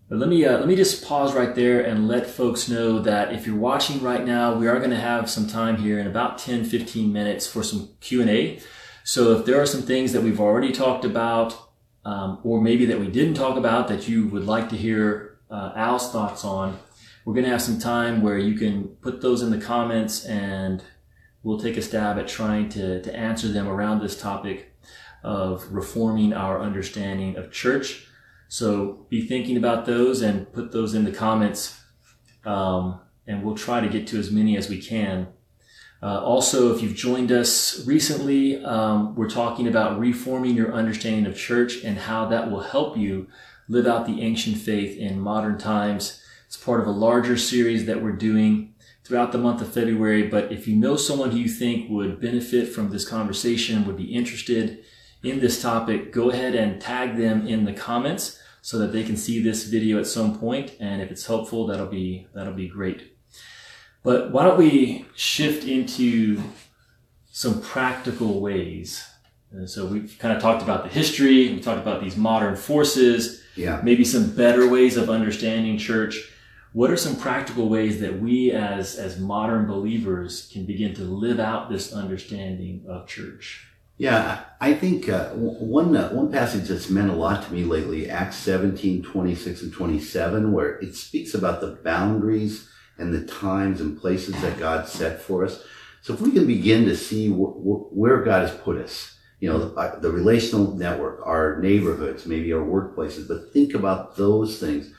But 0.08 0.18
let 0.18 0.28
me 0.28 0.44
uh, 0.44 0.58
let 0.58 0.68
me 0.68 0.76
just 0.76 1.04
pause 1.06 1.32
right 1.34 1.54
there 1.54 1.80
and 1.80 2.06
let 2.06 2.26
folks 2.26 2.68
know 2.68 2.98
that 3.00 3.32
if 3.32 3.46
you're 3.46 3.56
watching 3.56 4.02
right 4.02 4.24
now, 4.26 4.54
we 4.54 4.68
are 4.68 4.78
going 4.78 4.90
to 4.90 4.96
have 5.12 5.30
some 5.30 5.46
time 5.46 5.76
here 5.78 5.98
in 5.98 6.06
about 6.06 6.36
10, 6.38 6.64
15 6.64 7.10
minutes 7.10 7.46
for 7.46 7.62
some 7.62 7.88
Q&A. 8.00 8.60
So 9.04 9.32
if 9.36 9.46
there 9.46 9.58
are 9.60 9.66
some 9.66 9.82
things 9.82 10.12
that 10.12 10.22
we've 10.22 10.38
already 10.40 10.70
talked 10.70 11.04
about, 11.06 11.56
um, 12.04 12.38
or 12.44 12.60
maybe 12.60 12.84
that 12.86 13.00
we 13.00 13.08
didn't 13.08 13.34
talk 13.34 13.56
about 13.56 13.88
that 13.88 14.06
you 14.06 14.28
would 14.28 14.46
like 14.46 14.68
to 14.68 14.76
hear 14.76 15.38
uh, 15.50 15.72
Al's 15.74 16.12
thoughts 16.12 16.44
on, 16.44 16.78
we're 17.24 17.34
going 17.34 17.44
to 17.44 17.50
have 17.50 17.62
some 17.62 17.78
time 17.78 18.22
where 18.22 18.38
you 18.38 18.58
can 18.58 18.88
put 19.00 19.20
those 19.20 19.42
in 19.42 19.50
the 19.50 19.60
comments 19.60 20.24
and 20.24 20.82
we'll 21.42 21.60
take 21.60 21.76
a 21.76 21.82
stab 21.82 22.18
at 22.18 22.28
trying 22.28 22.68
to, 22.70 23.00
to 23.02 23.14
answer 23.14 23.48
them 23.48 23.68
around 23.68 24.00
this 24.00 24.20
topic 24.20 24.74
of 25.22 25.72
reforming 25.72 26.32
our 26.32 26.60
understanding 26.60 27.36
of 27.36 27.52
church. 27.52 28.06
So 28.48 29.06
be 29.08 29.26
thinking 29.26 29.56
about 29.56 29.86
those 29.86 30.20
and 30.20 30.52
put 30.52 30.72
those 30.72 30.94
in 30.94 31.04
the 31.04 31.12
comments. 31.12 31.80
Um, 32.44 33.00
and 33.26 33.44
we'll 33.44 33.56
try 33.56 33.80
to 33.80 33.88
get 33.88 34.06
to 34.08 34.18
as 34.18 34.30
many 34.30 34.56
as 34.56 34.68
we 34.68 34.80
can. 34.80 35.28
Uh, 36.02 36.20
also, 36.20 36.74
if 36.74 36.82
you've 36.82 36.96
joined 36.96 37.30
us 37.30 37.86
recently, 37.86 38.62
um, 38.64 39.14
we're 39.14 39.30
talking 39.30 39.68
about 39.68 40.00
reforming 40.00 40.56
your 40.56 40.72
understanding 40.72 41.26
of 41.26 41.38
church 41.38 41.84
and 41.84 41.96
how 41.96 42.26
that 42.26 42.50
will 42.50 42.62
help 42.62 42.96
you 42.96 43.28
live 43.68 43.86
out 43.86 44.06
the 44.06 44.20
ancient 44.20 44.56
faith 44.56 44.98
in 44.98 45.20
modern 45.20 45.56
times. 45.56 46.20
It's 46.53 46.62
part 46.62 46.82
of 46.82 46.86
a 46.86 46.90
larger 46.90 47.38
series 47.38 47.86
that 47.86 48.03
we're 48.03 48.12
doing 48.12 48.74
throughout 49.05 49.32
the 49.32 49.38
month 49.38 49.62
of 49.62 49.72
February. 49.72 50.28
But 50.28 50.53
if 50.53 50.68
you 50.68 50.76
know 50.76 50.96
someone 50.96 51.30
who 51.30 51.38
you 51.38 51.48
think 51.48 51.88
would 51.88 52.20
benefit 52.20 52.68
from 52.68 52.90
this 52.90 53.09
conversation, 53.09 53.86
would 53.86 53.96
be 53.96 54.14
interested 54.14 54.84
in 55.22 55.40
this 55.40 55.62
topic, 55.62 56.12
go 56.12 56.28
ahead 56.28 56.55
and 56.55 56.78
tag 56.78 57.16
them 57.16 57.46
in 57.46 57.64
the 57.64 57.72
comments 57.72 58.38
so 58.61 58.76
that 58.80 58.92
they 58.92 59.03
can 59.03 59.16
see 59.16 59.42
this 59.42 59.64
video 59.64 59.98
at 59.98 60.07
some 60.07 60.38
point. 60.38 60.74
And 60.78 61.00
if 61.00 61.11
it's 61.11 61.24
helpful, 61.24 61.66
that'll 61.66 61.86
be, 61.86 62.26
that'll 62.34 62.53
be 62.53 62.68
great. 62.68 63.16
But 64.03 64.30
why 64.30 64.44
don't 64.44 64.59
we 64.59 65.07
shift 65.16 65.64
into 65.64 66.38
some 67.30 67.62
practical 67.62 68.42
ways? 68.42 69.03
And 69.53 69.70
so 69.70 69.86
we've 69.86 70.18
kind 70.18 70.36
of 70.36 70.42
talked 70.42 70.62
about 70.62 70.82
the 70.82 70.90
history. 70.90 71.50
We 71.50 71.61
talked 71.61 71.80
about 71.80 72.03
these 72.03 72.18
modern 72.18 72.57
forces. 72.57 73.42
Yeah. 73.57 73.80
Maybe 73.82 74.05
some 74.05 74.36
better 74.36 74.68
ways 74.68 74.98
of 74.98 75.09
understanding 75.09 75.78
church. 75.78 76.28
What 76.72 76.90
are 76.90 76.96
some 76.96 77.16
practical 77.16 77.68
ways 77.68 78.00
that 78.00 78.18
we 78.20 78.50
as, 78.50 78.96
as 78.96 79.18
modern 79.18 79.66
believers 79.66 80.48
can 80.50 80.64
begin 80.64 80.94
to 80.94 81.02
live 81.02 81.38
out 81.38 81.68
this 81.68 81.92
understanding 81.92 82.84
of 82.88 83.06
church? 83.06 83.66
Yeah, 83.98 84.44
I 84.58 84.72
think 84.72 85.08
uh, 85.08 85.30
one 85.30 85.94
uh, 85.94 86.10
one 86.10 86.32
passage 86.32 86.68
that's 86.68 86.88
meant 86.88 87.10
a 87.10 87.14
lot 87.14 87.44
to 87.44 87.52
me 87.52 87.62
lately, 87.64 88.08
Acts 88.08 88.36
17, 88.36 89.02
26 89.02 89.62
and 89.62 89.72
27, 89.72 90.50
where 90.50 90.78
it 90.78 90.94
speaks 90.94 91.34
about 91.34 91.60
the 91.60 91.78
boundaries 91.84 92.68
and 92.96 93.12
the 93.12 93.24
times 93.26 93.80
and 93.80 94.00
places 94.00 94.40
that 94.40 94.58
God 94.58 94.88
set 94.88 95.20
for 95.20 95.44
us. 95.44 95.62
So 96.00 96.14
if 96.14 96.20
we 96.20 96.32
can 96.32 96.46
begin 96.46 96.86
to 96.86 96.96
see 96.96 97.28
wh- 97.28 97.54
wh- 97.62 97.96
where 97.96 98.22
God 98.24 98.48
has 98.48 98.58
put 98.58 98.78
us, 98.78 99.16
you 99.40 99.48
know, 99.48 99.68
the, 99.68 99.74
uh, 99.74 100.00
the 100.00 100.10
relational 100.10 100.74
network, 100.74 101.20
our 101.24 101.60
neighborhoods, 101.60 102.26
maybe 102.26 102.52
our 102.52 102.64
workplaces, 102.64 103.28
but 103.28 103.52
think 103.52 103.74
about 103.74 104.16
those 104.16 104.58
things. 104.58 104.92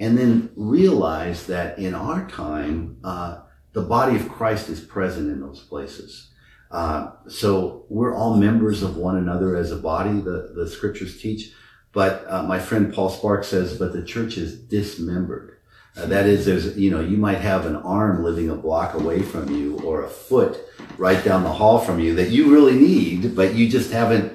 And 0.00 0.18
then 0.18 0.50
realize 0.56 1.46
that 1.46 1.78
in 1.78 1.94
our 1.94 2.28
time, 2.28 2.98
uh, 3.04 3.42
the 3.72 3.82
body 3.82 4.16
of 4.16 4.28
Christ 4.28 4.68
is 4.68 4.80
present 4.80 5.30
in 5.30 5.40
those 5.40 5.60
places. 5.60 6.30
Uh, 6.70 7.12
so 7.28 7.84
we're 7.88 8.14
all 8.14 8.36
members 8.36 8.82
of 8.82 8.96
one 8.96 9.16
another 9.16 9.56
as 9.56 9.70
a 9.70 9.76
body, 9.76 10.20
the, 10.20 10.52
the 10.56 10.68
scriptures 10.68 11.20
teach. 11.20 11.52
But 11.92 12.24
uh, 12.26 12.42
my 12.42 12.58
friend 12.58 12.92
Paul 12.92 13.10
Sparks 13.10 13.48
says, 13.48 13.78
but 13.78 13.92
the 13.92 14.02
church 14.02 14.38
is 14.38 14.58
dismembered. 14.58 15.58
Uh, 15.94 16.06
that 16.06 16.24
is, 16.24 16.46
there's, 16.46 16.78
you 16.78 16.90
know, 16.90 17.00
you 17.00 17.18
might 17.18 17.38
have 17.38 17.66
an 17.66 17.76
arm 17.76 18.24
living 18.24 18.48
a 18.48 18.54
block 18.54 18.94
away 18.94 19.20
from 19.20 19.54
you 19.54 19.78
or 19.80 20.02
a 20.02 20.08
foot 20.08 20.58
right 20.96 21.22
down 21.22 21.42
the 21.42 21.52
hall 21.52 21.78
from 21.78 22.00
you 22.00 22.14
that 22.14 22.30
you 22.30 22.50
really 22.50 22.74
need, 22.74 23.36
but 23.36 23.54
you 23.54 23.68
just 23.68 23.92
haven't 23.92 24.32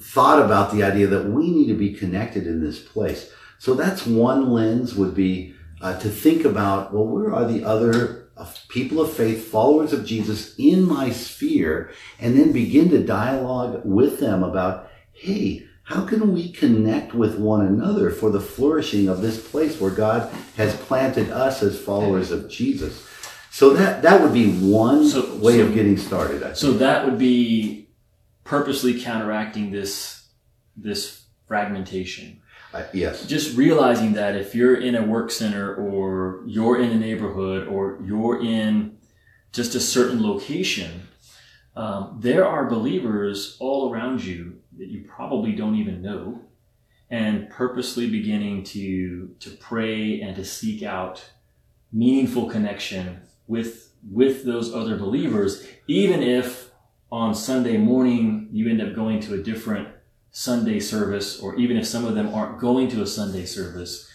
thought 0.00 0.44
about 0.44 0.70
the 0.70 0.82
idea 0.82 1.06
that 1.06 1.24
we 1.24 1.50
need 1.50 1.68
to 1.68 1.74
be 1.74 1.94
connected 1.94 2.46
in 2.46 2.62
this 2.62 2.78
place. 2.78 3.32
So 3.58 3.74
that's 3.74 4.06
one 4.06 4.50
lens 4.52 4.94
would 4.94 5.14
be 5.14 5.54
uh, 5.80 5.98
to 5.98 6.08
think 6.08 6.44
about, 6.44 6.92
well, 6.92 7.06
where 7.06 7.32
are 7.32 7.46
the 7.46 7.64
other 7.64 8.30
people 8.68 9.00
of 9.00 9.12
faith, 9.12 9.48
followers 9.48 9.92
of 9.92 10.06
Jesus 10.06 10.54
in 10.56 10.86
my 10.86 11.10
sphere, 11.10 11.92
and 12.20 12.38
then 12.38 12.52
begin 12.52 12.88
to 12.90 13.04
dialogue 13.04 13.82
with 13.84 14.20
them 14.20 14.42
about, 14.42 14.90
hey, 15.12 15.66
how 15.82 16.04
can 16.04 16.34
we 16.34 16.52
connect 16.52 17.14
with 17.14 17.38
one 17.38 17.66
another 17.66 18.10
for 18.10 18.30
the 18.30 18.40
flourishing 18.40 19.08
of 19.08 19.22
this 19.22 19.48
place 19.50 19.80
where 19.80 19.90
God 19.90 20.30
has 20.56 20.76
planted 20.76 21.30
us 21.30 21.62
as 21.62 21.80
followers 21.80 22.30
of 22.30 22.48
Jesus? 22.48 23.06
So 23.50 23.70
that 23.70 24.02
that 24.02 24.20
would 24.20 24.34
be 24.34 24.52
one 24.52 25.08
so, 25.08 25.34
way 25.36 25.56
so, 25.56 25.64
of 25.64 25.74
getting 25.74 25.96
started. 25.96 26.56
So 26.56 26.74
that 26.74 27.06
would 27.06 27.18
be 27.18 27.88
purposely 28.44 29.00
counteracting 29.00 29.70
this 29.72 30.28
this 30.76 31.24
fragmentation. 31.48 32.42
Yes. 32.92 33.26
Just 33.26 33.56
realizing 33.56 34.12
that 34.14 34.36
if 34.36 34.54
you're 34.54 34.80
in 34.80 34.94
a 34.94 35.02
work 35.02 35.30
center 35.30 35.74
or 35.74 36.42
you're 36.46 36.80
in 36.80 36.90
a 36.90 36.96
neighborhood 36.96 37.66
or 37.66 37.98
you're 38.04 38.42
in 38.42 38.98
just 39.52 39.74
a 39.74 39.80
certain 39.80 40.22
location, 40.22 41.08
um, 41.76 42.18
there 42.20 42.46
are 42.46 42.68
believers 42.68 43.56
all 43.60 43.92
around 43.92 44.22
you 44.24 44.60
that 44.78 44.88
you 44.88 45.04
probably 45.08 45.52
don't 45.52 45.76
even 45.76 46.02
know 46.02 46.40
and 47.10 47.48
purposely 47.50 48.08
beginning 48.08 48.62
to 48.62 49.34
to 49.40 49.50
pray 49.50 50.20
and 50.20 50.36
to 50.36 50.44
seek 50.44 50.82
out 50.82 51.30
meaningful 51.92 52.48
connection 52.48 53.20
with 53.46 53.92
with 54.10 54.44
those 54.44 54.74
other 54.74 54.96
believers 54.96 55.66
even 55.86 56.22
if 56.22 56.70
on 57.10 57.34
Sunday 57.34 57.76
morning 57.78 58.48
you 58.52 58.68
end 58.68 58.82
up 58.82 58.94
going 58.94 59.20
to 59.20 59.34
a 59.34 59.38
different 59.38 59.88
Sunday 60.30 60.80
service, 60.80 61.40
or 61.40 61.56
even 61.56 61.76
if 61.76 61.86
some 61.86 62.04
of 62.04 62.14
them 62.14 62.34
aren't 62.34 62.58
going 62.58 62.88
to 62.88 63.02
a 63.02 63.06
Sunday 63.06 63.44
service, 63.44 64.10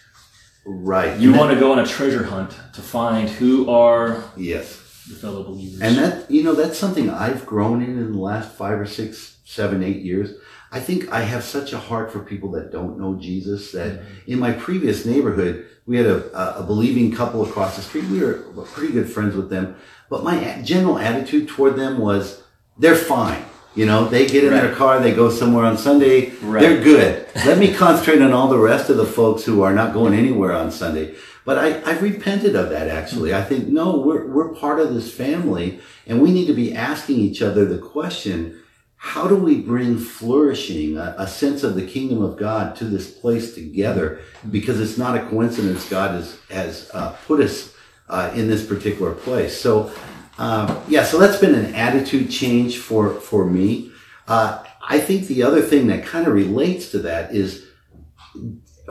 right? 0.66 1.20
You 1.20 1.34
want 1.34 1.54
to 1.54 1.60
go 1.60 1.72
on 1.72 1.80
a 1.80 1.86
treasure 1.86 2.24
hunt 2.24 2.52
to 2.74 2.82
find 2.82 3.30
who 3.30 3.70
are 3.70 4.24
yes 4.38 4.82
the 5.10 5.16
fellow 5.16 5.44
believers. 5.44 5.82
And 5.82 5.98
that 5.98 6.32
you 6.32 6.44
know 6.44 6.54
that's 6.54 6.78
something 6.78 7.10
I've 7.10 7.46
grown 7.46 7.82
in 7.82 7.98
in 7.98 8.14
the 8.14 8.20
last 8.20 8.52
five 8.52 8.80
or 8.80 8.86
six, 8.86 9.38
seven, 9.46 9.84
eight 9.84 10.02
years. 10.02 10.36
I 10.72 10.80
think 10.80 11.12
I 11.12 11.22
have 11.22 11.44
such 11.44 11.72
a 11.72 11.78
heart 11.78 12.12
for 12.12 12.20
people 12.20 12.52
that 12.52 12.72
don't 12.72 12.98
know 12.98 13.16
Jesus 13.16 13.72
that 13.74 14.00
mm-hmm. 14.00 14.32
in 14.32 14.40
my 14.40 14.52
previous 14.54 15.06
neighborhood, 15.06 15.68
we 15.86 15.98
had 15.98 16.08
a, 16.08 16.58
a 16.60 16.64
believing 16.64 17.12
couple 17.12 17.44
across 17.46 17.76
the 17.76 17.82
street. 17.82 18.06
We 18.06 18.22
were 18.22 18.40
pretty 18.66 18.94
good 18.94 19.12
friends 19.12 19.36
with 19.36 19.50
them, 19.50 19.76
but 20.10 20.24
my 20.24 20.62
general 20.64 20.98
attitude 20.98 21.48
toward 21.48 21.76
them 21.76 22.00
was 22.00 22.42
they're 22.78 22.96
fine. 22.96 23.46
You 23.76 23.88
know, 23.88 24.06
they 24.06 24.28
get 24.28 24.44
in 24.44 24.52
right. 24.52 24.62
their 24.62 24.76
car, 24.76 25.00
they 25.00 25.16
go 25.16 25.30
somewhere 25.30 25.66
on 25.66 25.78
Sunday, 25.78 26.32
right. 26.42 26.62
they're 26.62 26.84
good. 26.84 27.28
Let 27.38 27.58
me 27.58 27.74
concentrate 27.74 28.22
on 28.22 28.32
all 28.32 28.48
the 28.48 28.60
rest 28.60 28.90
of 28.90 28.98
the 28.98 29.06
folks 29.06 29.44
who 29.44 29.64
are 29.64 29.74
not 29.74 29.94
going 29.94 30.14
anywhere 30.14 30.54
on 30.54 30.72
Sunday. 30.72 31.16
But 31.44 31.58
I, 31.58 31.82
I've 31.90 32.04
repented 32.04 32.56
of 32.56 32.70
that 32.70 32.88
actually. 32.88 33.34
I 33.34 33.44
think, 33.44 33.68
no, 33.68 33.98
we're, 33.98 34.28
we're 34.28 34.54
part 34.54 34.80
of 34.80 34.94
this 34.94 35.12
family 35.12 35.80
and 36.06 36.22
we 36.22 36.32
need 36.32 36.46
to 36.48 36.54
be 36.54 36.76
asking 36.76 37.18
each 37.18 37.42
other 37.42 37.66
the 37.66 37.80
question, 37.80 38.60
how 38.96 39.28
do 39.28 39.36
we 39.36 39.60
bring 39.60 39.98
flourishing, 39.98 40.98
a, 40.98 41.16
a 41.18 41.28
sense 41.28 41.64
of 41.64 41.76
the 41.76 41.86
kingdom 41.86 42.22
of 42.22 42.38
God 42.38 42.76
to 42.78 42.86
this 42.86 43.12
place 43.12 43.54
together? 43.54 44.22
Because 44.50 44.80
it's 44.80 44.98
not 44.98 45.18
a 45.18 45.28
coincidence 45.28 45.90
God 45.90 46.12
has, 46.12 46.40
has 46.50 46.92
uh, 46.94 47.14
put 47.28 47.42
us 47.42 47.74
uh, 48.08 48.32
in 48.34 48.48
this 48.48 48.66
particular 48.66 49.14
place. 49.14 49.60
So 49.60 49.92
um, 50.38 50.82
yeah, 50.88 51.04
so 51.04 51.20
that's 51.20 51.38
been 51.38 51.56
an 51.56 51.76
attitude 51.76 52.30
change 52.30 52.78
for 52.78 53.14
for 53.20 53.46
me. 53.46 53.92
Uh, 54.28 54.64
I 54.88 55.00
think 55.00 55.28
the 55.28 55.44
other 55.44 55.62
thing 55.62 55.88
that 55.88 56.06
kind 56.06 56.28
of 56.28 56.34
relates 56.34 56.92
to 56.92 57.00
that 57.00 57.34
is 57.34 57.66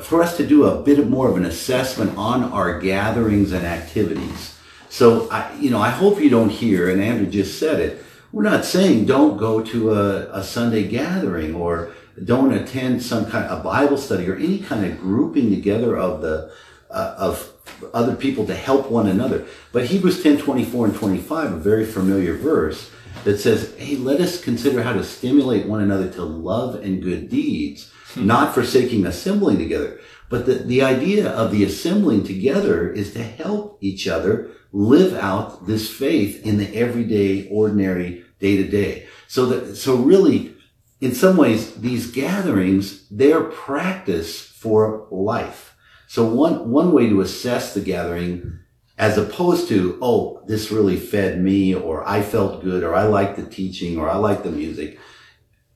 for 0.03 0.23
us 0.23 0.37
to 0.39 0.47
do 0.47 0.65
a 0.65 0.83
bit 0.83 1.07
more 1.09 1.29
of 1.29 1.37
an 1.37 1.45
assessment 1.45 2.17
on 2.17 2.45
our 2.45 2.81
gatherings 2.81 3.53
and 3.53 3.67
activities. 3.67 4.59
So, 4.89 5.29
I, 5.31 5.53
you 5.59 5.71
know, 5.71 5.81
I 5.81 5.91
hope 5.91 6.21
you 6.21 6.31
don't 6.31 6.51
hear, 6.51 6.91
and 6.91 7.03
Andrew 7.03 7.27
just 7.27 7.59
said 7.59 7.81
it. 7.81 8.05
We're 8.31 8.43
not 8.43 8.65
saying 8.65 9.07
don't 9.07 9.37
go 9.37 9.63
to 9.63 9.93
a, 9.93 10.39
a 10.39 10.45
Sunday 10.45 10.89
gathering 10.89 11.55
or 11.55 11.93
don't 12.25 12.53
attend 12.53 13.03
some 13.03 13.27
kind 13.27 13.45
of 13.47 13.61
a 13.61 13.63
Bible 13.63 13.99
study 13.99 14.29
or 14.29 14.37
any 14.37 14.59
kind 14.59 14.85
of 14.85 14.99
grouping 14.99 15.51
together 15.51 15.97
of 15.97 16.23
the 16.23 16.53
uh, 16.91 17.15
of 17.19 17.52
other 17.93 18.17
people 18.17 18.47
to 18.47 18.55
help 18.55 18.91
one 18.91 19.09
another. 19.09 19.47
But 19.73 19.87
Hebrews 19.87 20.23
10 20.23 20.39
24 20.39 20.87
and 20.87 20.95
25, 20.95 21.53
a 21.53 21.57
very 21.57 21.85
familiar 21.85 22.35
verse 22.35 22.91
that 23.25 23.39
says, 23.39 23.75
Hey, 23.77 23.97
let 23.97 24.21
us 24.21 24.43
consider 24.43 24.83
how 24.83 24.93
to 24.93 25.05
stimulate 25.05 25.67
one 25.67 25.83
another 25.83 26.11
to 26.13 26.23
love 26.23 26.77
and 26.77 27.03
good 27.03 27.29
deeds, 27.29 27.91
hmm. 28.15 28.27
not 28.27 28.55
forsaking 28.55 29.07
assembling 29.07 29.59
together. 29.59 30.01
But 30.29 30.47
the, 30.47 30.55
the 30.55 30.83
idea 30.83 31.29
of 31.29 31.51
the 31.51 31.65
assembling 31.65 32.25
together 32.25 32.91
is 32.91 33.13
to 33.13 33.23
help 33.23 33.79
each 33.83 34.09
other 34.09 34.51
live 34.73 35.13
out 35.13 35.67
this 35.67 35.91
faith 35.91 36.45
in 36.47 36.57
the 36.57 36.75
everyday, 36.75 37.49
ordinary, 37.49 38.25
day 38.41 38.57
to 38.57 38.67
day. 38.67 39.07
So 39.29 39.47
that, 39.47 39.77
so 39.77 39.97
really, 39.97 40.55
in 41.03 41.15
some 41.15 41.37
ways, 41.37 41.75
these 41.75 42.11
gatherings, 42.11 43.07
they're 43.11 43.45
practice 43.45 44.41
for 44.41 45.07
life. 45.11 45.72
So 46.13 46.27
one, 46.27 46.71
one 46.71 46.93
way 46.93 47.09
to 47.09 47.23
assess 47.23 47.73
the 47.73 47.81
gathering 47.81 48.59
as 48.99 49.17
opposed 49.17 49.69
to, 49.69 49.99
oh, 50.03 50.43
this 50.47 50.71
really 50.71 50.99
fed 50.99 51.41
me 51.41 51.75
or 51.75 52.07
I 52.07 52.21
felt 52.21 52.63
good 52.63 52.83
or 52.83 52.95
I 52.95 53.05
liked 53.05 53.37
the 53.37 53.47
teaching 53.47 53.97
or 53.97 54.11
I 54.11 54.17
like 54.17 54.43
the 54.43 54.51
music. 54.51 54.99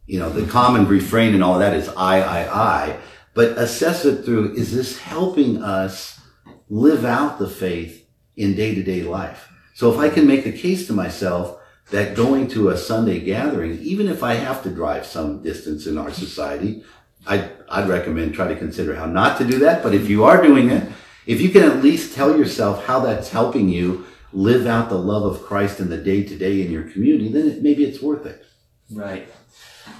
You 0.05 0.19
know, 0.19 0.29
the 0.29 0.43
mm-hmm. 0.43 0.51
common 0.51 0.87
refrain 0.89 1.33
and 1.33 1.43
all 1.43 1.59
that 1.61 1.75
is 1.75 1.89
I, 1.89 2.21
I, 2.21 2.55
I, 2.55 2.99
but 3.33 3.57
assess 3.57 4.05
it 4.05 4.27
through, 4.27 4.57
is 4.57 4.75
this 4.75 4.99
helping 4.99 5.63
us 5.63 6.21
live 6.69 7.07
out 7.07 7.39
the 7.39 7.49
faith 7.49 8.07
in 8.37 8.55
day 8.55 8.75
to 8.75 8.83
day 8.83 9.05
life? 9.05 9.49
So 9.73 9.91
if 9.91 9.99
I 9.99 10.11
can 10.11 10.27
make 10.27 10.45
the 10.45 10.53
case 10.53 10.87
to 10.89 10.93
myself 10.93 11.59
that 11.93 12.15
going 12.15 12.49
to 12.49 12.69
a 12.69 12.77
Sunday 12.77 13.21
gathering, 13.21 13.79
even 13.79 14.07
if 14.07 14.23
I 14.23 14.35
have 14.35 14.63
to 14.65 14.71
drive 14.71 15.07
some 15.07 15.43
distance 15.43 15.87
in 15.87 15.97
our 15.97 16.11
society, 16.11 16.85
I'd, 17.27 17.51
I'd 17.69 17.89
recommend 17.89 18.35
try 18.35 18.49
to 18.49 18.57
consider 18.57 18.95
how 18.95 19.07
not 19.07 19.39
to 19.39 19.45
do 19.45 19.59
that. 19.61 19.83
But 19.83 19.95
if 19.95 20.09
you 20.09 20.25
are 20.25 20.43
doing 20.43 20.71
it, 20.71 20.91
if 21.27 21.41
you 21.41 21.51
can 21.51 21.63
at 21.63 21.83
least 21.83 22.15
tell 22.15 22.37
yourself 22.37 22.87
how 22.87 23.01
that's 23.01 23.31
helping 23.31 23.69
you 23.69 24.07
live 24.33 24.67
out 24.67 24.89
the 24.89 24.99
love 24.99 25.25
of 25.25 25.43
Christ 25.43 25.81
in 25.81 25.89
the 25.89 25.97
day 25.97 26.23
to 26.23 26.37
day 26.37 26.65
in 26.65 26.71
your 26.71 26.85
community, 26.85 27.29
then 27.31 27.49
it, 27.49 27.63
maybe 27.63 27.85
it's 27.85 28.01
worth 28.01 28.27
it. 28.27 28.45
Right. 28.91 29.29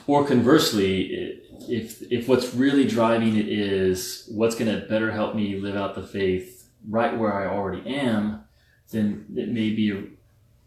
Or 0.07 0.27
conversely, 0.27 1.41
if 1.69 2.03
if 2.11 2.29
what's 2.29 2.55
really 2.55 2.87
driving 2.87 3.37
it 3.37 3.49
is 3.49 4.29
what's 4.33 4.55
going 4.55 4.73
to 4.73 4.87
better 4.87 5.11
help 5.11 5.35
me 5.35 5.59
live 5.59 5.77
out 5.77 5.95
the 5.95 6.03
faith 6.03 6.69
right 6.89 7.17
where 7.17 7.33
I 7.33 7.47
already 7.47 7.89
am, 7.89 8.45
then 8.91 9.27
it 9.37 9.49
may 9.49 9.71
be 9.71 9.91
a, 9.91 10.05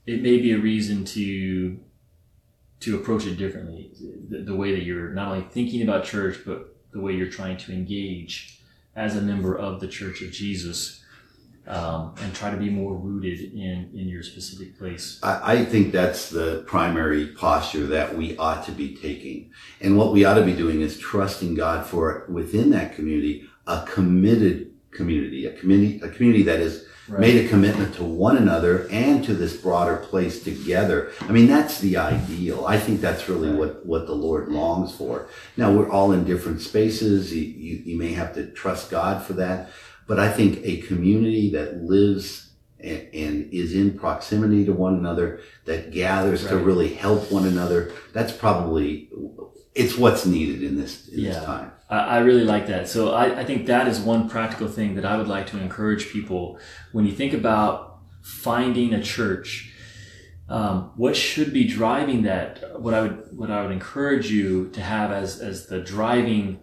it 0.06 0.22
may 0.22 0.38
be 0.40 0.52
a 0.52 0.58
reason 0.58 1.06
to 1.06 1.80
to 2.82 2.96
approach 2.98 3.26
it 3.26 3.36
differently. 3.36 3.92
The, 4.30 4.40
the 4.40 4.56
way 4.56 4.74
that 4.74 4.84
you're 4.84 5.10
not 5.10 5.30
only 5.30 5.48
thinking 5.50 5.82
about 5.82 6.06
church, 6.06 6.40
but 6.46 6.76
the 6.92 7.00
way 7.00 7.14
you're 7.14 7.30
trying 7.30 7.58
to 7.58 7.74
engage 7.74 8.60
as 8.96 9.16
a 9.16 9.22
member 9.22 9.58
of 9.58 9.80
the 9.80 9.88
Church 9.88 10.22
of 10.22 10.32
Jesus. 10.32 11.04
Um, 11.68 12.16
and 12.20 12.34
try 12.34 12.50
to 12.50 12.58
be 12.58 12.72
more 12.72 12.96
rooted 12.96 13.54
in 13.54 13.92
in 13.94 14.08
your 14.08 14.24
specific 14.24 14.80
place. 14.80 15.20
I, 15.22 15.54
I, 15.54 15.66
think 15.66 15.92
that's 15.92 16.32
the 16.32 16.64
primary 16.66 17.28
posture 17.28 17.86
that 17.86 18.18
we 18.18 18.36
ought 18.38 18.66
to 18.66 18.72
be 18.72 18.96
taking, 18.96 19.52
and 19.80 19.96
what 19.96 20.12
we 20.12 20.26
ought 20.26 20.36
to 20.36 20.44
be 20.44 20.56
doing 20.56 20.82
is 20.82 20.98
trusting 20.98 21.54
God 21.54 21.86
for 21.86 22.26
within 22.28 22.72
that 22.72 22.96
community 22.96 23.48
a 23.68 23.86
committed 23.86 24.72
community, 24.92 25.46
a 25.46 25.54
community, 25.54 26.02
a 26.02 26.10
community 26.10 26.44
that 26.44 26.60
is 26.60 26.86
right. 27.10 27.20
made 27.20 27.46
a 27.46 27.50
commitment 27.50 27.96
to 27.96 28.04
one 28.04 28.38
another 28.38 28.88
and 28.90 29.24
to 29.26 29.34
this 29.34 29.58
broader 29.58 29.98
place 29.98 30.44
together. 30.44 31.12
I 31.22 31.32
mean, 31.32 31.48
that's 31.48 31.80
the 31.80 31.98
ideal. 31.98 32.66
I 32.66 32.78
think 32.78 33.02
that's 33.02 33.28
really 33.28 33.52
what, 33.52 33.86
what 33.86 34.06
the 34.08 34.16
Lord 34.16 34.50
longs 34.50 34.96
for. 34.96 35.28
Now, 35.58 35.72
we're 35.72 35.90
all 35.90 36.12
in 36.12 36.26
different 36.26 36.62
spaces. 36.62 37.34
You, 37.34 37.44
you, 37.44 37.76
you 37.86 37.98
may 37.98 38.14
have 38.14 38.34
to 38.36 38.52
trust 38.52 38.90
God 38.90 39.24
for 39.24 39.34
that. 39.34 39.70
But 40.08 40.20
I 40.20 40.32
think 40.32 40.60
a 40.64 40.82
community 40.82 41.52
that 41.52 41.84
lives 41.84 42.52
and, 42.80 43.08
and 43.14 43.54
is 43.54 43.74
in 43.74 43.98
proximity 43.98 44.66
to 44.66 44.74
one 44.74 44.96
another, 44.96 45.42
that 45.66 45.92
gathers 45.92 46.44
right. 46.44 46.52
to 46.52 46.58
really 46.58 46.94
help 46.94 47.32
one 47.32 47.46
another, 47.46 47.92
that's 48.14 48.32
probably, 48.32 49.10
it's 49.76 49.98
what's 49.98 50.26
needed 50.26 50.64
in 50.64 50.78
this, 50.78 51.08
in 51.10 51.20
yeah. 51.20 51.34
this 51.34 51.44
time. 51.44 51.72
I 51.90 52.20
really 52.20 52.44
like 52.44 52.68
that. 52.68 52.88
So 52.88 53.14
I, 53.14 53.40
I, 53.40 53.44
think 53.44 53.66
that 53.66 53.88
is 53.88 54.00
one 54.00 54.30
practical 54.30 54.68
thing 54.68 54.94
that 54.96 55.06
I 55.06 55.18
would 55.18 55.28
like 55.28 55.48
to 55.48 55.60
encourage 55.60 56.10
people 56.10 56.60
when 56.92 57.06
you 57.06 57.12
think 57.12 57.34
about 57.34 58.00
finding 58.22 58.94
a 58.94 59.02
church. 59.02 59.74
Um, 60.48 60.92
what 60.96 61.16
should 61.16 61.52
be 61.52 61.68
driving 61.68 62.24
that? 62.24 62.80
What 62.80 62.94
I 62.94 63.02
would 63.02 63.38
what 63.38 63.50
I 63.50 63.64
would 63.64 63.72
encourage 63.72 64.32
you 64.32 64.70
to 64.70 64.82
have 64.82 65.12
as 65.12 65.40
as 65.40 65.68
the 65.68 65.80
driving 65.80 66.60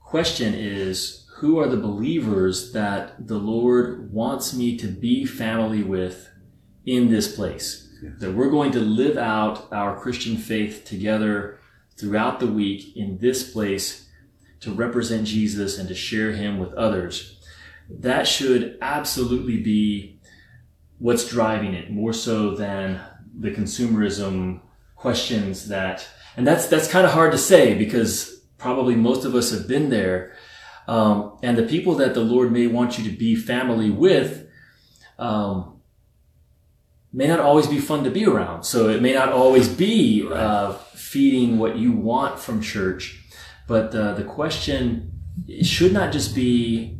question 0.00 0.54
is 0.54 1.28
who 1.36 1.58
are 1.58 1.68
the 1.68 1.76
believers 1.76 2.72
that 2.72 3.28
the 3.28 3.38
Lord 3.38 4.12
wants 4.12 4.54
me 4.54 4.76
to 4.78 4.88
be 4.88 5.24
family 5.24 5.82
with 5.82 6.28
in 6.84 7.10
this 7.10 7.34
place? 7.34 7.88
That 8.18 8.34
we're 8.34 8.50
going 8.50 8.72
to 8.72 8.80
live 8.80 9.16
out 9.16 9.72
our 9.72 9.98
Christian 9.98 10.36
faith 10.36 10.84
together 10.84 11.58
throughout 11.96 12.40
the 12.40 12.46
week 12.46 12.96
in 12.96 13.18
this 13.18 13.52
place 13.52 14.05
to 14.66 14.72
represent 14.72 15.28
Jesus 15.28 15.78
and 15.78 15.88
to 15.88 15.94
share 15.94 16.32
him 16.32 16.58
with 16.58 16.72
others. 16.74 17.38
That 17.88 18.26
should 18.26 18.76
absolutely 18.82 19.58
be 19.62 20.18
what's 20.98 21.28
driving 21.28 21.72
it 21.72 21.88
more 21.88 22.12
so 22.12 22.56
than 22.56 23.00
the 23.38 23.52
consumerism 23.52 24.60
questions 24.96 25.68
that, 25.68 26.08
and 26.36 26.44
that's, 26.44 26.66
that's 26.66 26.88
kind 26.88 27.06
of 27.06 27.12
hard 27.12 27.30
to 27.30 27.38
say 27.38 27.78
because 27.78 28.40
probably 28.58 28.96
most 28.96 29.24
of 29.24 29.36
us 29.36 29.52
have 29.52 29.68
been 29.68 29.88
there. 29.88 30.34
Um, 30.88 31.38
and 31.44 31.56
the 31.56 31.62
people 31.62 31.94
that 31.96 32.14
the 32.14 32.22
Lord 32.22 32.50
may 32.50 32.66
want 32.66 32.98
you 32.98 33.08
to 33.08 33.16
be 33.16 33.36
family 33.36 33.90
with, 33.90 34.48
um, 35.16 35.80
may 37.12 37.28
not 37.28 37.38
always 37.38 37.68
be 37.68 37.78
fun 37.78 38.02
to 38.02 38.10
be 38.10 38.26
around. 38.26 38.64
So 38.64 38.88
it 38.88 39.00
may 39.00 39.14
not 39.14 39.28
always 39.28 39.68
be 39.68 40.28
uh, 40.28 40.72
feeding 40.72 41.56
what 41.56 41.76
you 41.76 41.92
want 41.92 42.40
from 42.40 42.60
church. 42.60 43.22
But 43.66 43.94
uh, 43.94 44.14
the 44.14 44.24
question 44.24 45.12
should 45.62 45.92
not 45.92 46.12
just 46.12 46.34
be 46.34 46.98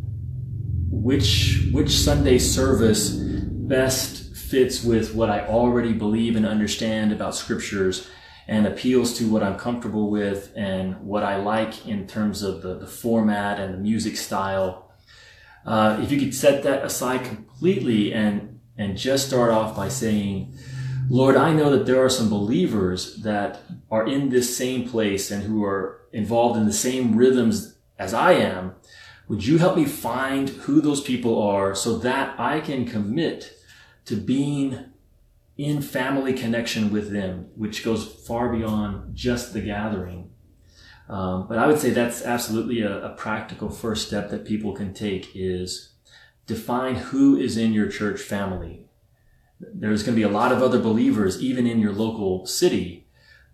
which 0.90 1.68
which 1.72 1.90
Sunday 1.90 2.38
service 2.38 3.10
best 3.10 4.34
fits 4.36 4.84
with 4.84 5.14
what 5.14 5.30
I 5.30 5.46
already 5.46 5.92
believe 5.92 6.36
and 6.36 6.46
understand 6.46 7.12
about 7.12 7.34
scriptures 7.34 8.08
and 8.48 8.66
appeals 8.66 9.18
to 9.18 9.28
what 9.28 9.42
I'm 9.42 9.58
comfortable 9.58 10.10
with 10.10 10.52
and 10.56 11.00
what 11.00 11.24
I 11.24 11.36
like 11.36 11.86
in 11.86 12.06
terms 12.06 12.42
of 12.42 12.62
the, 12.62 12.74
the 12.78 12.86
format 12.86 13.58
and 13.58 13.74
the 13.74 13.78
music 13.78 14.16
style. 14.16 14.92
Uh, 15.64 15.98
if 16.00 16.12
you 16.12 16.18
could 16.18 16.32
set 16.32 16.62
that 16.62 16.84
aside 16.84 17.24
completely 17.24 18.12
and 18.12 18.60
and 18.78 18.96
just 18.96 19.28
start 19.28 19.50
off 19.50 19.74
by 19.74 19.88
saying, 19.88 20.54
Lord, 21.08 21.36
I 21.36 21.52
know 21.52 21.70
that 21.70 21.86
there 21.86 22.04
are 22.04 22.10
some 22.10 22.28
believers 22.28 23.16
that 23.22 23.60
are 23.91 24.07
in 24.07 24.28
this 24.28 24.57
same 24.57 24.89
place 24.89 25.30
and 25.30 25.45
who 25.45 25.64
are 25.64 26.03
involved 26.12 26.59
in 26.59 26.66
the 26.66 26.72
same 26.72 27.16
rhythms 27.16 27.76
as 27.99 28.12
I 28.12 28.32
am. 28.32 28.74
Would 29.28 29.45
you 29.45 29.59
help 29.59 29.76
me 29.76 29.84
find 29.84 30.49
who 30.49 30.80
those 30.80 31.01
people 31.01 31.41
are 31.43 31.74
so 31.74 31.99
that 31.99 32.39
I 32.39 32.61
can 32.61 32.87
commit 32.87 33.53
to 34.05 34.16
being 34.16 34.87
in 35.57 35.82
family 35.82 36.32
connection 36.32 36.93
with 36.93 37.11
them, 37.12 37.49
which 37.57 37.84
goes 37.84 38.05
far 38.05 38.53
beyond 38.53 39.14
just 39.14 39.53
the 39.53 39.61
gathering? 39.61 40.30
Um, 41.09 41.47
but 41.49 41.59
I 41.59 41.66
would 41.66 41.78
say 41.78 41.91
that's 41.91 42.22
absolutely 42.22 42.82
a, 42.82 43.07
a 43.07 43.14
practical 43.16 43.70
first 43.70 44.07
step 44.07 44.30
that 44.30 44.45
people 44.45 44.72
can 44.72 44.93
take 44.93 45.30
is 45.34 45.93
define 46.47 46.97
who 46.97 47.37
is 47.37 47.57
in 47.57 47.72
your 47.72 47.89
church 47.89 48.20
family 48.20 48.87
there's 49.61 50.03
going 50.03 50.14
to 50.14 50.20
be 50.20 50.22
a 50.22 50.28
lot 50.28 50.53
of 50.53 50.62
other 50.62 50.80
believers, 50.80 51.43
even 51.43 51.66
in 51.66 51.80
your 51.80 51.93
local 51.93 52.47
city, 52.47 53.05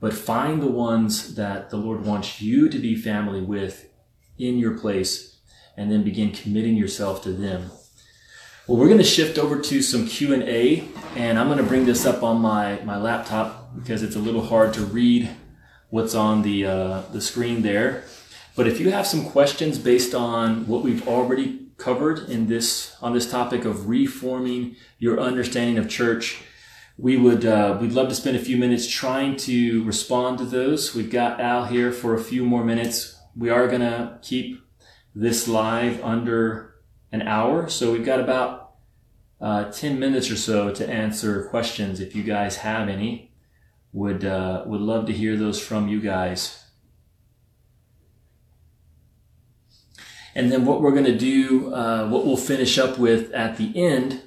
but 0.02 0.12
find 0.12 0.60
the 0.60 0.66
ones 0.66 1.36
that 1.36 1.70
the 1.70 1.76
Lord 1.76 2.04
wants 2.04 2.42
you 2.42 2.68
to 2.68 2.78
be 2.80 2.96
family 2.96 3.40
with 3.40 3.88
in 4.36 4.58
your 4.58 4.76
place 4.76 5.38
and 5.76 5.92
then 5.92 6.02
begin 6.02 6.32
committing 6.32 6.76
yourself 6.76 7.22
to 7.22 7.32
them. 7.32 7.70
Well, 8.66 8.78
we're 8.78 8.88
going 8.88 8.98
to 8.98 9.04
shift 9.04 9.38
over 9.38 9.60
to 9.60 9.80
some 9.80 10.08
Q&A 10.08 10.88
and 11.14 11.38
I'm 11.38 11.46
going 11.46 11.58
to 11.58 11.64
bring 11.64 11.86
this 11.86 12.04
up 12.04 12.24
on 12.24 12.40
my, 12.40 12.80
my 12.80 12.98
laptop 12.98 13.76
because 13.76 14.02
it's 14.02 14.16
a 14.16 14.18
little 14.18 14.44
hard 14.44 14.74
to 14.74 14.80
read 14.80 15.30
what's 15.90 16.16
on 16.16 16.42
the, 16.42 16.66
uh, 16.66 17.02
the 17.12 17.20
screen 17.20 17.62
there. 17.62 18.02
But 18.56 18.66
if 18.66 18.80
you 18.80 18.90
have 18.90 19.06
some 19.06 19.24
questions 19.30 19.78
based 19.78 20.16
on 20.16 20.66
what 20.66 20.82
we've 20.82 21.06
already 21.06 21.62
covered 21.82 22.30
in 22.30 22.46
this 22.46 22.96
on 23.02 23.12
this 23.12 23.28
topic 23.28 23.64
of 23.64 23.88
reforming 23.88 24.76
your 24.98 25.18
understanding 25.18 25.78
of 25.78 25.88
church. 25.88 26.42
We 27.02 27.16
would 27.16 27.44
uh, 27.44 27.78
we'd 27.80 27.90
love 27.90 28.10
to 28.10 28.14
spend 28.14 28.36
a 28.36 28.44
few 28.44 28.56
minutes 28.56 28.86
trying 28.88 29.34
to 29.38 29.82
respond 29.82 30.38
to 30.38 30.44
those. 30.44 30.94
We've 30.94 31.10
got 31.10 31.40
Al 31.40 31.64
here 31.64 31.90
for 31.90 32.14
a 32.14 32.22
few 32.22 32.44
more 32.44 32.62
minutes. 32.62 33.20
We 33.34 33.50
are 33.50 33.66
gonna 33.66 34.20
keep 34.22 34.64
this 35.12 35.48
live 35.48 36.00
under 36.04 36.76
an 37.10 37.22
hour, 37.22 37.68
so 37.68 37.90
we've 37.90 38.04
got 38.04 38.20
about 38.20 38.74
uh, 39.40 39.64
ten 39.72 39.98
minutes 39.98 40.30
or 40.30 40.36
so 40.36 40.72
to 40.72 40.88
answer 40.88 41.48
questions 41.48 41.98
if 41.98 42.14
you 42.14 42.22
guys 42.22 42.58
have 42.58 42.88
any. 42.88 43.32
Would 43.92 44.24
uh, 44.24 44.62
would 44.66 44.80
love 44.80 45.06
to 45.06 45.12
hear 45.12 45.36
those 45.36 45.60
from 45.60 45.88
you 45.88 46.00
guys. 46.00 46.66
And 50.36 50.52
then 50.52 50.64
what 50.64 50.80
we're 50.80 50.94
to 50.94 51.18
do, 51.18 51.74
uh, 51.74 52.08
what 52.08 52.24
we'll 52.24 52.36
finish 52.36 52.78
up 52.78 52.96
with 52.96 53.32
at 53.32 53.56
the 53.56 53.72
end 53.74 54.22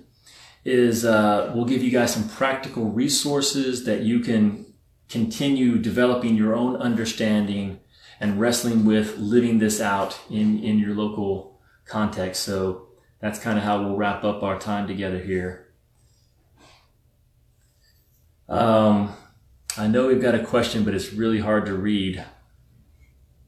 is 0.66 1.06
uh, 1.06 1.52
we'll 1.56 1.66
give 1.66 1.84
you 1.84 1.92
guys 1.92 2.14
some 2.14 2.28
practical 2.28 2.86
resources 2.86 3.86
that 3.86 4.02
you 4.02 4.20
can 4.20 4.66
continue 5.08 5.78
developing 5.78 6.36
your 6.36 6.56
own 6.56 6.76
understanding 6.78 7.80
and 8.20 8.40
wrestling 8.40 8.84
with 8.84 9.18
living 9.18 9.60
this 9.60 9.80
out 9.80 10.20
in, 10.30 10.60
in 10.64 10.80
your 10.80 10.96
local 10.96 11.62
context. 11.86 12.44
So 12.44 12.88
that's 13.20 13.38
kind 13.38 13.58
of 13.58 13.64
how 13.64 13.82
we'll 13.82 13.96
wrap 13.96 14.24
up 14.24 14.42
our 14.42 14.58
time 14.58 14.88
together 14.88 15.20
here. 15.20 15.68
Um, 18.50 19.14
I 19.78 19.88
know 19.88 20.08
we've 20.08 20.22
got 20.22 20.36
a 20.36 20.44
question, 20.44 20.84
but 20.84 20.96
it's 20.96 21.14
really 21.14 21.40
hard 21.40 21.66
to 21.68 21.76
read 21.76 22.26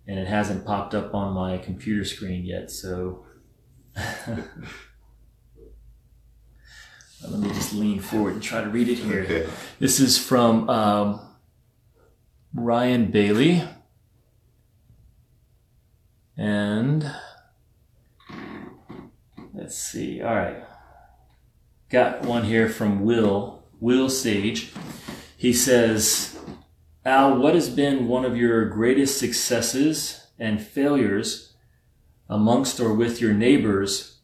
and 0.08 0.20
it 0.20 0.28
hasn't 0.28 0.66
popped 0.66 0.94
up 0.94 1.14
on 1.14 1.34
my 1.34 1.58
computer 1.58 2.06
screen 2.06 2.46
yet. 2.46 2.72
So 2.72 3.26
Let 7.24 7.40
me 7.40 7.50
just 7.50 7.74
lean 7.74 8.00
forward 8.00 8.34
and 8.34 8.44
try 8.44 8.62
to 8.62 8.70
read 8.70 8.90
it 8.90 9.00
here. 9.00 9.22
Okay. 9.22 9.50
This 9.80 10.00
is 10.00 10.18
from 10.18 10.70
um, 10.70 11.20
Ryan 12.54 13.10
Bailey. 13.10 13.64
And 16.38 17.12
let's 19.54 19.78
see. 19.78 20.22
All 20.22 20.36
right. 20.36 20.64
Got 21.90 22.24
one 22.24 22.44
here 22.44 22.70
from 22.70 23.04
Will, 23.04 23.64
Will 23.80 24.10
Sage. 24.10 24.72
He 25.36 25.54
says, 25.54 26.38
Al, 27.04 27.38
what 27.38 27.56
has 27.56 27.70
been 27.70 28.08
one 28.08 28.26
of 28.26 28.38
your 28.38 28.66
greatest 28.66 29.18
successes 29.18 30.28
and 30.38 30.62
failures 30.62 31.54
amongst 32.30 32.80
or 32.80 32.94
with 32.94 33.22
your 33.22 33.34
neighbors 33.34 34.20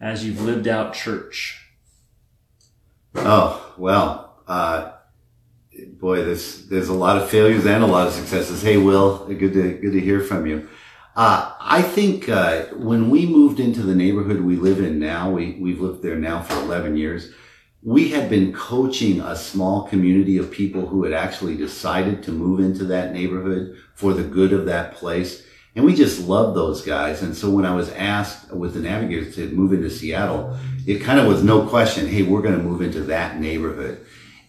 as 0.00 0.24
you've 0.24 0.40
lived 0.40 0.66
out 0.66 0.94
church? 0.94 1.63
Oh 3.14 3.72
well, 3.76 4.42
uh, 4.46 4.92
boy, 6.00 6.24
there's 6.24 6.66
there's 6.66 6.88
a 6.88 6.94
lot 6.94 7.16
of 7.16 7.28
failures 7.30 7.66
and 7.66 7.82
a 7.82 7.86
lot 7.86 8.06
of 8.06 8.12
successes. 8.12 8.62
Hey, 8.62 8.76
Will, 8.76 9.26
good 9.26 9.52
to 9.52 9.78
good 9.78 9.92
to 9.92 10.00
hear 10.00 10.20
from 10.20 10.46
you. 10.46 10.68
Uh, 11.16 11.52
I 11.60 11.80
think 11.80 12.28
uh, 12.28 12.64
when 12.74 13.08
we 13.08 13.24
moved 13.26 13.60
into 13.60 13.82
the 13.82 13.94
neighborhood 13.94 14.40
we 14.40 14.56
live 14.56 14.80
in 14.80 14.98
now, 14.98 15.30
we 15.30 15.56
we've 15.60 15.80
lived 15.80 16.02
there 16.02 16.16
now 16.16 16.42
for 16.42 16.54
11 16.54 16.96
years. 16.96 17.32
We 17.82 18.08
had 18.08 18.30
been 18.30 18.52
coaching 18.52 19.20
a 19.20 19.36
small 19.36 19.86
community 19.86 20.38
of 20.38 20.50
people 20.50 20.86
who 20.86 21.04
had 21.04 21.12
actually 21.12 21.56
decided 21.56 22.22
to 22.24 22.32
move 22.32 22.58
into 22.60 22.84
that 22.86 23.12
neighborhood 23.12 23.76
for 23.94 24.14
the 24.14 24.22
good 24.24 24.52
of 24.52 24.66
that 24.66 24.94
place. 24.94 25.43
And 25.76 25.84
we 25.84 25.94
just 25.94 26.28
loved 26.28 26.56
those 26.56 26.82
guys. 26.82 27.22
And 27.22 27.36
so 27.36 27.50
when 27.50 27.66
I 27.66 27.74
was 27.74 27.90
asked 27.92 28.52
with 28.52 28.74
the 28.74 28.80
navigators 28.80 29.34
to 29.36 29.48
move 29.50 29.72
into 29.72 29.90
Seattle, 29.90 30.56
it 30.86 31.00
kind 31.00 31.18
of 31.18 31.26
was 31.26 31.42
no 31.42 31.66
question. 31.66 32.06
Hey, 32.06 32.22
we're 32.22 32.42
going 32.42 32.56
to 32.56 32.62
move 32.62 32.80
into 32.80 33.00
that 33.02 33.40
neighborhood. 33.40 34.04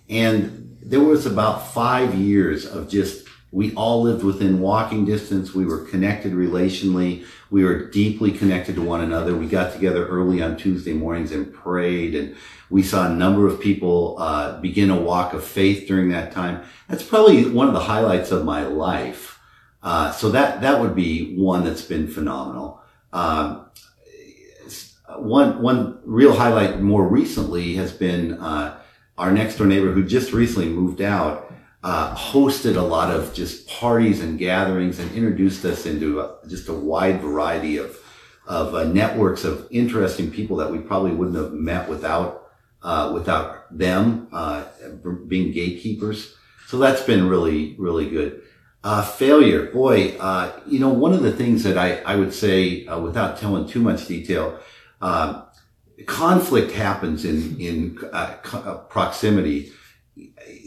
And 0.07 0.77
there 0.81 0.99
was 0.99 1.25
about 1.25 1.73
five 1.73 2.13
years 2.13 2.65
of 2.65 2.89
just, 2.89 3.27
we 3.51 3.73
all 3.73 4.03
lived 4.03 4.23
within 4.23 4.59
walking 4.59 5.03
distance. 5.05 5.55
We 5.55 5.65
were 5.65 5.85
connected 5.85 6.33
relationally. 6.33 7.25
We 7.49 7.63
were 7.63 7.89
deeply 7.89 8.31
connected 8.31 8.75
to 8.75 8.83
one 8.83 9.01
another. 9.01 9.35
We 9.35 9.47
got 9.47 9.73
together 9.73 10.05
early 10.07 10.43
on 10.43 10.57
Tuesday 10.57 10.93
mornings 10.93 11.31
and 11.31 11.51
prayed 11.51 12.13
and 12.13 12.35
we 12.69 12.83
saw 12.83 13.07
a 13.07 13.13
number 13.13 13.47
of 13.47 13.59
people 13.59 14.15
uh, 14.19 14.59
begin 14.59 14.89
a 14.89 14.99
walk 14.99 15.33
of 15.33 15.43
faith 15.43 15.87
during 15.87 16.09
that 16.09 16.31
time. 16.31 16.63
That's 16.87 17.03
probably 17.03 17.49
one 17.49 17.67
of 17.67 17.73
the 17.73 17.79
highlights 17.79 18.31
of 18.31 18.43
my 18.43 18.65
life 18.65 19.34
uh, 19.85 20.11
so 20.11 20.31
that 20.31 20.61
that 20.61 20.81
would 20.81 20.95
be 20.95 21.35
one 21.35 21.63
that's 21.63 21.83
been 21.83 22.07
phenomenal. 22.07 22.81
Um, 23.13 23.69
one 25.17 25.61
one 25.61 25.99
real 26.03 26.35
highlight 26.35 26.81
more 26.81 27.07
recently 27.07 27.75
has 27.75 27.93
been 27.93 28.33
uh, 28.33 28.79
our 29.15 29.31
next 29.31 29.57
door 29.57 29.67
neighbor 29.67 29.91
who 29.91 30.03
just 30.03 30.33
recently 30.33 30.69
moved 30.69 31.01
out. 31.01 31.43
Uh, 31.83 32.15
hosted 32.15 32.75
a 32.75 32.81
lot 32.81 33.11
of 33.11 33.31
just 33.35 33.67
parties 33.67 34.19
and 34.19 34.39
gatherings 34.39 34.97
and 34.97 35.11
introduced 35.11 35.63
us 35.65 35.85
into 35.85 36.19
a, 36.19 36.35
just 36.47 36.67
a 36.67 36.73
wide 36.73 37.21
variety 37.21 37.77
of 37.77 37.95
of 38.47 38.73
uh, 38.73 38.85
networks 38.85 39.43
of 39.43 39.67
interesting 39.69 40.31
people 40.31 40.57
that 40.57 40.71
we 40.71 40.79
probably 40.79 41.11
wouldn't 41.11 41.37
have 41.37 41.53
met 41.53 41.87
without 41.87 42.49
uh, 42.81 43.11
without 43.13 43.77
them 43.77 44.27
being 45.27 45.51
gatekeepers. 45.51 46.35
So 46.65 46.79
that's 46.79 47.03
been 47.03 47.29
really 47.29 47.75
really 47.77 48.09
good. 48.09 48.41
Uh, 48.85 49.01
failure, 49.01 49.65
boy, 49.71 50.15
uh, 50.19 50.51
you 50.67 50.77
know, 50.77 50.89
one 50.89 51.11
of 51.11 51.23
the 51.23 51.31
things 51.31 51.63
that 51.63 51.75
I, 51.75 51.95
I 52.01 52.15
would 52.15 52.31
say, 52.31 52.85
uh, 52.85 52.99
without 52.99 53.39
telling 53.39 53.67
too 53.67 53.81
much 53.81 54.05
detail, 54.05 54.59
uh, 55.01 55.45
conflict 56.05 56.71
happens 56.71 57.25
in, 57.25 57.59
in 57.59 57.97
uh, 58.13 58.35
uh, 58.53 58.77
proximity. 58.83 59.71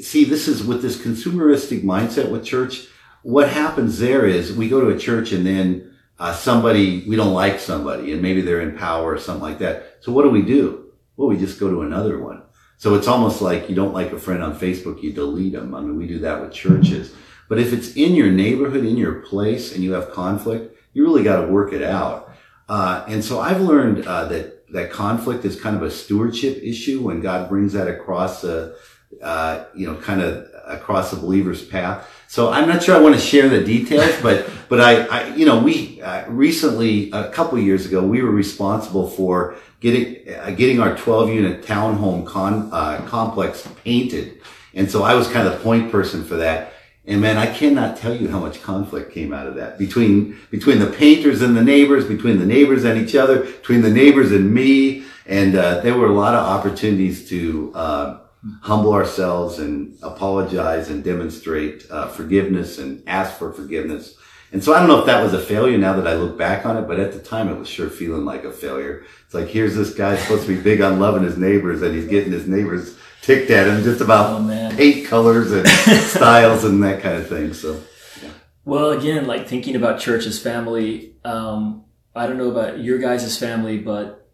See, 0.03 0.25
this 0.25 0.49
is 0.49 0.65
with 0.65 0.83
this 0.83 1.01
consumeristic 1.01 1.85
mindset 1.85 2.29
with 2.29 2.45
church. 2.45 2.89
What 3.23 3.51
happens 3.51 4.01
there 4.01 4.27
is 4.27 4.53
we 4.53 4.69
go 4.69 4.81
to 4.81 4.89
a 4.89 4.99
church 4.99 5.31
and 5.31 5.47
then 5.47 5.95
somebody, 6.35 7.05
we 7.07 7.15
don't 7.15 7.35
like 7.35 7.61
somebody 7.61 8.13
and 8.13 8.21
maybe 8.21 8.41
they're 8.41 8.63
in 8.63 8.77
power 8.77 9.13
or 9.13 9.19
something 9.21 9.45
like 9.45 9.61
that. 9.61 9.99
So 10.01 10.11
what 10.11 10.25
do 10.25 10.31
we 10.31 10.43
do? 10.43 10.91
Well, 11.17 11.29
we 11.29 11.37
just 11.37 11.61
go 11.61 11.71
to 11.71 11.83
another 11.83 12.19
one. 12.19 12.43
So 12.79 12.97
it's 12.97 13.07
almost 13.07 13.41
like 13.43 13.69
you 13.71 13.77
don't 13.77 13.95
like 13.95 14.11
a 14.11 14.19
friend 14.19 14.43
on 14.43 14.59
Facebook, 14.59 15.05
you 15.05 15.13
delete 15.13 15.53
them. 15.53 15.73
I 15.73 15.81
mean, 15.83 15.97
we 15.97 16.09
do 16.09 16.19
that 16.19 16.41
with 16.41 16.53
churches. 16.53 17.15
But 17.49 17.59
if 17.59 17.73
it's 17.73 17.95
in 17.95 18.15
your 18.15 18.31
neighborhood, 18.31 18.85
in 18.85 18.97
your 18.97 19.15
place, 19.15 19.75
and 19.75 19.83
you 19.83 19.93
have 19.93 20.13
conflict, 20.13 20.77
you 20.93 21.05
really 21.05 21.23
got 21.23 21.41
to 21.41 21.49
work 21.49 21.73
it 21.73 21.83
out. 21.83 22.33
Uh, 22.69 23.05
and 23.09 23.25
so 23.25 23.41
I've 23.41 23.61
learned 23.61 24.07
uh, 24.07 24.27
that 24.27 24.59
that 24.71 24.91
conflict 24.91 25.45
is 25.45 25.59
kind 25.59 25.75
of 25.75 25.83
a 25.83 25.91
stewardship 25.91 26.61
issue 26.63 27.01
when 27.01 27.21
God 27.21 27.49
brings 27.49 27.73
that 27.73 27.89
across 27.89 28.43
the, 28.43 28.77
uh, 29.23 29.65
you 29.75 29.87
know, 29.87 29.99
kind 29.99 30.21
of 30.21 30.47
across 30.67 31.13
a 31.15 31.17
believer's 31.17 31.65
path. 31.65 32.07
So 32.29 32.51
I'm 32.51 32.69
not 32.69 32.83
sure 32.83 32.95
I 32.95 33.01
want 33.01 33.15
to 33.15 33.21
share 33.21 33.49
the 33.49 33.65
details, 33.65 34.15
but 34.23 34.49
but 34.69 34.81
I, 34.81 35.07
I 35.07 35.35
you 35.35 35.47
know, 35.47 35.59
we 35.63 36.03
uh, 36.03 36.29
recently 36.29 37.11
a 37.13 37.31
couple 37.31 37.59
years 37.59 37.87
ago 37.87 38.07
we 38.07 38.23
were 38.23 38.31
responsible 38.31 39.09
for 39.09 39.57
getting 39.81 40.35
uh, 40.35 40.51
getting 40.51 40.81
our 40.81 40.97
12 40.97 41.31
unit 41.31 41.63
townhome 41.63 42.27
con, 42.27 42.69
uh, 42.71 43.01
complex 43.07 43.67
painted, 43.83 44.43
and 44.75 44.91
so 44.91 45.03
I 45.03 45.15
was 45.15 45.29
kind 45.29 45.49
of 45.49 45.55
the 45.55 45.61
point 45.61 45.91
person 45.91 46.23
for 46.25 46.37
that. 46.37 46.75
And 47.09 47.23
man, 47.23 47.39
I 47.39 47.47
cannot 47.47 47.97
tell 47.97 48.15
you 48.15 48.29
how 48.29 48.39
much 48.39 48.63
conflict 48.63 49.13
came 49.13 49.33
out 49.33 49.47
of 49.47 49.55
that 49.55 49.79
between, 49.79 50.39
between 50.51 50.79
the 50.79 50.89
painters 50.89 51.41
and 51.41 51.57
the 51.57 51.65
neighbors, 51.65 52.05
between 52.05 52.39
the 52.39 52.45
neighbors 52.45 52.85
and 52.85 53.01
each 53.01 53.15
other, 53.15 53.45
between 53.45 53.81
the 53.81 53.91
neighbors 53.91 54.31
and 54.31 54.53
me. 54.53 55.05
And, 55.25 55.57
uh, 55.57 55.81
there 55.81 55.97
were 55.97 56.09
a 56.09 56.13
lot 56.13 56.35
of 56.35 56.45
opportunities 56.45 57.27
to, 57.31 57.73
uh, 57.75 58.19
humble 58.61 58.93
ourselves 58.93 59.59
and 59.59 59.97
apologize 60.03 60.91
and 60.91 61.03
demonstrate, 61.03 61.87
uh, 61.91 62.09
forgiveness 62.09 62.79
and 62.79 63.03
ask 63.07 63.39
for 63.39 63.53
forgiveness. 63.53 64.15
And 64.53 64.63
so 64.63 64.75
I 64.75 64.79
don't 64.79 64.89
know 64.89 65.01
if 65.01 65.07
that 65.07 65.23
was 65.23 65.33
a 65.33 65.41
failure 65.41 65.79
now 65.79 65.95
that 65.95 66.07
I 66.07 66.13
look 66.13 66.37
back 66.37 66.67
on 66.67 66.77
it, 66.77 66.87
but 66.87 67.01
at 67.01 67.13
the 67.13 67.21
time 67.21 67.49
it 67.49 67.59
was 67.59 67.69
sure 67.69 67.89
feeling 67.89 68.27
like 68.27 68.45
a 68.45 68.53
failure. 68.53 69.05
It's 69.25 69.35
like, 69.35 69.49
here's 69.49 69.75
this 69.75 69.95
guy 69.95 70.17
supposed 70.17 70.47
to 70.47 70.55
be 70.55 70.61
big 70.61 70.83
on 70.83 71.01
loving 71.01 71.23
his 71.23 71.39
neighbors 71.39 71.81
and 71.81 71.95
he's 71.95 72.07
getting 72.07 72.33
his 72.33 72.47
neighbors 72.47 72.98
ticked 73.29 73.51
at 73.51 73.69
him 73.69 73.83
just 73.83 74.01
about 74.01 74.41
oh, 74.41 74.75
paint 74.75 75.07
colors 75.07 75.53
and 75.53 75.69
styles 76.01 76.65
and 76.65 76.83
that 76.83 77.03
kind 77.03 77.17
of 77.17 77.29
thing. 77.29 77.53
So, 77.53 77.83
yeah. 78.23 78.31
well, 78.65 78.93
again, 78.93 79.27
like 79.27 79.47
thinking 79.47 79.77
about 79.77 80.01
church 80.01 80.25
as 80.25 80.39
family, 80.39 81.15
um, 81.27 81.85
I 82.17 82.27
don't 82.27 82.39
know 82.39 82.51
about 82.51 82.79
your 82.81 82.97
guys' 82.99 83.39
family, 83.39 83.77
but 83.77 84.31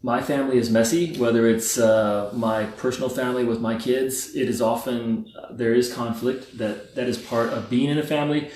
my 0.00 0.22
family 0.22 0.56
is 0.56 0.70
messy. 0.70 1.14
Whether 1.18 1.46
it's 1.46 1.76
uh, 1.76 2.30
my 2.32 2.64
personal 2.64 3.10
family 3.10 3.44
with 3.44 3.60
my 3.60 3.76
kids, 3.78 4.34
it 4.34 4.48
is 4.48 4.62
often 4.62 5.30
uh, 5.38 5.52
there 5.52 5.74
is 5.74 5.92
conflict 5.92 6.56
that 6.56 6.94
that 6.94 7.08
is 7.08 7.18
part 7.18 7.50
of 7.50 7.68
being 7.68 7.90
in 7.90 7.98
a 7.98 8.02
family. 8.02 8.50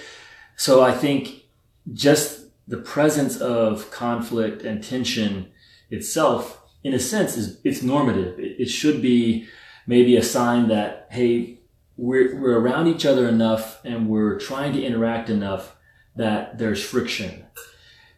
So 0.56 0.82
I 0.82 0.92
think 0.92 1.44
just 1.92 2.46
the 2.66 2.78
presence 2.78 3.36
of 3.36 3.90
conflict 3.90 4.62
and 4.62 4.82
tension 4.82 5.52
itself, 5.90 6.62
in 6.82 6.94
a 6.94 6.98
sense, 6.98 7.36
is 7.36 7.60
it's 7.62 7.82
normative. 7.82 8.40
It, 8.40 8.62
it 8.62 8.68
should 8.70 9.02
be 9.02 9.46
maybe 9.86 10.16
a 10.16 10.22
sign 10.22 10.68
that, 10.68 11.08
hey, 11.10 11.60
we're, 11.96 12.38
we're 12.38 12.58
around 12.58 12.88
each 12.88 13.06
other 13.06 13.28
enough 13.28 13.84
and 13.84 14.08
we're 14.08 14.38
trying 14.38 14.72
to 14.74 14.82
interact 14.82 15.30
enough 15.30 15.76
that 16.16 16.58
there's 16.58 16.84
friction. 16.84 17.46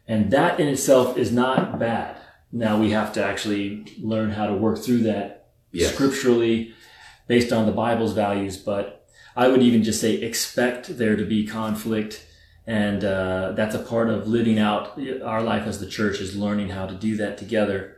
And 0.07 0.31
that 0.31 0.59
in 0.59 0.67
itself 0.67 1.17
is 1.17 1.31
not 1.31 1.77
bad. 1.79 2.17
Now 2.51 2.79
we 2.79 2.91
have 2.91 3.13
to 3.13 3.23
actually 3.23 3.85
learn 4.01 4.31
how 4.31 4.47
to 4.47 4.53
work 4.53 4.79
through 4.79 5.03
that 5.03 5.49
yes. 5.71 5.93
scripturally 5.93 6.73
based 7.27 7.53
on 7.53 7.67
the 7.67 7.71
Bible's 7.71 8.13
values. 8.13 8.57
But 8.57 9.07
I 9.35 9.47
would 9.47 9.61
even 9.61 9.83
just 9.83 10.01
say 10.01 10.15
expect 10.15 10.97
there 10.97 11.15
to 11.15 11.25
be 11.25 11.45
conflict. 11.45 12.25
And 12.65 13.03
uh, 13.03 13.53
that's 13.53 13.75
a 13.75 13.79
part 13.79 14.09
of 14.09 14.27
living 14.27 14.59
out 14.59 14.99
our 15.23 15.43
life 15.43 15.67
as 15.67 15.79
the 15.79 15.87
church 15.87 16.19
is 16.19 16.35
learning 16.35 16.69
how 16.69 16.87
to 16.87 16.95
do 16.95 17.15
that 17.17 17.37
together. 17.37 17.97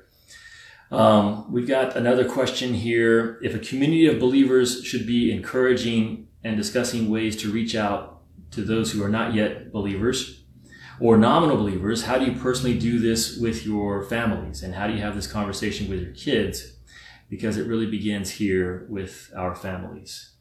Um, 0.92 1.50
we've 1.52 1.68
got 1.68 1.96
another 1.96 2.28
question 2.28 2.74
here. 2.74 3.40
If 3.42 3.56
a 3.56 3.60
community 3.60 4.08
of 4.08 4.20
believers 4.20 4.84
should 4.84 5.08
be 5.08 5.32
encouraging 5.32 6.28
and 6.44 6.58
discussing 6.58 7.10
ways 7.10 7.36
to 7.38 7.52
reach 7.52 7.76
out 7.76 8.22
to 8.52 8.62
those 8.62 8.92
who 8.92 9.02
are 9.04 9.10
not 9.10 9.34
yet 9.34 9.72
believers 9.72 10.44
or 11.00 11.18
nominal 11.18 11.56
believers, 11.56 12.04
how 12.04 12.18
do 12.18 12.26
you 12.26 12.38
personally 12.38 12.78
do 12.78 13.00
this 13.00 13.38
with 13.38 13.66
your 13.66 14.04
families? 14.04 14.62
And 14.62 14.76
how 14.76 14.88
do 14.88 14.94
you 14.94 15.00
have 15.00 15.16
this 15.16 15.28
conversation 15.28 15.90
with 15.90 16.02
your 16.02 16.12
kids? 16.12 16.76
Because 17.30 17.56
it 17.56 17.68
really 17.68 17.86
begins 17.86 18.32
here 18.32 18.86
with 18.90 19.32
our 19.36 19.56
families. 19.56 20.34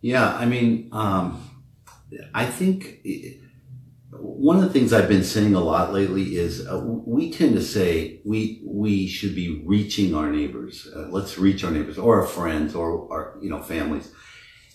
Yeah, 0.00 0.34
I 0.34 0.46
mean, 0.46 0.88
um, 0.92 1.64
I 2.32 2.46
think. 2.46 3.00
It, 3.04 3.40
one 4.12 4.56
of 4.56 4.62
the 4.62 4.70
things 4.70 4.92
I've 4.92 5.08
been 5.08 5.24
saying 5.24 5.54
a 5.54 5.60
lot 5.60 5.92
lately 5.92 6.36
is 6.36 6.66
uh, 6.66 6.78
we 6.84 7.32
tend 7.32 7.54
to 7.54 7.62
say 7.62 8.20
we 8.24 8.60
we 8.64 9.06
should 9.06 9.34
be 9.34 9.62
reaching 9.64 10.14
our 10.14 10.30
neighbors. 10.30 10.86
Uh, 10.94 11.08
let's 11.08 11.38
reach 11.38 11.64
our 11.64 11.70
neighbors 11.70 11.96
or 11.96 12.20
our 12.20 12.26
friends 12.26 12.74
or 12.74 13.10
our 13.10 13.38
you 13.40 13.48
know 13.48 13.62
families. 13.62 14.12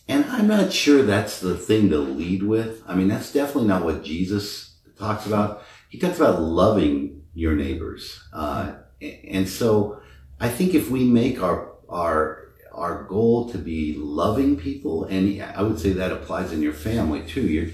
And 0.09 0.25
I'm 0.25 0.47
not 0.47 0.73
sure 0.73 1.03
that's 1.03 1.39
the 1.39 1.55
thing 1.55 1.89
to 1.89 1.97
lead 1.97 2.41
with. 2.41 2.81
I 2.87 2.95
mean, 2.95 3.09
that's 3.09 3.31
definitely 3.31 3.67
not 3.67 3.83
what 3.83 4.03
Jesus 4.03 4.77
talks 4.97 5.25
about. 5.25 5.63
He 5.89 5.99
talks 5.99 6.17
about 6.17 6.41
loving 6.41 7.23
your 7.33 7.55
neighbors. 7.55 8.23
Uh, 8.33 8.73
and 9.01 9.47
so 9.47 10.01
I 10.39 10.49
think 10.49 10.73
if 10.73 10.89
we 10.89 11.03
make 11.03 11.43
our, 11.43 11.73
our, 11.89 12.53
our 12.71 13.03
goal 13.03 13.49
to 13.51 13.57
be 13.57 13.95
loving 13.97 14.55
people, 14.55 15.03
and 15.03 15.41
I 15.43 15.61
would 15.61 15.77
say 15.77 15.91
that 15.91 16.11
applies 16.11 16.53
in 16.53 16.61
your 16.61 16.73
family 16.73 17.23
too. 17.27 17.41
You're, 17.41 17.69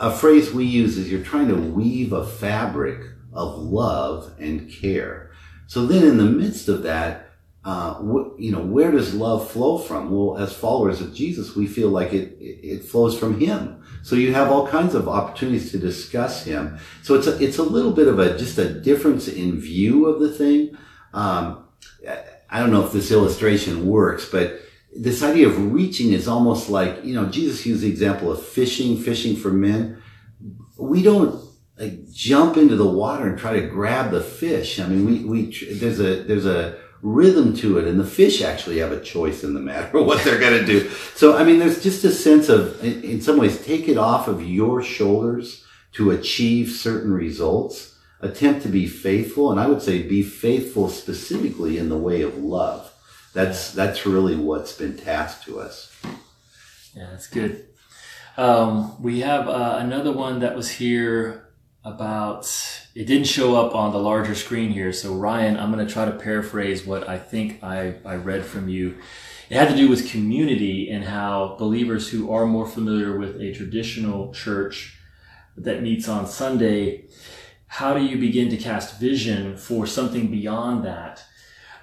a 0.00 0.10
phrase 0.10 0.52
we 0.52 0.64
use 0.64 0.98
is 0.98 1.10
you're 1.10 1.22
trying 1.22 1.48
to 1.48 1.54
weave 1.54 2.12
a 2.12 2.26
fabric 2.26 3.00
of 3.32 3.56
love 3.58 4.32
and 4.38 4.70
care. 4.70 5.32
So 5.66 5.86
then 5.86 6.04
in 6.04 6.16
the 6.18 6.24
midst 6.24 6.68
of 6.68 6.82
that, 6.82 7.30
uh, 7.64 7.94
wh- 7.94 8.38
you 8.40 8.50
know, 8.50 8.60
where 8.60 8.90
does 8.90 9.14
love 9.14 9.50
flow 9.50 9.78
from? 9.78 10.10
Well, 10.10 10.36
as 10.36 10.52
followers 10.52 11.00
of 11.00 11.14
Jesus, 11.14 11.54
we 11.54 11.66
feel 11.66 11.90
like 11.90 12.12
it, 12.12 12.36
it 12.40 12.84
flows 12.84 13.16
from 13.16 13.38
Him. 13.38 13.82
So 14.02 14.16
you 14.16 14.34
have 14.34 14.50
all 14.50 14.66
kinds 14.66 14.94
of 14.94 15.08
opportunities 15.08 15.70
to 15.70 15.78
discuss 15.78 16.44
Him. 16.44 16.78
So 17.02 17.14
it's 17.14 17.28
a, 17.28 17.42
it's 17.42 17.58
a 17.58 17.62
little 17.62 17.92
bit 17.92 18.08
of 18.08 18.18
a, 18.18 18.36
just 18.36 18.58
a 18.58 18.80
difference 18.80 19.28
in 19.28 19.60
view 19.60 20.06
of 20.06 20.20
the 20.20 20.32
thing. 20.32 20.76
Um, 21.14 21.64
I 22.50 22.58
don't 22.58 22.70
know 22.70 22.84
if 22.84 22.92
this 22.92 23.12
illustration 23.12 23.86
works, 23.86 24.28
but 24.28 24.60
this 24.94 25.22
idea 25.22 25.48
of 25.48 25.72
reaching 25.72 26.12
is 26.12 26.28
almost 26.28 26.68
like, 26.68 27.04
you 27.04 27.14
know, 27.14 27.26
Jesus 27.26 27.64
used 27.64 27.82
the 27.82 27.88
example 27.88 28.30
of 28.30 28.44
fishing, 28.44 28.96
fishing 28.96 29.36
for 29.36 29.50
men. 29.50 30.02
We 30.78 31.02
don't 31.02 31.42
like 31.78 32.10
jump 32.12 32.56
into 32.56 32.76
the 32.76 32.88
water 32.88 33.28
and 33.28 33.38
try 33.38 33.58
to 33.58 33.66
grab 33.66 34.10
the 34.10 34.20
fish. 34.20 34.78
I 34.78 34.86
mean, 34.86 35.06
we, 35.06 35.24
we, 35.24 35.74
there's 35.74 35.98
a, 35.98 36.22
there's 36.22 36.46
a 36.46 36.78
rhythm 37.00 37.56
to 37.56 37.78
it 37.78 37.86
and 37.86 37.98
the 37.98 38.04
fish 38.04 38.42
actually 38.42 38.78
have 38.78 38.92
a 38.92 39.00
choice 39.00 39.42
in 39.42 39.54
the 39.54 39.60
matter 39.60 39.98
of 39.98 40.06
what 40.06 40.22
they're 40.24 40.38
going 40.38 40.58
to 40.58 40.66
do. 40.66 40.90
So, 41.14 41.36
I 41.36 41.44
mean, 41.44 41.58
there's 41.58 41.82
just 41.82 42.04
a 42.04 42.10
sense 42.10 42.48
of, 42.48 42.82
in, 42.82 43.02
in 43.02 43.20
some 43.20 43.38
ways, 43.38 43.64
take 43.64 43.88
it 43.88 43.96
off 43.96 44.28
of 44.28 44.44
your 44.44 44.82
shoulders 44.82 45.64
to 45.92 46.10
achieve 46.10 46.70
certain 46.70 47.12
results. 47.12 47.96
Attempt 48.20 48.62
to 48.62 48.68
be 48.68 48.86
faithful. 48.86 49.50
And 49.50 49.60
I 49.60 49.66
would 49.66 49.82
say 49.82 50.02
be 50.02 50.22
faithful 50.22 50.88
specifically 50.88 51.78
in 51.78 51.88
the 51.88 51.98
way 51.98 52.22
of 52.22 52.38
love. 52.38 52.91
That's, 53.32 53.72
that's 53.72 54.04
really 54.06 54.36
what's 54.36 54.72
been 54.72 54.96
tasked 54.96 55.44
to 55.44 55.60
us. 55.60 55.94
Yeah, 56.94 57.08
that's 57.10 57.26
good. 57.26 57.66
Um, 58.36 59.02
we 59.02 59.20
have 59.20 59.48
uh, 59.48 59.76
another 59.80 60.12
one 60.12 60.40
that 60.40 60.54
was 60.54 60.70
here 60.70 61.52
about 61.84 62.46
it 62.94 63.06
didn't 63.06 63.26
show 63.26 63.56
up 63.56 63.74
on 63.74 63.92
the 63.92 63.98
larger 63.98 64.36
screen 64.36 64.70
here 64.70 64.92
so 64.92 65.12
ryan 65.14 65.56
i'm 65.56 65.72
going 65.72 65.84
to 65.84 65.92
try 65.92 66.04
to 66.04 66.12
paraphrase 66.12 66.86
what 66.86 67.08
i 67.08 67.18
think 67.18 67.62
I, 67.62 67.96
I 68.04 68.14
read 68.14 68.44
from 68.44 68.68
you 68.68 68.98
it 69.50 69.56
had 69.56 69.68
to 69.68 69.76
do 69.76 69.88
with 69.88 70.08
community 70.08 70.88
and 70.90 71.04
how 71.04 71.56
believers 71.58 72.08
who 72.08 72.32
are 72.32 72.46
more 72.46 72.66
familiar 72.66 73.18
with 73.18 73.40
a 73.40 73.52
traditional 73.52 74.32
church 74.32 74.96
that 75.56 75.82
meets 75.82 76.08
on 76.08 76.28
sunday 76.28 77.06
how 77.66 77.94
do 77.94 78.04
you 78.04 78.16
begin 78.16 78.48
to 78.50 78.56
cast 78.56 79.00
vision 79.00 79.56
for 79.56 79.84
something 79.84 80.30
beyond 80.30 80.84
that 80.84 81.24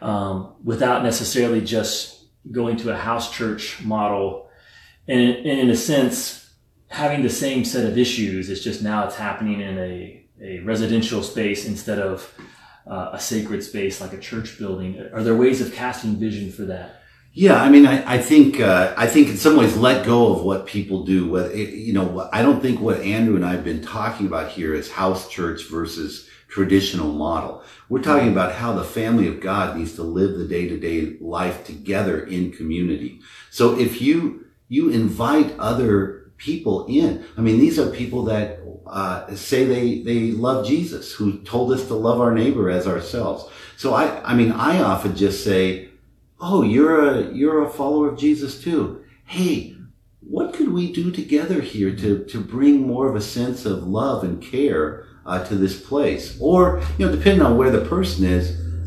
um, 0.01 0.55
without 0.63 1.03
necessarily 1.03 1.61
just 1.61 2.25
going 2.51 2.77
to 2.77 2.91
a 2.91 2.97
house 2.97 3.31
church 3.31 3.81
model 3.81 4.49
and, 5.07 5.21
and 5.21 5.59
in 5.59 5.69
a 5.69 5.75
sense 5.75 6.53
having 6.87 7.21
the 7.21 7.29
same 7.29 7.63
set 7.65 7.85
of 7.85 7.97
issues. 7.97 8.49
It's 8.49 8.63
just 8.63 8.81
now 8.81 9.05
it's 9.05 9.15
happening 9.15 9.61
in 9.61 9.77
a, 9.77 10.25
a 10.41 10.59
residential 10.59 11.23
space 11.23 11.65
instead 11.65 11.99
of 11.99 12.33
uh, 12.87 13.11
a 13.13 13.19
sacred 13.19 13.63
space 13.63 14.01
like 14.01 14.13
a 14.13 14.19
church 14.19 14.57
building. 14.57 14.99
Are 15.13 15.23
there 15.23 15.35
ways 15.35 15.61
of 15.61 15.73
casting 15.73 16.15
vision 16.15 16.51
for 16.51 16.63
that? 16.63 17.01
Yeah, 17.31 17.61
I 17.61 17.69
mean, 17.69 17.85
I, 17.85 18.15
I 18.15 18.17
think 18.17 18.59
uh, 18.59 18.93
I 18.97 19.05
think 19.05 19.29
in 19.29 19.37
some 19.37 19.55
ways 19.55 19.77
let 19.77 20.03
go 20.05 20.33
of 20.33 20.41
what 20.41 20.65
people 20.65 21.05
do. 21.05 21.29
What 21.29 21.55
you 21.55 21.93
know, 21.93 22.27
I 22.33 22.41
don't 22.41 22.59
think 22.59 22.81
what 22.81 23.01
Andrew 23.01 23.35
and 23.35 23.45
I 23.45 23.51
have 23.51 23.63
been 23.63 23.83
talking 23.83 24.25
about 24.25 24.49
here 24.49 24.73
is 24.73 24.91
house 24.91 25.29
church 25.29 25.69
versus 25.69 26.27
traditional 26.49 27.13
model. 27.13 27.63
We're 27.87 28.01
talking 28.01 28.29
about 28.29 28.53
how 28.53 28.73
the 28.73 28.83
family 28.83 29.27
of 29.27 29.39
God 29.39 29.77
needs 29.77 29.95
to 29.95 30.03
live 30.03 30.37
the 30.37 30.47
day 30.47 30.67
to 30.67 30.77
day 30.77 31.17
life 31.21 31.65
together 31.65 32.25
in 32.25 32.51
community. 32.51 33.21
So 33.49 33.79
if 33.79 34.01
you 34.01 34.45
you 34.67 34.89
invite 34.89 35.57
other 35.57 36.31
people 36.39 36.85
in. 36.87 37.25
I 37.37 37.41
mean, 37.41 37.59
these 37.59 37.77
are 37.77 37.89
people 37.89 38.23
that 38.25 38.59
uh, 38.87 39.35
say 39.35 39.65
they 39.65 40.01
they 40.01 40.31
love 40.31 40.65
Jesus, 40.65 41.13
who 41.13 41.39
told 41.39 41.71
us 41.71 41.85
to 41.87 41.93
love 41.93 42.19
our 42.19 42.33
neighbor 42.33 42.69
as 42.69 42.87
ourselves. 42.87 43.45
So 43.77 43.93
I, 43.93 44.23
I 44.23 44.33
mean, 44.33 44.51
I 44.51 44.81
often 44.81 45.15
just 45.15 45.43
say, 45.43 45.89
"Oh, 46.39 46.63
you're 46.63 47.07
a 47.07 47.33
you're 47.33 47.63
a 47.63 47.69
follower 47.69 48.09
of 48.09 48.17
Jesus 48.17 48.61
too. 48.61 49.03
Hey, 49.25 49.75
what 50.21 50.53
could 50.53 50.71
we 50.71 50.91
do 50.91 51.11
together 51.11 51.61
here 51.61 51.95
to 51.95 52.23
to 52.23 52.39
bring 52.39 52.87
more 52.87 53.07
of 53.07 53.15
a 53.15 53.21
sense 53.21 53.65
of 53.65 53.87
love 53.87 54.23
and 54.23 54.41
care 54.41 55.05
uh, 55.29 55.45
to 55.45 55.55
this 55.55 55.79
place?" 55.79 56.37
Or 56.39 56.81
you 56.97 57.05
know, 57.05 57.11
depending 57.15 57.43
on 57.45 57.57
where 57.57 57.71
the 57.71 57.85
person 57.85 58.25
is. 58.25 58.45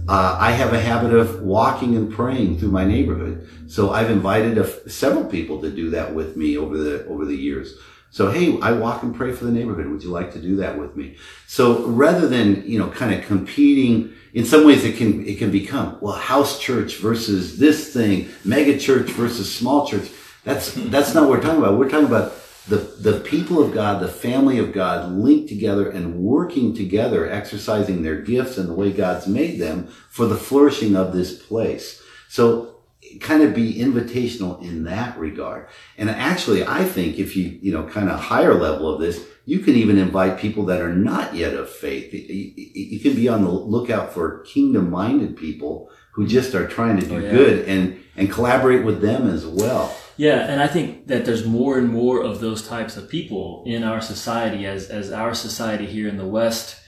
Uh, 0.09 0.37
I 0.49 0.51
have 0.51 0.73
a 0.73 0.81
habit 0.81 1.15
of 1.15 1.43
walking 1.43 1.95
and 1.95 2.13
praying 2.13 2.59
through 2.59 2.73
my 2.73 2.85
neighborhood. 2.85 3.49
So 3.69 3.93
I've 3.93 4.11
invited 4.11 4.59
several 4.91 5.25
people 5.25 5.63
to 5.63 5.71
do 5.71 5.91
that 5.91 6.13
with 6.13 6.37
me 6.37 6.59
over 6.59 6.77
the, 6.77 7.07
over 7.07 7.25
the 7.25 7.37
years. 7.37 7.79
So, 8.11 8.31
hey, 8.31 8.61
I 8.61 8.73
walk 8.73 9.05
and 9.05 9.15
pray 9.15 9.33
for 9.33 9.45
the 9.45 9.53
neighborhood. 9.53 9.87
Would 9.87 10.03
you 10.03 10.11
like 10.11 10.33
to 10.33 10.41
do 10.41 10.57
that 10.57 10.77
with 10.77 10.97
me? 10.97 11.17
So 11.47 11.87
rather 11.87 12.27
than, 12.27 12.65
you 12.67 12.81
know, 12.81 12.91
kind 12.91 13.15
of 13.15 13.25
competing, 13.25 14.13
in 14.35 14.45
some 14.45 14.67
ways 14.67 14.85
it 14.85 14.97
can, 14.97 15.25
it 15.25 15.39
can 15.39 15.53
become, 15.53 15.99
well, 16.01 16.17
house 16.17 16.59
church 16.59 16.97
versus 16.97 17.59
this 17.59 17.95
thing, 17.95 18.29
mega 18.45 18.77
church 18.79 19.09
versus 19.11 19.55
small 19.55 19.87
church. 19.87 20.11
That's, 20.43 20.73
that's 20.91 21.15
not 21.15 21.29
what 21.29 21.39
we're 21.39 21.43
talking 21.43 21.61
about. 21.61 21.79
We're 21.79 21.89
talking 21.89 22.07
about 22.07 22.35
the, 22.69 22.77
the 22.77 23.21
people 23.21 23.63
of 23.63 23.73
God, 23.73 24.01
the 24.01 24.09
family 24.09 24.59
of 24.59 24.73
God 24.73 25.11
linked 25.11 25.49
together 25.49 25.91
and 25.91 26.21
working 26.21 26.75
together, 26.75 27.29
exercising 27.29 28.03
their 28.03 28.21
gifts 28.21 28.57
and 28.57 28.69
the 28.69 28.75
way 28.75 28.93
God's 28.93 29.27
made 29.27 29.61
them 29.61 29.89
for 30.09 30.27
the 30.27 30.37
flourishing 30.37 30.95
of 30.95 31.13
this 31.13 31.43
place. 31.43 32.03
So 32.29 32.73
kind 33.21 33.43
of 33.43 33.55
be 33.55 33.75
invitational 33.75 34.63
in 34.63 34.85
that 34.85 35.19
regard. 35.19 35.69
And 35.99 36.09
actually, 36.09 36.65
I 36.65 36.85
think 36.85 37.19
if 37.19 37.37
you, 37.37 37.59
you 37.61 37.73
know, 37.73 37.87
kind 37.87 38.09
of 38.09 38.19
higher 38.19 38.55
level 38.55 38.93
of 38.93 39.01
this, 39.01 39.27
you 39.45 39.59
can 39.59 39.75
even 39.75 39.99
invite 39.99 40.39
people 40.39 40.65
that 40.67 40.81
are 40.81 40.95
not 40.95 41.35
yet 41.35 41.55
of 41.55 41.69
faith. 41.69 42.13
You 42.13 43.01
can 43.01 43.15
be 43.15 43.29
on 43.29 43.43
the 43.43 43.51
lookout 43.51 44.13
for 44.13 44.41
kingdom 44.41 44.91
minded 44.91 45.37
people 45.37 45.91
who 46.13 46.27
just 46.27 46.55
are 46.55 46.69
trying 46.69 47.01
to 47.01 47.07
do 47.07 47.17
oh, 47.17 47.19
yeah. 47.19 47.31
good 47.31 47.69
and, 47.69 48.01
and 48.17 48.31
collaborate 48.31 48.85
with 48.85 49.01
them 49.01 49.29
as 49.29 49.45
well. 49.45 49.97
Yeah, 50.23 50.47
and 50.49 50.63
I 50.63 50.69
think 50.69 51.09
that 51.09 51.25
there's 51.25 51.45
more 51.45 51.79
and 51.79 51.89
more 51.89 52.23
of 52.23 52.39
those 52.39 52.69
types 52.69 52.97
of 52.97 53.09
people 53.09 53.65
in 53.67 53.83
our 53.83 54.01
society 54.01 54.67
as 54.67 54.89
as 54.89 55.11
our 55.11 55.35
society 55.35 55.85
here 55.85 56.07
in 56.07 56.17
the 56.17 56.33
West 56.39 56.81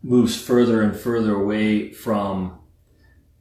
moves 0.00 0.40
further 0.40 0.80
and 0.80 0.94
further 0.94 1.34
away 1.34 1.90
from 1.90 2.60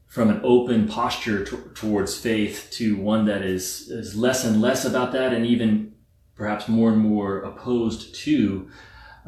from 0.07 0.31
an 0.31 0.41
open 0.43 0.87
posture 0.87 1.45
t- 1.45 1.55
towards 1.75 2.17
faith 2.17 2.69
to 2.71 2.97
one 2.97 3.25
that 3.25 3.43
is 3.43 3.91
is 3.91 4.15
less 4.15 4.43
and 4.43 4.59
less 4.59 4.85
about 4.85 5.11
that, 5.11 5.33
and 5.33 5.45
even 5.45 5.93
perhaps 6.33 6.67
more 6.67 6.91
and 6.91 6.99
more 6.99 7.41
opposed 7.41 8.15
to 8.23 8.71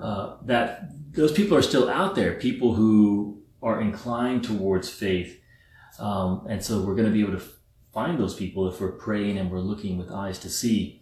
uh, 0.02 0.38
that. 0.44 0.90
Those 1.12 1.32
people 1.32 1.56
are 1.56 1.62
still 1.62 1.88
out 1.88 2.16
there. 2.16 2.34
People 2.34 2.74
who 2.74 3.44
are 3.62 3.80
inclined 3.80 4.44
towards 4.44 4.90
faith, 4.90 5.40
um, 6.00 6.48
and 6.50 6.64
so 6.66 6.82
we're 6.82 6.96
going 6.96 7.12
to 7.14 7.14
be 7.20 7.22
able 7.22 7.38
to 7.38 7.57
find 7.98 8.20
those 8.20 8.36
people 8.36 8.68
if 8.68 8.80
we're 8.80 8.91
praying 8.91 9.39
and 9.39 9.50
we're 9.50 9.70
looking 9.72 9.98
with 9.98 10.12
eyes 10.12 10.38
to 10.38 10.50
see. 10.50 11.02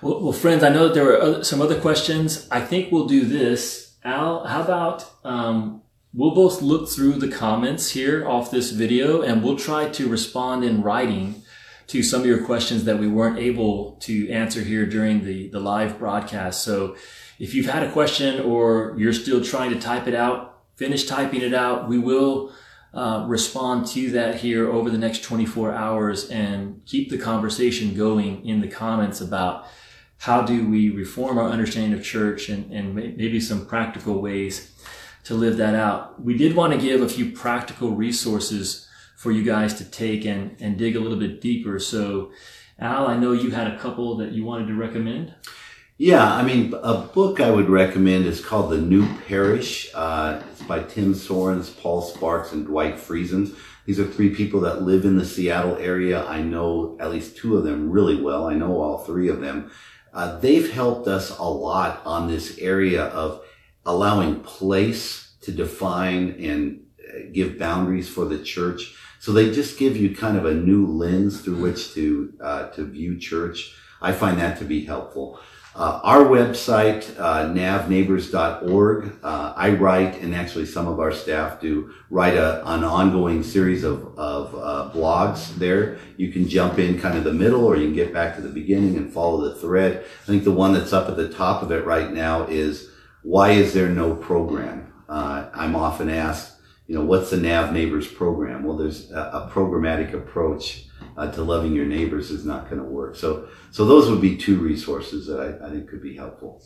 Well, 0.00 0.20
well 0.24 0.32
friends, 0.32 0.64
I 0.64 0.70
know 0.70 0.88
that 0.88 0.94
there 0.94 1.04
were 1.04 1.20
other, 1.20 1.44
some 1.44 1.62
other 1.62 1.80
questions. 1.80 2.48
I 2.50 2.60
think 2.60 2.90
we'll 2.90 3.06
do 3.06 3.24
this. 3.24 3.94
Al, 4.02 4.44
how 4.44 4.62
about 4.62 5.08
um, 5.22 5.82
we'll 6.12 6.34
both 6.34 6.60
look 6.60 6.88
through 6.88 7.12
the 7.20 7.28
comments 7.28 7.90
here 7.90 8.26
off 8.26 8.50
this 8.50 8.72
video 8.72 9.22
and 9.22 9.44
we'll 9.44 9.56
try 9.56 9.88
to 9.90 10.08
respond 10.08 10.64
in 10.64 10.82
writing 10.82 11.42
to 11.86 12.02
some 12.02 12.22
of 12.22 12.26
your 12.26 12.44
questions 12.44 12.82
that 12.86 12.98
we 12.98 13.06
weren't 13.06 13.38
able 13.38 13.92
to 14.00 14.28
answer 14.28 14.62
here 14.62 14.84
during 14.84 15.24
the, 15.24 15.46
the 15.50 15.60
live 15.60 15.96
broadcast. 15.96 16.64
So 16.64 16.96
if 17.38 17.54
you've 17.54 17.70
had 17.70 17.84
a 17.84 17.92
question 17.92 18.40
or 18.40 18.96
you're 18.98 19.12
still 19.12 19.44
trying 19.44 19.70
to 19.70 19.78
type 19.78 20.08
it 20.08 20.14
out, 20.16 20.64
finish 20.74 21.06
typing 21.06 21.42
it 21.42 21.54
out. 21.54 21.88
We 21.88 21.98
will 22.00 22.52
uh, 22.94 23.24
respond 23.26 23.86
to 23.86 24.10
that 24.10 24.36
here 24.36 24.70
over 24.70 24.90
the 24.90 24.98
next 24.98 25.22
24 25.22 25.72
hours 25.72 26.28
and 26.28 26.82
keep 26.84 27.10
the 27.10 27.18
conversation 27.18 27.94
going 27.94 28.46
in 28.46 28.60
the 28.60 28.68
comments 28.68 29.20
about 29.20 29.66
how 30.18 30.42
do 30.42 30.68
we 30.68 30.90
reform 30.90 31.38
our 31.38 31.48
understanding 31.48 31.98
of 31.98 32.04
church 32.04 32.48
and, 32.48 32.70
and 32.70 32.94
maybe 32.94 33.40
some 33.40 33.66
practical 33.66 34.20
ways 34.20 34.72
to 35.24 35.34
live 35.34 35.56
that 35.56 35.74
out. 35.74 36.22
We 36.22 36.36
did 36.36 36.54
want 36.54 36.72
to 36.74 36.78
give 36.78 37.00
a 37.00 37.08
few 37.08 37.32
practical 37.32 37.92
resources 37.92 38.88
for 39.16 39.30
you 39.30 39.42
guys 39.42 39.74
to 39.74 39.84
take 39.84 40.24
and, 40.24 40.56
and 40.60 40.76
dig 40.76 40.96
a 40.96 41.00
little 41.00 41.18
bit 41.18 41.40
deeper. 41.40 41.78
So, 41.78 42.32
Al, 42.78 43.06
I 43.06 43.16
know 43.16 43.32
you 43.32 43.50
had 43.50 43.68
a 43.68 43.78
couple 43.78 44.16
that 44.16 44.32
you 44.32 44.44
wanted 44.44 44.66
to 44.68 44.74
recommend. 44.74 45.34
Yeah, 45.98 46.24
I 46.24 46.42
mean, 46.42 46.72
a 46.82 46.96
book 46.98 47.38
I 47.38 47.50
would 47.50 47.68
recommend 47.68 48.24
is 48.24 48.44
called 48.44 48.70
The 48.70 48.78
New 48.78 49.06
Parish. 49.28 49.90
Uh, 49.94 50.42
it's 50.50 50.62
by 50.62 50.82
Tim 50.82 51.12
Soerens, 51.14 51.68
Paul 51.78 52.00
Sparks, 52.00 52.52
and 52.52 52.64
Dwight 52.66 52.96
Friesen. 52.96 53.54
These 53.84 54.00
are 54.00 54.06
three 54.06 54.34
people 54.34 54.60
that 54.60 54.82
live 54.82 55.04
in 55.04 55.18
the 55.18 55.24
Seattle 55.24 55.76
area. 55.76 56.24
I 56.26 56.40
know 56.40 56.96
at 56.98 57.10
least 57.10 57.36
two 57.36 57.58
of 57.58 57.64
them 57.64 57.90
really 57.90 58.20
well. 58.20 58.46
I 58.46 58.54
know 58.54 58.80
all 58.80 58.98
three 59.04 59.28
of 59.28 59.40
them. 59.40 59.70
Uh, 60.14 60.38
they've 60.38 60.72
helped 60.72 61.08
us 61.08 61.36
a 61.38 61.44
lot 61.44 62.00
on 62.06 62.26
this 62.26 62.56
area 62.58 63.04
of 63.04 63.42
allowing 63.84 64.40
place 64.40 65.34
to 65.42 65.52
define 65.52 66.36
and 66.40 66.84
uh, 67.06 67.18
give 67.32 67.58
boundaries 67.58 68.08
for 68.08 68.24
the 68.24 68.42
church. 68.42 68.96
So 69.20 69.32
they 69.32 69.52
just 69.52 69.78
give 69.78 69.96
you 69.96 70.16
kind 70.16 70.38
of 70.38 70.46
a 70.46 70.54
new 70.54 70.86
lens 70.86 71.42
through 71.42 71.60
which 71.60 71.92
to 71.94 72.32
uh, 72.40 72.68
to 72.70 72.84
view 72.86 73.18
church. 73.18 73.74
I 74.00 74.12
find 74.12 74.38
that 74.38 74.58
to 74.58 74.64
be 74.64 74.84
helpful. 74.84 75.38
Uh, 75.74 76.00
our 76.02 76.24
website, 76.24 77.18
uh, 77.18 77.46
navneighbors.org, 77.46 79.18
uh, 79.22 79.54
I 79.56 79.70
write, 79.70 80.20
and 80.20 80.34
actually 80.34 80.66
some 80.66 80.86
of 80.86 81.00
our 81.00 81.12
staff 81.12 81.60
do, 81.62 81.94
write 82.10 82.34
a, 82.34 82.60
an 82.68 82.84
ongoing 82.84 83.42
series 83.42 83.82
of, 83.82 84.18
of 84.18 84.54
uh, 84.54 84.90
blogs 84.94 85.54
there. 85.56 85.98
You 86.18 86.30
can 86.30 86.46
jump 86.46 86.78
in 86.78 87.00
kind 87.00 87.16
of 87.16 87.24
the 87.24 87.32
middle 87.32 87.64
or 87.64 87.76
you 87.76 87.86
can 87.86 87.94
get 87.94 88.12
back 88.12 88.36
to 88.36 88.42
the 88.42 88.50
beginning 88.50 88.98
and 88.98 89.10
follow 89.10 89.48
the 89.48 89.54
thread. 89.54 90.04
I 90.22 90.26
think 90.26 90.44
the 90.44 90.52
one 90.52 90.74
that's 90.74 90.92
up 90.92 91.08
at 91.08 91.16
the 91.16 91.30
top 91.30 91.62
of 91.62 91.72
it 91.72 91.86
right 91.86 92.12
now 92.12 92.44
is, 92.44 92.90
why 93.22 93.52
is 93.52 93.72
there 93.72 93.88
no 93.88 94.14
program? 94.14 94.92
Uh, 95.08 95.48
I'm 95.54 95.74
often 95.74 96.10
asked, 96.10 96.58
you 96.86 96.96
know, 96.96 97.04
what's 97.04 97.30
the 97.30 97.38
NAV 97.38 97.72
Neighbors 97.72 98.08
program? 98.08 98.62
Well, 98.62 98.76
there's 98.76 99.10
a, 99.10 99.20
a 99.20 99.50
programmatic 99.50 100.12
approach 100.12 100.84
uh, 101.16 101.30
to 101.32 101.42
loving 101.42 101.74
your 101.74 101.86
neighbors 101.86 102.30
is 102.30 102.44
not 102.44 102.68
going 102.70 102.82
to 102.82 102.88
work. 102.88 103.16
So, 103.16 103.48
so 103.70 103.84
those 103.84 104.10
would 104.10 104.20
be 104.20 104.36
two 104.36 104.58
resources 104.58 105.26
that 105.26 105.40
I, 105.40 105.66
I 105.66 105.70
think 105.70 105.88
could 105.88 106.02
be 106.02 106.16
helpful. 106.16 106.62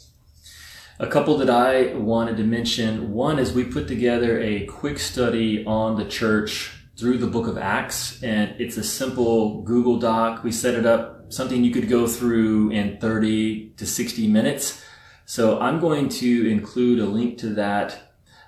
A 0.99 1.07
couple 1.07 1.37
that 1.39 1.51
I 1.51 1.95
wanted 1.95 2.39
to 2.39 2.45
mention. 2.45 3.13
One 3.13 3.39
is 3.39 3.53
we 3.53 3.65
put 3.65 3.87
together 3.87 4.41
a 4.41 4.65
quick 4.67 4.99
study 4.99 5.65
on 5.67 5.97
the 5.97 6.07
church 6.07 6.73
through 6.97 7.19
the 7.19 7.27
book 7.27 7.47
of 7.47 7.59
Acts, 7.59 8.23
and 8.23 8.59
it's 8.59 8.79
a 8.79 8.85
simple 8.85 9.61
Google 9.63 9.99
Doc. 9.99 10.43
We 10.43 10.51
set 10.51 10.75
it 10.75 10.87
up, 10.87 11.31
something 11.31 11.63
you 11.63 11.71
could 11.71 11.91
go 11.91 12.07
through 12.07 12.71
in 12.71 12.99
30 12.99 13.75
to 13.77 13.87
60 13.87 14.27
minutes. 14.29 14.83
So 15.27 15.61
I'm 15.61 15.81
going 15.81 16.09
to 16.09 16.51
include 16.51 16.99
a 16.99 17.05
link 17.05 17.37
to 17.39 17.49
that 17.51 18.06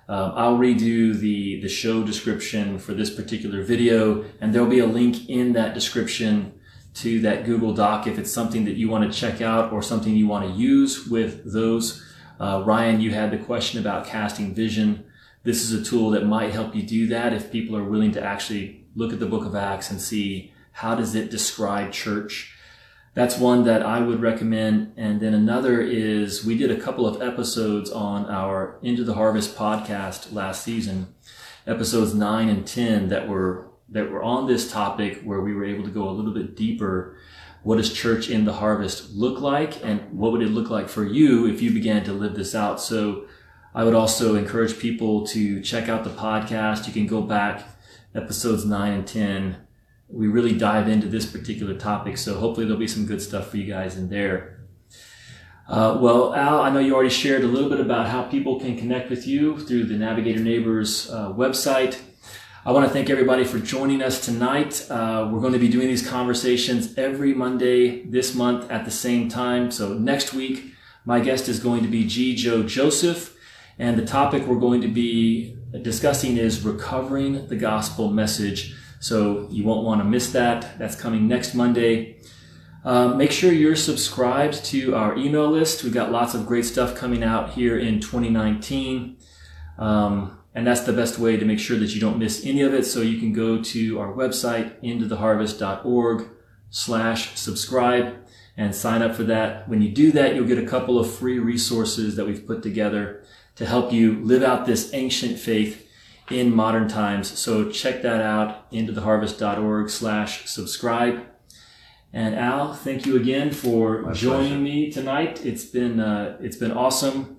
um, 0.09 0.33
I'll 0.35 0.57
redo 0.57 1.15
the, 1.15 1.61
the 1.61 1.69
show 1.69 2.03
description 2.03 2.79
for 2.79 2.95
this 2.95 3.11
particular 3.11 3.63
video, 3.63 4.25
and 4.41 4.55
there'll 4.55 4.69
be 4.69 4.79
a 4.79 4.87
link 4.87 5.29
in 5.29 5.53
that 5.53 5.75
description 5.75 6.59
to 6.95 7.21
that 7.21 7.45
Google 7.45 7.75
Doc 7.75 8.07
if 8.07 8.19
it's 8.19 8.33
something 8.33 8.65
that 8.65 8.77
you 8.77 8.89
want 8.89 9.11
to 9.11 9.19
check 9.19 9.43
out 9.43 9.71
or 9.71 9.83
something 9.83 10.15
you 10.15 10.27
want 10.27 10.51
to 10.51 10.59
use 10.59 11.07
with 11.07 11.53
those. 11.53 12.05
Uh, 12.41 12.63
Ryan, 12.65 13.01
you 13.01 13.11
had 13.11 13.31
the 13.31 13.39
question 13.39 13.79
about 13.79 14.07
casting 14.07 14.55
vision. 14.55 15.05
This 15.43 15.63
is 15.63 15.73
a 15.73 15.85
tool 15.85 16.11
that 16.11 16.25
might 16.25 16.53
help 16.53 16.75
you 16.75 16.83
do 16.83 17.07
that 17.09 17.35
if 17.35 17.53
people 17.53 17.77
are 17.77 17.85
willing 17.85 18.13
to 18.13 18.25
actually 18.25 18.87
look 18.95 19.13
at 19.13 19.21
the 19.21 19.27
book 19.27 19.45
of 19.45 19.55
Acts 19.55 19.91
and 19.91 20.01
see 20.01 20.53
how 20.73 20.95
does 20.95 21.15
it 21.15 21.31
describe 21.31 21.93
church 21.93 22.57
that's 23.15 23.39
one 23.39 23.65
that 23.65 23.83
I 23.83 24.01
would 24.01 24.21
recommend. 24.21 24.93
And 24.97 25.21
then 25.21 25.35
another 25.35 25.81
is 25.81 26.45
we 26.45 26.57
did 26.57 26.71
a 26.71 26.81
couple 26.81 27.07
of 27.07 27.21
episodes 27.21 27.91
on 27.91 28.27
our 28.27 28.79
Into 28.83 29.05
the 29.05 29.15
Harvest 29.15 29.57
podcast 29.57 30.33
last 30.33 30.63
season, 30.63 31.15
episodes 31.67 32.15
nine 32.15 32.49
and 32.49 32.67
10 32.67 33.09
that 33.09 33.29
were, 33.29 33.71
that 33.89 34.11
were 34.11 34.23
on 34.23 34.47
this 34.47 34.71
topic 34.71 35.23
where 35.23 35.41
we 35.41 35.55
were 35.55 35.65
able 35.65 35.85
to 35.85 35.91
go 35.91 36.09
a 36.09 36.13
little 36.13 36.33
bit 36.33 36.57
deeper. 36.57 37.17
What 37.63 37.77
does 37.77 37.93
church 37.93 38.31
in 38.31 38.45
the 38.45 38.53
harvest 38.55 39.11
look 39.11 39.41
like? 39.41 39.85
And 39.85 40.17
what 40.17 40.33
would 40.33 40.43
it 40.43 40.51
look 40.51 40.71
like 40.71 40.89
for 40.89 41.05
you 41.05 41.47
if 41.47 41.61
you 41.61 41.73
began 41.73 42.05
to 42.05 42.13
live 42.13 42.37
this 42.37 42.55
out? 42.55 42.81
So 42.81 43.27
I 43.75 43.85
would 43.85 43.95
also 43.95 44.37
encourage 44.37 44.79
people 44.79 45.27
to 45.29 45.61
check 45.61 45.89
out 45.89 46.05
the 46.05 46.11
podcast. 46.11 46.87
You 46.87 46.93
can 46.93 47.07
go 47.07 47.21
back 47.23 47.65
episodes 48.15 48.65
nine 48.65 48.93
and 48.93 49.07
10 49.07 49.57
we 50.09 50.27
really 50.27 50.57
dive 50.57 50.89
into 50.89 51.07
this 51.07 51.27
particular 51.27 51.75
topic. 51.75 52.17
So 52.17 52.39
hopefully 52.39 52.67
there'll 52.67 52.81
be 52.81 52.89
some 52.89 53.07
good 53.07 53.21
stuff 53.21 53.51
for 53.51 53.57
you 53.59 53.71
guys 53.71 53.97
in 53.97 54.09
there. 54.09 54.61
Uh, 55.69 55.99
well, 56.01 56.35
Al, 56.35 56.63
I 56.63 56.71
know 56.71 56.79
you 56.79 56.95
already 56.95 57.11
shared 57.11 57.45
a 57.45 57.47
little 57.47 57.69
bit 57.69 57.79
about 57.79 58.09
how 58.09 58.23
people 58.23 58.59
can 58.59 58.77
connect 58.79 59.11
with 59.11 59.27
you 59.27 59.59
through 59.59 59.85
the 59.85 59.99
Navigator 59.99 60.41
Neighbors 60.41 61.11
uh, 61.11 61.31
website. 61.33 61.99
I 62.65 62.73
want 62.73 62.87
to 62.87 62.93
thank 62.93 63.11
everybody 63.11 63.45
for 63.45 63.59
joining 63.59 64.03
us 64.03 64.25
tonight. 64.25 64.87
Uh, 64.91 65.29
we're 65.31 65.41
going 65.41 65.53
to 65.53 65.59
be 65.59 65.69
doing 65.69 65.89
these 65.89 66.07
conversations 66.07 66.97
every 66.97 67.35
Monday 67.35 68.03
this 68.05 68.35
month 68.35 68.71
at 68.71 68.87
the 68.87 68.91
same 68.91 69.29
time. 69.29 69.71
So 69.71 69.93
next 69.93 70.33
week, 70.33 70.73
my 71.05 71.21
guest 71.21 71.49
is 71.49 71.61
going 71.61 71.83
to 71.83 71.89
be 71.89 72.07
G. 72.07 72.35
Joe 72.35 72.63
Joseph, 72.63 73.37
and 73.79 73.99
the 73.99 74.07
topic 74.07 74.47
we're 74.47 74.59
going 74.59 74.81
to 74.81 74.89
be 74.89 75.57
discussing 75.83 76.39
is 76.39 76.65
recovering 76.65 77.47
the 77.49 77.57
gospel 77.57 78.11
message 78.11 78.75
so 79.01 79.49
you 79.51 79.65
won't 79.65 79.85
want 79.85 80.01
to 80.01 80.05
miss 80.05 80.33
that. 80.33 80.79
That's 80.79 80.97
coming 80.97 81.29
next 81.29 81.55
Monday. 81.55 82.17
Um, 82.85 83.19
make 83.19 83.33
sure 83.33 83.53
you're 83.53 83.77
subscribed 83.77 84.65
to 84.67 84.95
our 84.95 85.17
email 85.17 85.51
list. 85.51 85.85
We've 85.85 85.93
got 85.93 86.13
lots 86.13 86.35
of 86.35 86.47
great 86.47 86.65
stuff 86.65 86.95
coming 86.95 87.23
out 87.23 87.51
here 87.51 87.79
in 87.79 88.01
2019. 88.01 89.17
Um, 89.79 90.39
and 90.55 90.67
that's 90.67 90.81
the 90.81 90.93
best 90.93 91.19
way 91.19 91.37
to 91.37 91.45
make 91.45 91.59
sure 91.59 91.79
that 91.79 91.95
you 91.95 92.01
don't 92.01 92.19
miss 92.19 92.45
any 92.45 92.63
of 92.63 92.75
it. 92.75 92.85
So 92.85 93.01
you 93.01 93.19
can 93.19 93.33
go 93.33 93.63
to 93.63 94.01
our 94.01 94.13
website, 94.13 94.81
intotheharvest.org 94.83 96.29
slash 96.71 97.39
subscribe 97.39 98.17
and 98.57 98.75
sign 98.75 99.03
up 99.03 99.15
for 99.15 99.25
that. 99.25 99.69
When 99.69 99.83
you 99.83 99.91
do 99.91 100.11
that, 100.13 100.35
you'll 100.35 100.49
get 100.49 100.59
a 100.59 100.67
couple 100.67 100.99
of 100.99 101.13
free 101.13 101.39
resources 101.39 102.17
that 102.17 102.27
we've 102.27 102.47
put 102.47 102.63
together 102.63 103.23
to 103.57 103.67
help 103.67 103.93
you 103.93 104.21
live 104.25 104.43
out 104.43 104.67
this 104.67 104.93
ancient 104.95 105.39
faith 105.39 105.88
in 106.31 106.55
modern 106.55 106.89
times. 106.89 107.39
So 107.39 107.71
check 107.71 108.03
that 108.03 108.21
out, 108.21 108.71
intotheharvest.org 108.73 109.91
slash 109.91 110.49
subscribe. 110.49 111.27
And 112.13 112.35
Al, 112.35 112.73
thank 112.75 113.05
you 113.07 113.17
again 113.17 113.51
for 113.51 114.03
My 114.03 114.13
joining 114.13 114.49
pleasure. 114.49 114.61
me 114.61 114.91
tonight. 114.91 115.45
It's 115.45 115.65
been, 115.65 116.01
uh, 116.01 116.39
it's 116.41 116.57
been 116.57 116.73
awesome. 116.73 117.37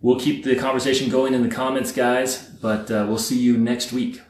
We'll 0.00 0.20
keep 0.20 0.44
the 0.44 0.54
conversation 0.56 1.08
going 1.10 1.34
in 1.34 1.42
the 1.42 1.48
comments, 1.48 1.90
guys, 1.90 2.48
but 2.60 2.90
uh, 2.90 3.06
we'll 3.08 3.18
see 3.18 3.38
you 3.40 3.56
next 3.56 3.92
week. 3.92 4.20